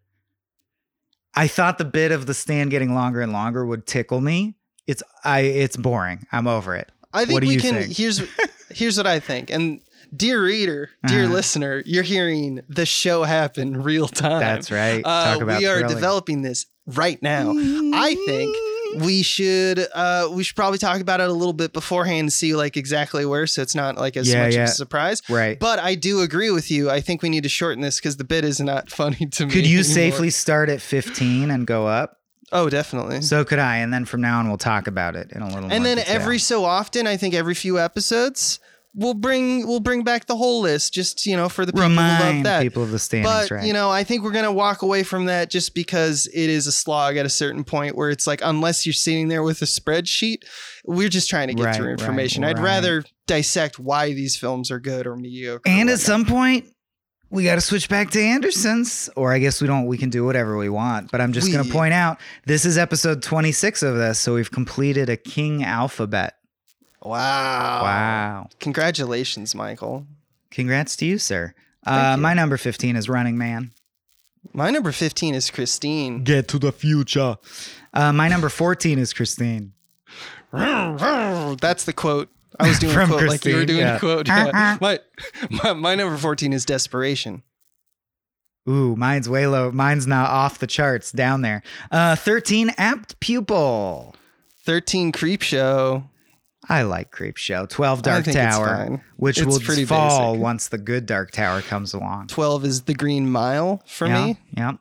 I 1.34 1.48
thought 1.48 1.78
the 1.78 1.86
bit 1.86 2.12
of 2.12 2.26
the 2.28 2.34
stand 2.34 2.72
getting 2.72 2.94
longer 2.94 3.22
and 3.22 3.34
longer 3.34 3.66
would 3.66 3.86
tickle 3.86 4.22
me. 4.22 4.56
It's 4.88 5.04
I 5.24 5.40
it's 5.42 5.76
boring. 5.78 6.26
I'm 6.32 6.48
over 6.48 6.76
it. 6.76 6.92
I 7.14 7.26
think 7.26 7.34
What 7.34 7.42
do 7.42 7.48
we 7.48 7.56
you 7.56 7.60
can. 7.62 7.74
think? 7.84 7.96
Here's 7.98 8.22
here's 8.70 8.98
what 8.98 9.08
I 9.08 9.20
think. 9.20 9.50
And 9.50 9.82
dear 10.16 10.44
reader, 10.44 10.90
dear 11.08 11.24
Uh-huh. 11.26 11.34
listener, 11.34 11.84
you're 11.86 12.04
hearing 12.04 12.62
the 12.68 12.86
show 12.86 13.24
happen 13.24 13.82
real 13.84 14.08
time. 14.08 14.40
That's 14.40 14.72
right. 14.72 15.02
Uh, 15.06 15.34
Talk 15.34 15.42
about 15.42 15.60
we 15.60 15.68
are 15.68 15.78
thrilling. 15.80 15.96
developing 15.96 16.42
this 16.42 16.66
right 16.88 17.22
now. 17.22 17.52
I 17.54 18.16
think 18.28 18.56
we 19.04 19.24
should 19.24 19.86
uh 19.94 20.30
we 20.32 20.44
should 20.44 20.56
probably 20.56 20.78
talk 20.78 21.02
about 21.02 21.20
it 21.20 21.28
a 21.30 21.34
little 21.34 21.52
bit 21.54 21.74
beforehand 21.74 22.20
and 22.22 22.34
see 22.34 22.56
like 22.56 22.78
exactly 22.78 23.26
where 23.26 23.46
so 23.46 23.62
it's 23.62 23.76
not 23.76 23.98
like 23.98 24.16
as 24.16 24.32
Yeah, 24.32 24.46
much 24.46 24.54
yeah. 24.56 24.64
of 24.64 24.70
a 24.70 24.72
surprise. 24.72 25.22
Right. 25.28 25.60
But 25.60 25.80
I 25.80 25.96
do 25.96 26.22
agree 26.22 26.50
with 26.52 26.72
you. 26.72 26.90
I 26.90 27.02
think 27.02 27.22
we 27.22 27.30
need 27.30 27.44
to 27.44 27.50
shorten 27.50 27.82
this 27.82 28.00
because 28.00 28.18
the 28.18 28.24
bit 28.24 28.46
is 28.46 28.60
not 28.62 28.90
funny 29.02 29.26
to 29.34 29.46
me. 29.48 29.52
Could 29.52 29.66
you 29.68 29.80
anymore. 29.80 29.94
safely 29.94 30.30
start 30.30 30.70
at 30.70 30.82
15 30.82 31.52
and 31.52 31.68
go 31.68 31.88
up? 31.88 32.20
Oh, 32.52 32.70
definitely. 32.70 33.22
So 33.24 33.44
could 33.44 33.60
I. 33.60 33.78
And 33.78 33.92
then 33.92 34.06
from 34.06 34.22
now 34.22 34.40
on, 34.40 34.48
we'll 34.48 34.58
talk 34.60 34.88
about 34.88 35.16
it 35.16 35.32
in 35.34 35.42
a 35.42 35.46
little 35.48 35.62
more 35.64 35.72
and 35.72 35.84
then 35.84 35.98
detail. 35.98 36.16
every 36.16 36.38
so 36.40 36.64
often 36.64 37.08
i 37.08 37.18
think 37.18 37.34
every 37.34 37.56
few 37.56 37.80
episodes 37.80 38.60
we'll 38.96 39.14
bring 39.14 39.68
we'll 39.68 39.80
bring 39.80 40.04
back 40.04 40.26
the 40.26 40.36
whole 40.36 40.62
list 40.62 40.94
just 40.94 41.26
you 41.26 41.36
know 41.36 41.50
for 41.50 41.66
the 41.66 41.74
people 41.74 41.90
who 41.90 41.96
love 41.96 42.44
that 42.44 42.62
people 42.62 42.82
of 42.82 42.92
the 42.92 43.00
standings, 43.00 43.32
but 43.50 43.52
right? 43.52 43.66
you 43.66 43.74
know 43.74 43.90
i 43.90 44.04
think 44.04 44.24
we're 44.24 44.32
gonna 44.32 44.52
walk 44.52 44.82
away 44.82 45.04
from 45.04 45.26
that 45.26 45.50
just 45.50 45.76
because 45.76 46.28
it 46.28 46.50
is 46.50 46.66
a 46.66 46.72
slog 46.72 47.18
at 47.18 47.26
a 47.26 47.30
certain 47.30 47.64
point 47.64 47.96
where 47.96 48.10
it's 48.10 48.26
like 48.26 48.40
unless 48.44 48.86
you're 48.86 48.94
sitting 48.94 49.28
there 49.28 49.44
with 49.44 49.62
a 49.62 49.66
spreadsheet 49.66 50.44
we're 50.86 51.10
just 51.10 51.30
trying 51.30 51.48
to 51.50 51.54
get 51.54 51.66
Right, 51.66 51.76
through 51.76 51.86
right, 51.88 52.00
information 52.00 52.44
i'd 52.44 52.58
right. 52.58 52.64
rather 52.64 53.04
dissect 53.28 53.80
why 53.80 54.14
these 54.14 54.38
films 54.38 54.72
are 54.72 54.80
good 54.80 55.08
or 55.08 55.16
mediocre 55.16 55.68
or 55.68 55.72
And 55.72 55.90
at 55.90 56.00
some 56.00 56.26
point, 56.26 56.66
we 57.32 57.44
got 57.44 57.56
to 57.56 57.62
switch 57.62 57.90
back 57.90 58.12
to 58.12 58.22
Anderson's, 58.22 59.10
or 59.16 59.34
I 59.34 59.40
guess 59.40 59.60
we 59.62 59.68
don't. 59.68 59.88
We 59.88 59.98
can 59.98 60.12
do 60.12 60.24
whatever 60.24 60.58
we 60.58 60.70
want. 60.70 61.12
But 61.12 61.22
I'm 61.22 61.34
just 61.34 61.52
going 61.52 61.66
to 61.66 61.72
point 61.72 61.94
out 61.94 62.20
this 62.46 62.66
is 62.66 62.78
episode 62.78 63.24
26 63.24 63.82
of 63.84 63.96
this, 63.98 64.20
so 64.20 64.36
we've 64.36 64.52
completed 64.52 65.10
a 65.10 65.18
king 65.18 65.64
alphabet. 65.64 66.36
Wow 67.06 67.82
Wow! 67.84 68.50
congratulations 68.60 69.54
michael 69.56 70.06
Congrats 70.52 70.96
to 70.98 71.06
you, 71.06 71.18
sir. 71.18 71.54
Uh, 71.86 72.14
you. 72.16 72.22
my 72.22 72.34
number 72.34 72.56
15 72.58 72.96
is 72.96 73.10
Running 73.10 73.38
Man. 73.38 73.72
my 74.54 74.70
number 74.72 74.92
15 74.92 75.36
is 75.36 75.50
christine 75.52 76.24
Get 76.24 76.48
to 76.50 76.60
the 76.60 76.72
future. 76.72 77.38
Uh, 77.94 78.12
my 78.14 78.28
number 78.30 78.50
14 78.50 78.98
is 79.00 79.14
Christine. 79.14 79.74
That's 80.52 81.84
the 81.86 81.94
quote. 81.94 82.30
I 82.60 82.68
was 82.70 82.80
doing 82.80 82.94
From 82.98 83.12
a 83.12 83.18
quote 83.18 83.28
like 83.30 83.46
you 83.46 83.56
were 83.56 83.66
doing 83.66 83.80
yeah. 83.80 83.98
a 83.98 84.00
quote. 84.00 84.28
Yeah. 84.28 84.78
my, 84.82 85.00
my 85.50 85.74
my 85.74 85.96
number 85.96 86.18
fourteen 86.18 86.54
is 86.54 86.66
desperation. 86.66 87.44
Ooh, 88.68 88.96
mine's 88.96 89.28
way 89.30 89.46
low. 89.48 89.72
Mine's 89.72 90.08
not 90.08 90.30
off 90.30 90.60
the 90.60 90.68
charts, 90.68 91.12
down 91.12 91.42
there. 91.42 91.62
Uh, 91.92 92.16
13 92.16 92.72
Apt 92.78 93.20
Pupil. 93.20 94.16
Thirteen 94.64 95.12
creep 95.12 95.42
show. 95.42 96.06
I 96.68 96.84
like 96.84 97.12
Creep 97.12 97.38
Show. 97.38 97.66
12 97.68 98.02
Dark 98.02 98.26
Tower, 98.26 99.04
which 99.18 99.38
It's 99.38 99.46
will 99.48 99.60
pretty 99.60 99.86
fall 99.86 100.34
basic. 100.34 100.44
once 100.44 100.68
the 100.70 100.78
good 100.78 101.06
Dark 101.06 101.32
Tower 101.32 101.62
comes 101.62 101.94
along. 101.94 102.28
Twelve 102.28 102.66
is 102.66 102.84
the 102.84 102.94
Green 102.94 103.30
Mile 103.30 103.82
for 103.86 104.08
yeah, 104.08 104.26
me. 104.26 104.40
Yeah. 104.56 104.74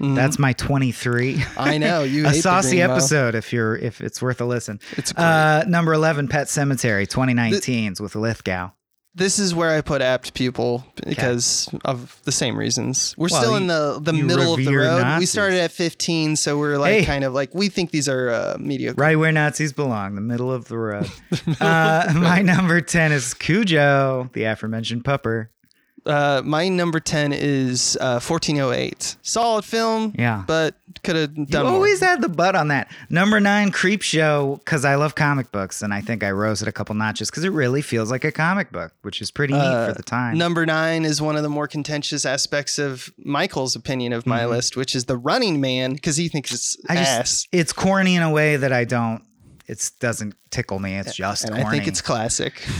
Mhm. 0.00 0.16
That's 0.16 0.38
my 0.38 0.52
23. 0.54 1.42
I 1.56 1.78
know 1.78 2.02
you. 2.02 2.22
a 2.26 2.28
hate 2.30 2.36
the 2.36 2.42
saucy 2.42 2.82
episode 2.82 3.34
if 3.36 3.52
you're 3.52 3.76
if 3.76 4.00
it's 4.00 4.20
worth 4.20 4.40
a 4.40 4.44
listen. 4.44 4.80
It's 4.96 5.12
great. 5.12 5.24
Uh, 5.24 5.64
number 5.68 5.92
11 5.92 6.28
Pet 6.28 6.48
Sematary 6.48 7.06
2019s 7.06 8.00
with 8.00 8.16
Lithgow. 8.16 8.70
This 9.18 9.38
is 9.38 9.54
where 9.54 9.70
I 9.76 9.80
put 9.82 10.00
apt 10.00 10.32
pupil 10.34 10.84
because 11.06 11.68
of 11.84 12.18
the 12.24 12.32
same 12.32 12.56
reasons. 12.56 13.14
We're 13.18 13.28
Well, 13.30 13.42
still 13.42 13.56
in 13.56 13.66
the 13.66 13.98
the 14.00 14.12
middle 14.12 14.54
of 14.54 14.64
the 14.64 14.74
road. 14.74 15.18
We 15.18 15.26
started 15.26 15.58
at 15.60 15.72
fifteen, 15.72 16.36
so 16.36 16.56
we're 16.58 16.78
like 16.78 16.94
Hey. 17.00 17.04
kind 17.04 17.24
of 17.24 17.34
like 17.34 17.54
we 17.54 17.68
think 17.68 17.90
these 17.90 18.08
are 18.08 18.30
uh, 18.30 18.56
mediocre. 18.58 19.00
Right 19.00 19.16
where 19.16 19.32
Nazis 19.32 19.72
belong, 19.72 20.14
the 20.14 20.20
middle 20.20 20.52
of 20.52 20.68
the 20.68 20.78
road. 20.78 21.10
uh, 21.60 22.12
my 22.16 22.40
number 22.42 22.80
10 22.80 23.12
is 23.12 23.34
Cujo, 23.34 24.30
the 24.32 24.44
aforementioned 24.44 25.04
pupper. 25.04 25.48
Uh, 26.08 26.40
my 26.44 26.68
number 26.68 26.98
ten 27.00 27.32
is 27.32 27.96
uh, 28.00 28.18
fourteen 28.18 28.58
oh 28.58 28.72
eight. 28.72 29.16
Solid 29.22 29.64
film. 29.64 30.14
Yeah. 30.18 30.42
but 30.46 30.74
could 31.04 31.16
have 31.16 31.36
You 31.36 31.44
done 31.46 31.66
more. 31.66 31.74
always 31.74 32.00
had 32.00 32.22
the 32.22 32.28
butt 32.30 32.56
on 32.56 32.68
that. 32.68 32.90
Number 33.10 33.38
nine, 33.40 33.70
Creep 33.70 34.00
Show, 34.02 34.58
because 34.64 34.84
I 34.86 34.94
love 34.94 35.14
comic 35.14 35.52
books, 35.52 35.82
and 35.82 35.92
I 35.92 36.00
think 36.00 36.24
I 36.24 36.30
rose 36.30 36.62
it 36.62 36.66
a 36.68 36.72
couple 36.72 36.94
notches 36.94 37.30
because 37.30 37.44
it 37.44 37.50
really 37.50 37.82
feels 37.82 38.10
like 38.10 38.24
a 38.24 38.32
comic 38.32 38.72
book, 38.72 38.92
which 39.02 39.20
is 39.20 39.30
pretty 39.30 39.52
neat 39.52 39.60
Uh, 39.60 39.88
for 39.88 39.92
the 39.94 40.02
time. 40.02 40.38
Number 40.38 40.64
nine 40.64 41.04
is 41.04 41.20
one 41.20 41.36
of 41.36 41.42
the 41.42 41.50
more 41.50 41.68
contentious 41.68 42.24
aspects 42.24 42.78
of 42.78 43.12
Michael's 43.18 43.76
opinion 43.76 44.12
of 44.14 44.26
my 44.26 44.46
list, 44.46 44.76
which 44.76 44.96
is 44.96 45.04
the 45.04 45.16
Running 45.18 45.60
Man, 45.60 45.92
because 45.92 46.16
he 46.16 46.28
thinks 46.28 46.50
it's 46.52 46.76
Mm-hmm. 46.78 46.92
I 46.92 46.96
just 46.96 47.10
ass, 47.10 47.48
it's 47.52 47.72
corny 47.72 48.16
in 48.16 48.22
a 48.22 48.30
way 48.30 48.56
that 48.56 48.72
I 48.72 48.84
don't. 48.84 49.22
It 49.68 49.90
doesn't 50.00 50.34
tickle 50.50 50.78
me. 50.78 50.96
It's 50.96 51.14
just 51.14 51.44
and 51.44 51.52
corny. 51.54 51.66
I 51.66 51.70
think 51.70 51.86
it's 51.88 52.00
classic. 52.00 52.62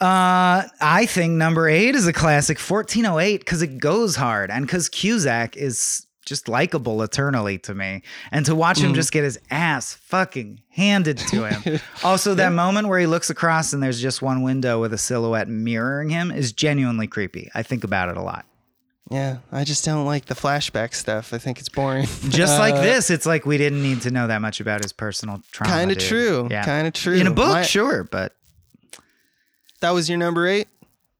Uh, 0.00 0.64
I 0.80 1.04
think 1.04 1.34
number 1.34 1.68
eight 1.68 1.94
is 1.94 2.06
a 2.06 2.12
classic, 2.14 2.58
1408, 2.58 3.40
because 3.40 3.60
it 3.60 3.76
goes 3.76 4.16
hard 4.16 4.50
and 4.50 4.64
because 4.66 4.88
Cusack 4.88 5.58
is 5.58 6.06
just 6.24 6.48
likable 6.48 7.02
eternally 7.02 7.58
to 7.58 7.74
me. 7.74 8.00
And 8.32 8.46
to 8.46 8.54
watch 8.54 8.78
Mm. 8.78 8.84
him 8.84 8.94
just 8.94 9.12
get 9.12 9.24
his 9.24 9.38
ass 9.50 9.92
fucking 9.92 10.62
handed 10.70 11.18
to 11.18 11.46
him. 11.46 11.80
also, 12.02 12.34
that 12.34 12.52
moment 12.54 12.88
where 12.88 12.98
he 12.98 13.06
looks 13.06 13.28
across 13.28 13.74
and 13.74 13.82
there's 13.82 14.00
just 14.00 14.22
one 14.22 14.40
window 14.42 14.80
with 14.80 14.94
a 14.94 14.98
silhouette 14.98 15.48
mirroring 15.48 16.08
him 16.08 16.30
is 16.30 16.52
genuinely 16.52 17.06
creepy. 17.06 17.50
I 17.54 17.62
think 17.62 17.84
about 17.84 18.08
it 18.08 18.16
a 18.16 18.22
lot. 18.22 18.46
Yeah, 19.10 19.38
I 19.50 19.64
just 19.64 19.84
don't 19.84 20.06
like 20.06 20.26
the 20.26 20.34
flashback 20.36 20.94
stuff. 20.94 21.34
I 21.34 21.38
think 21.38 21.58
it's 21.58 21.68
boring. 21.68 22.06
Just 22.28 22.58
like 22.60 22.74
Uh, 22.74 22.82
this, 22.82 23.10
it's 23.10 23.26
like 23.26 23.44
we 23.44 23.58
didn't 23.58 23.82
need 23.82 24.02
to 24.02 24.10
know 24.12 24.28
that 24.28 24.40
much 24.40 24.60
about 24.60 24.82
his 24.84 24.92
personal 24.92 25.42
trauma. 25.50 25.72
Kind 25.72 25.90
of 25.90 25.98
true. 25.98 26.46
Yeah. 26.48 26.64
Kind 26.64 26.86
of 26.86 26.92
true. 26.92 27.16
In 27.16 27.26
a 27.26 27.32
book, 27.32 27.48
My- 27.54 27.62
sure, 27.62 28.04
but 28.04 28.36
That 29.80 29.90
was 29.90 30.08
your 30.08 30.16
number 30.18 30.46
eight. 30.46 30.68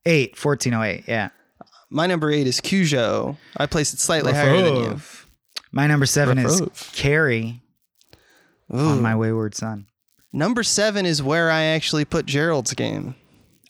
eight, 0.07 0.37
1408, 0.43 1.05
yeah. 1.09 1.31
My 1.91 2.07
number 2.07 2.31
eight 2.31 2.47
is 2.47 2.61
Cujo. 2.61 3.37
I 3.57 3.67
placed 3.67 3.93
it 3.95 3.99
slightly 3.99 4.33
higher 4.33 4.63
than 4.63 4.77
you. 4.77 5.01
My 5.73 5.89
number 5.89 6.07
seven 6.07 6.39
is. 6.39 6.63
Carrie 6.93 7.61
Ooh. 8.73 8.79
on 8.79 9.03
My 9.03 9.17
Wayward 9.17 9.57
Son. 9.57 9.87
Number 10.33 10.63
seven 10.63 11.05
is 11.07 11.21
where 11.25 11.51
I 11.51 11.63
actually 11.63 12.05
put 12.05 12.27
Gerald's 12.27 12.73
game. 12.75 13.17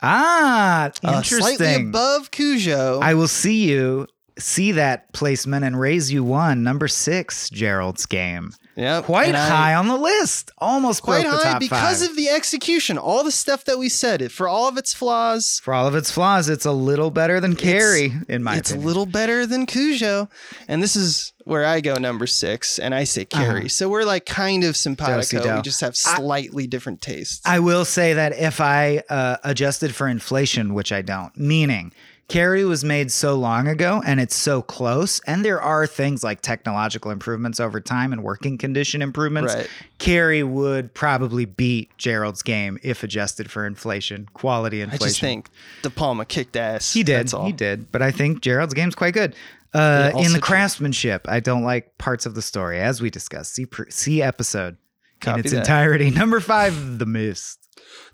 Ah, 0.02 0.90
Uh, 1.04 1.12
interesting. 1.16 1.56
slightly 1.56 1.74
above 1.88 2.30
Cujo. 2.30 3.00
I 3.02 3.14
will 3.14 3.28
see 3.28 3.68
you 3.68 4.06
see 4.38 4.72
that 4.72 5.12
placement 5.12 5.64
and 5.66 5.78
raise 5.78 6.10
you 6.10 6.24
one. 6.24 6.62
Number 6.62 6.88
six, 6.88 7.50
Gerald's 7.50 8.06
game. 8.06 8.54
Yep. 8.76 9.04
Quite 9.04 9.28
and 9.28 9.36
I- 9.36 9.48
high 9.48 9.74
on 9.74 9.88
the 9.88 9.96
list. 9.98 10.50
Almost 10.56 11.02
quite 11.02 11.26
high 11.26 11.58
because 11.58 12.00
five. 12.00 12.08
of 12.10 12.16
the 12.16 12.30
execution. 12.30 12.96
All 12.96 13.22
the 13.22 13.32
stuff 13.32 13.66
that 13.66 13.78
we 13.78 13.90
said, 13.90 14.22
it 14.22 14.32
for 14.32 14.48
all 14.48 14.66
of 14.68 14.78
its 14.78 14.94
flaws, 14.94 15.60
For 15.62 15.74
all 15.74 15.86
of 15.86 15.94
its 15.94 16.10
flaws, 16.10 16.48
it's 16.48 16.64
a 16.64 16.72
little 16.72 17.10
better 17.10 17.38
than 17.40 17.54
Carrie, 17.54 18.14
in 18.30 18.42
my 18.42 18.56
it's 18.56 18.70
opinion. 18.70 18.84
a 18.84 18.86
little 18.86 19.04
better 19.06 19.44
than 19.44 19.66
Cujo. 19.66 20.30
And 20.68 20.82
this 20.82 20.96
is 20.96 21.34
where 21.50 21.64
I 21.64 21.80
go 21.80 21.96
number 21.96 22.28
six, 22.28 22.78
and 22.78 22.94
I 22.94 23.02
say 23.02 23.24
Carrie. 23.24 23.68
So 23.68 23.88
we're 23.88 24.04
like 24.04 24.24
kind 24.24 24.62
of 24.62 24.76
simpatico. 24.76 25.56
We 25.56 25.62
just 25.62 25.80
have 25.80 25.96
slightly 25.96 26.68
different 26.68 27.00
tastes. 27.00 27.42
I 27.44 27.58
will 27.58 27.84
say 27.84 28.14
that 28.14 28.38
if 28.38 28.60
I 28.60 29.02
uh, 29.10 29.38
adjusted 29.42 29.92
for 29.92 30.06
inflation, 30.06 30.74
which 30.74 30.92
I 30.92 31.02
don't, 31.02 31.36
meaning 31.36 31.92
Carrie 32.28 32.64
was 32.64 32.84
made 32.84 33.10
so 33.10 33.34
long 33.34 33.66
ago 33.66 34.00
and 34.06 34.20
it's 34.20 34.36
so 34.36 34.62
close, 34.62 35.18
and 35.26 35.44
there 35.44 35.60
are 35.60 35.88
things 35.88 36.22
like 36.22 36.40
technological 36.40 37.10
improvements 37.10 37.58
over 37.58 37.80
time 37.80 38.12
and 38.12 38.22
working 38.22 38.56
condition 38.56 39.02
improvements. 39.02 39.52
Right. 39.52 39.68
Carrie 39.98 40.44
would 40.44 40.94
probably 40.94 41.46
beat 41.46 41.90
Gerald's 41.98 42.44
game 42.44 42.78
if 42.84 43.02
adjusted 43.02 43.50
for 43.50 43.66
inflation, 43.66 44.28
quality 44.34 44.82
inflation. 44.82 45.04
I 45.04 45.08
just 45.08 45.20
think 45.20 45.48
De 45.82 45.90
Palma 45.90 46.24
kicked 46.24 46.54
ass. 46.54 46.92
he 46.92 47.02
did. 47.02 47.28
He 47.28 47.50
did. 47.50 47.90
But 47.90 48.02
I 48.02 48.12
think 48.12 48.40
Gerald's 48.40 48.72
game's 48.72 48.94
quite 48.94 49.14
good. 49.14 49.34
Uh, 49.72 50.10
in 50.18 50.32
the 50.32 50.40
craftsmanship, 50.40 51.26
I 51.28 51.40
don't 51.40 51.62
like 51.62 51.96
parts 51.98 52.26
of 52.26 52.34
the 52.34 52.42
story, 52.42 52.80
as 52.80 53.00
we 53.00 53.10
discussed. 53.10 53.54
See, 53.54 53.66
pr- 53.66 53.88
see 53.90 54.20
episode 54.22 54.76
Copy 55.20 55.34
in 55.34 55.44
its 55.44 55.52
that. 55.52 55.58
entirety. 55.60 56.10
Number 56.10 56.40
five, 56.40 56.98
The 56.98 57.06
Mist. 57.06 57.58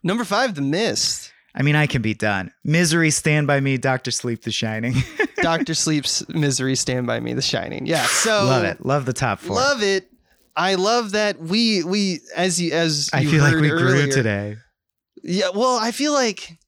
Number 0.03 0.25
five, 0.25 0.55
The 0.55 0.63
Mist. 0.63 1.33
I 1.55 1.63
mean, 1.63 1.75
I 1.75 1.87
can 1.87 2.03
be 2.03 2.13
done. 2.13 2.53
Misery, 2.65 3.11
Stand 3.11 3.47
By 3.47 3.61
Me, 3.61 3.79
Doctor 3.79 4.11
Sleep, 4.11 4.43
The 4.43 4.51
Shining. 4.53 4.95
Doctor 5.37 5.73
Sleep's 5.73 6.29
Misery, 6.29 6.75
Stand 6.77 7.07
By 7.07 7.21
Me, 7.21 7.33
The 7.33 7.41
Shining. 7.41 7.87
Yeah. 7.87 8.05
So 8.05 8.45
love 8.45 8.65
it. 8.65 8.85
Love 8.85 9.07
the 9.07 9.15
top 9.15 9.39
four. 9.41 9.57
Love 9.57 9.83
it. 9.83 10.11
I 10.55 10.75
love 10.75 11.13
that 11.13 11.39
we 11.41 11.83
we 11.85 12.21
as 12.35 12.61
you 12.61 12.73
as 12.73 13.09
I 13.13 13.21
you 13.21 13.31
feel 13.31 13.41
like 13.43 13.53
heard 13.55 13.63
we 13.63 13.69
grew 13.71 13.79
earlier- 13.81 14.13
today. 14.13 14.57
Yeah, 15.23 15.49
well, 15.55 15.77
I 15.79 15.93
feel 15.93 16.13
like 16.13 16.59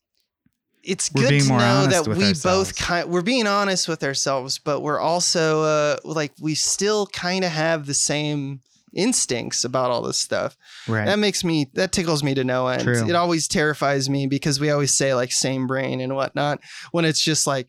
it's 0.89 1.11
We're 1.13 1.29
good 1.29 1.43
to 1.43 1.49
know 1.49 1.87
that 1.87 2.07
we 2.09 2.25
ourselves. 2.29 2.43
both 2.43 2.77
kind 2.77 3.09
we're 3.09 3.23
being 3.23 3.47
honest 3.47 3.87
with 3.89 4.03
ourselves, 4.03 4.59
but 4.59 4.81
we're 4.81 5.01
also 5.01 5.63
uh 5.63 5.97
like 6.05 6.33
we 6.41 6.55
still 6.55 7.07
kind 7.09 7.45
of 7.45 7.51
have 7.53 7.87
the 7.87 7.95
same 7.95 8.61
instincts 8.95 9.65
about 9.65 9.91
all 9.91 10.03
this 10.03 10.17
stuff. 10.19 10.57
Right. 10.89 11.05
That 11.05 11.19
makes 11.19 11.45
me 11.45 11.71
that 11.75 11.93
tickles 11.93 12.23
me 12.23 12.35
to 12.35 12.43
no 12.45 12.67
end. 12.69 12.83
True. 12.83 13.07
It 13.09 13.15
always 13.15 13.47
terrifies 13.47 14.09
me 14.09 14.27
because 14.27 14.59
we 14.61 14.71
always 14.71 14.93
say 14.93 15.15
like 15.15 15.31
same 15.31 15.67
brain 15.67 16.01
and 16.01 16.15
whatnot 16.15 16.61
when 16.91 17.05
it's 17.05 17.23
just 17.23 17.47
like, 17.47 17.69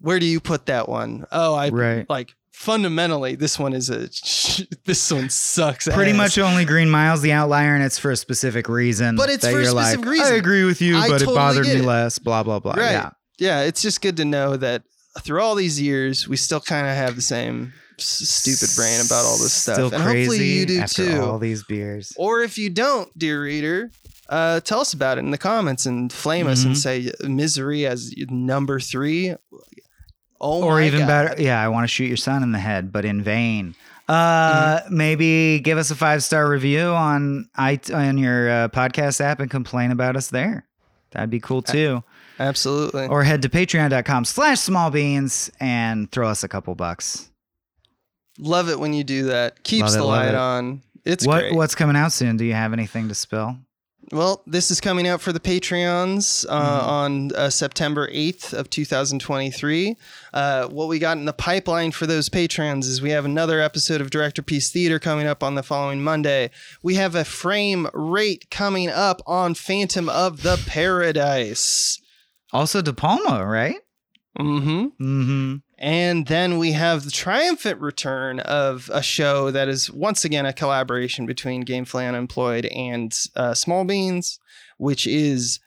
where 0.00 0.18
do 0.18 0.26
you 0.26 0.40
put 0.40 0.66
that 0.66 0.88
one? 0.88 1.26
Oh, 1.30 1.54
I 1.54 1.68
Right. 1.68 2.06
like 2.08 2.34
fundamentally 2.58 3.36
this 3.36 3.58
one 3.58 3.72
is 3.72 3.88
a 3.88 4.08
this 4.84 5.10
one 5.12 5.30
sucks. 5.30 5.86
Pretty 5.88 6.10
ass. 6.10 6.16
much 6.16 6.38
only 6.38 6.64
Green 6.64 6.90
Mile's 6.90 7.22
the 7.22 7.32
outlier, 7.32 7.74
and 7.74 7.84
it's 7.84 7.98
for 7.98 8.10
a 8.10 8.16
specific 8.16 8.68
reason. 8.68 9.14
But 9.16 9.30
it's 9.30 9.46
for 9.46 9.60
a 9.60 9.64
specific 9.66 10.04
like, 10.04 10.10
reason. 10.10 10.34
I 10.34 10.36
agree 10.36 10.64
with 10.64 10.82
you, 10.82 10.96
I 10.96 11.08
but 11.08 11.18
totally 11.20 11.32
it 11.32 11.36
bothered 11.36 11.66
me 11.66 11.76
it. 11.76 11.84
less. 11.84 12.18
Blah 12.18 12.42
blah 12.42 12.58
blah. 12.58 12.72
Right. 12.74 12.90
Yeah. 12.92 13.10
yeah, 13.38 13.60
it's 13.62 13.80
just 13.80 14.00
good 14.02 14.16
to 14.16 14.24
know 14.24 14.56
that 14.56 14.82
through 15.20 15.40
all 15.40 15.54
these 15.54 15.80
years, 15.80 16.28
we 16.28 16.36
still 16.36 16.60
kind 16.60 16.86
of 16.86 16.94
have 16.96 17.14
the 17.16 17.22
same 17.22 17.72
stupid 17.98 18.68
brain 18.76 19.00
about 19.04 19.24
all 19.24 19.38
this 19.38 19.52
stuff. 19.52 19.74
Still 19.76 19.94
and 19.94 20.02
crazy 20.02 20.18
hopefully 20.26 20.46
you 20.48 20.66
do 20.66 20.84
too. 20.86 21.20
all 21.22 21.38
these 21.38 21.64
beers. 21.64 22.12
or 22.16 22.42
if 22.42 22.56
you 22.58 22.70
don't, 22.70 23.08
dear 23.18 23.42
reader, 23.42 23.90
uh, 24.28 24.60
tell 24.60 24.80
us 24.80 24.92
about 24.92 25.18
it 25.18 25.22
in 25.24 25.30
the 25.32 25.38
comments 25.38 25.86
and 25.86 26.12
flame 26.12 26.46
us 26.46 26.62
and 26.64 26.74
Mhm. 26.74 26.78
say 26.78 27.12
misery 27.28 27.86
as 27.86 28.12
number 28.30 28.78
three. 28.78 29.34
Oh, 30.40 30.62
or 30.62 30.80
even 30.80 31.00
God. 31.00 31.06
better, 31.06 31.42
yeah, 31.42 31.62
I 31.62 31.68
want 31.68 31.84
to 31.84 31.88
shoot 31.88 32.04
your 32.06 32.16
son 32.16 32.42
in 32.42 32.52
the 32.52 32.58
head, 32.58 32.92
but 32.92 33.04
in 33.04 33.22
vain. 33.22 33.74
Uh, 34.08 34.80
Mm-hmm. 34.80 34.96
maybe 34.96 35.60
give 35.60 35.76
us 35.76 35.90
a 35.90 35.94
five 35.94 36.22
star 36.24 36.48
review 36.48 36.80
on 36.88 37.46
i 37.56 37.78
on 37.92 38.16
your 38.16 38.48
uh, 38.48 38.68
podcast 38.68 39.20
app 39.20 39.38
and 39.40 39.50
complain 39.50 39.90
about 39.90 40.16
us 40.16 40.28
there. 40.28 40.66
That'd 41.10 41.28
be 41.30 41.40
cool 41.40 41.60
too. 41.62 42.02
Absolutely. 42.40 43.06
Or 43.08 43.22
head 43.24 43.42
to 43.42 43.48
patreon.com 43.50 44.24
slash 44.24 44.60
small 44.60 44.90
beans 44.90 45.50
and 45.60 46.10
throw 46.10 46.28
us 46.28 46.42
a 46.44 46.48
couple 46.48 46.74
bucks. 46.74 47.30
love 48.38 48.68
it 48.70 48.78
when 48.78 48.92
you 48.94 49.04
do 49.04 49.24
that. 49.24 49.62
Keeps 49.64 49.94
it, 49.94 49.98
the 49.98 50.04
light 50.04 50.28
it. 50.28 50.34
on. 50.36 50.82
It's 51.04 51.26
what 51.26 51.40
great. 51.40 51.54
what's 51.54 51.74
coming 51.74 51.96
out 51.96 52.12
soon? 52.12 52.36
Do 52.36 52.44
you 52.44 52.54
have 52.54 52.72
anything 52.72 53.08
to 53.08 53.14
spill? 53.14 53.56
Well, 54.10 54.42
this 54.46 54.70
is 54.70 54.80
coming 54.80 55.06
out 55.06 55.20
for 55.20 55.32
the 55.34 55.40
Patreons 55.40 56.46
uh, 56.48 56.58
Mm-hmm. 56.78 56.88
on 56.88 57.32
uh, 57.34 57.50
September 57.50 58.08
8th 58.10 58.54
of 58.54 58.70
2023. 58.70 59.96
Uh, 60.32 60.66
what 60.68 60.88
we 60.88 60.98
got 60.98 61.18
in 61.18 61.26
the 61.26 61.34
pipeline 61.34 61.90
for 61.90 62.06
those 62.06 62.30
Patreons 62.30 62.84
is 62.84 63.02
we 63.02 63.10
have 63.10 63.26
another 63.26 63.60
episode 63.60 64.00
of 64.00 64.08
Director 64.08 64.40
Piece 64.40 64.70
Theater 64.70 64.98
coming 64.98 65.26
up 65.26 65.42
on 65.42 65.56
the 65.56 65.62
following 65.62 66.02
Monday. 66.02 66.50
We 66.82 66.94
have 66.94 67.14
a 67.14 67.24
frame 67.24 67.86
rate 67.92 68.48
coming 68.50 68.88
up 68.88 69.20
on 69.26 69.52
Phantom 69.54 70.08
of 70.08 70.42
the 70.42 70.56
Paradise. 70.66 72.00
Also 72.50 72.80
De 72.80 72.94
Palma, 72.94 73.44
right? 73.44 73.76
Mm-hmm. 74.38 74.86
Mm-hmm. 75.04 75.56
And 75.80 76.26
then 76.26 76.58
we 76.58 76.72
have 76.72 77.04
the 77.04 77.10
triumphant 77.12 77.80
return 77.80 78.40
of 78.40 78.90
a 78.92 79.00
show 79.02 79.52
that 79.52 79.68
is 79.68 79.90
once 79.90 80.24
again 80.24 80.44
a 80.44 80.52
collaboration 80.52 81.24
between 81.24 81.64
Gamefully 81.64 82.08
Unemployed 82.08 82.66
and 82.66 83.16
uh, 83.36 83.54
Small 83.54 83.84
Beans, 83.84 84.40
which 84.78 85.06
is 85.06 85.60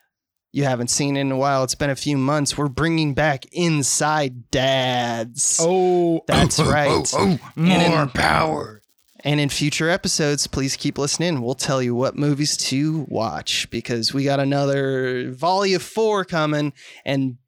you 0.52 0.64
haven't 0.64 0.88
seen 0.88 1.16
it 1.16 1.20
in 1.20 1.32
a 1.32 1.36
while. 1.36 1.64
It's 1.64 1.74
been 1.74 1.88
a 1.88 1.96
few 1.96 2.18
months. 2.18 2.58
We're 2.58 2.68
bringing 2.68 3.14
back 3.14 3.46
Inside 3.52 4.50
Dads. 4.50 5.58
Oh, 5.62 6.20
That's 6.26 6.60
right. 6.60 7.10
And 7.14 7.40
in- 7.56 8.08
power. 8.10 8.82
And 9.24 9.38
in 9.38 9.48
future 9.48 9.88
episodes, 9.88 10.46
please 10.48 10.76
keep 10.76 10.98
listening. 10.98 11.42
We'll 11.42 11.54
tell 11.54 11.80
you 11.80 11.94
what 11.94 12.16
movies 12.16 12.56
to 12.56 13.06
watch 13.08 13.70
because 13.70 14.12
we 14.12 14.24
got 14.24 14.40
another 14.40 15.30
volley 15.30 15.74
of 15.74 15.82
four 15.82 16.24
coming. 16.24 16.72
And 17.04 17.38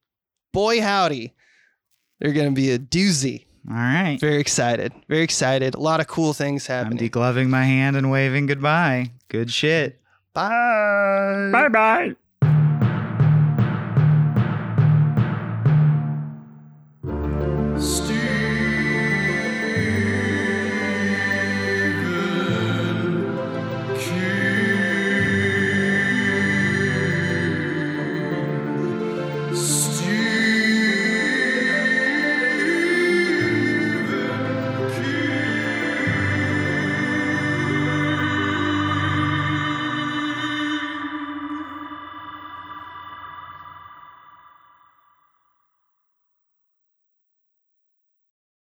boy, 0.53 0.81
howdy, 0.81 1.35
they're 2.21 2.33
going 2.33 2.49
to 2.49 2.55
be 2.55 2.71
a 2.71 2.79
doozy. 2.79 3.45
All 3.69 3.77
right. 3.77 4.19
Very 4.21 4.39
excited. 4.41 4.93
Very 5.09 5.23
excited. 5.23 5.75
A 5.75 5.81
lot 5.81 6.01
of 6.01 6.07
cool 6.07 6.33
things 6.33 6.67
happening. 6.67 6.99
I'm 6.99 7.09
degloving 7.09 7.49
my 7.49 7.65
hand 7.65 7.97
and 7.97 8.11
waving 8.11 8.47
goodbye. 8.47 9.11
Good 9.29 9.51
shit. 9.51 10.01
Bye. 10.35 11.51
Bye. 11.53 11.69
bye. 11.69 12.17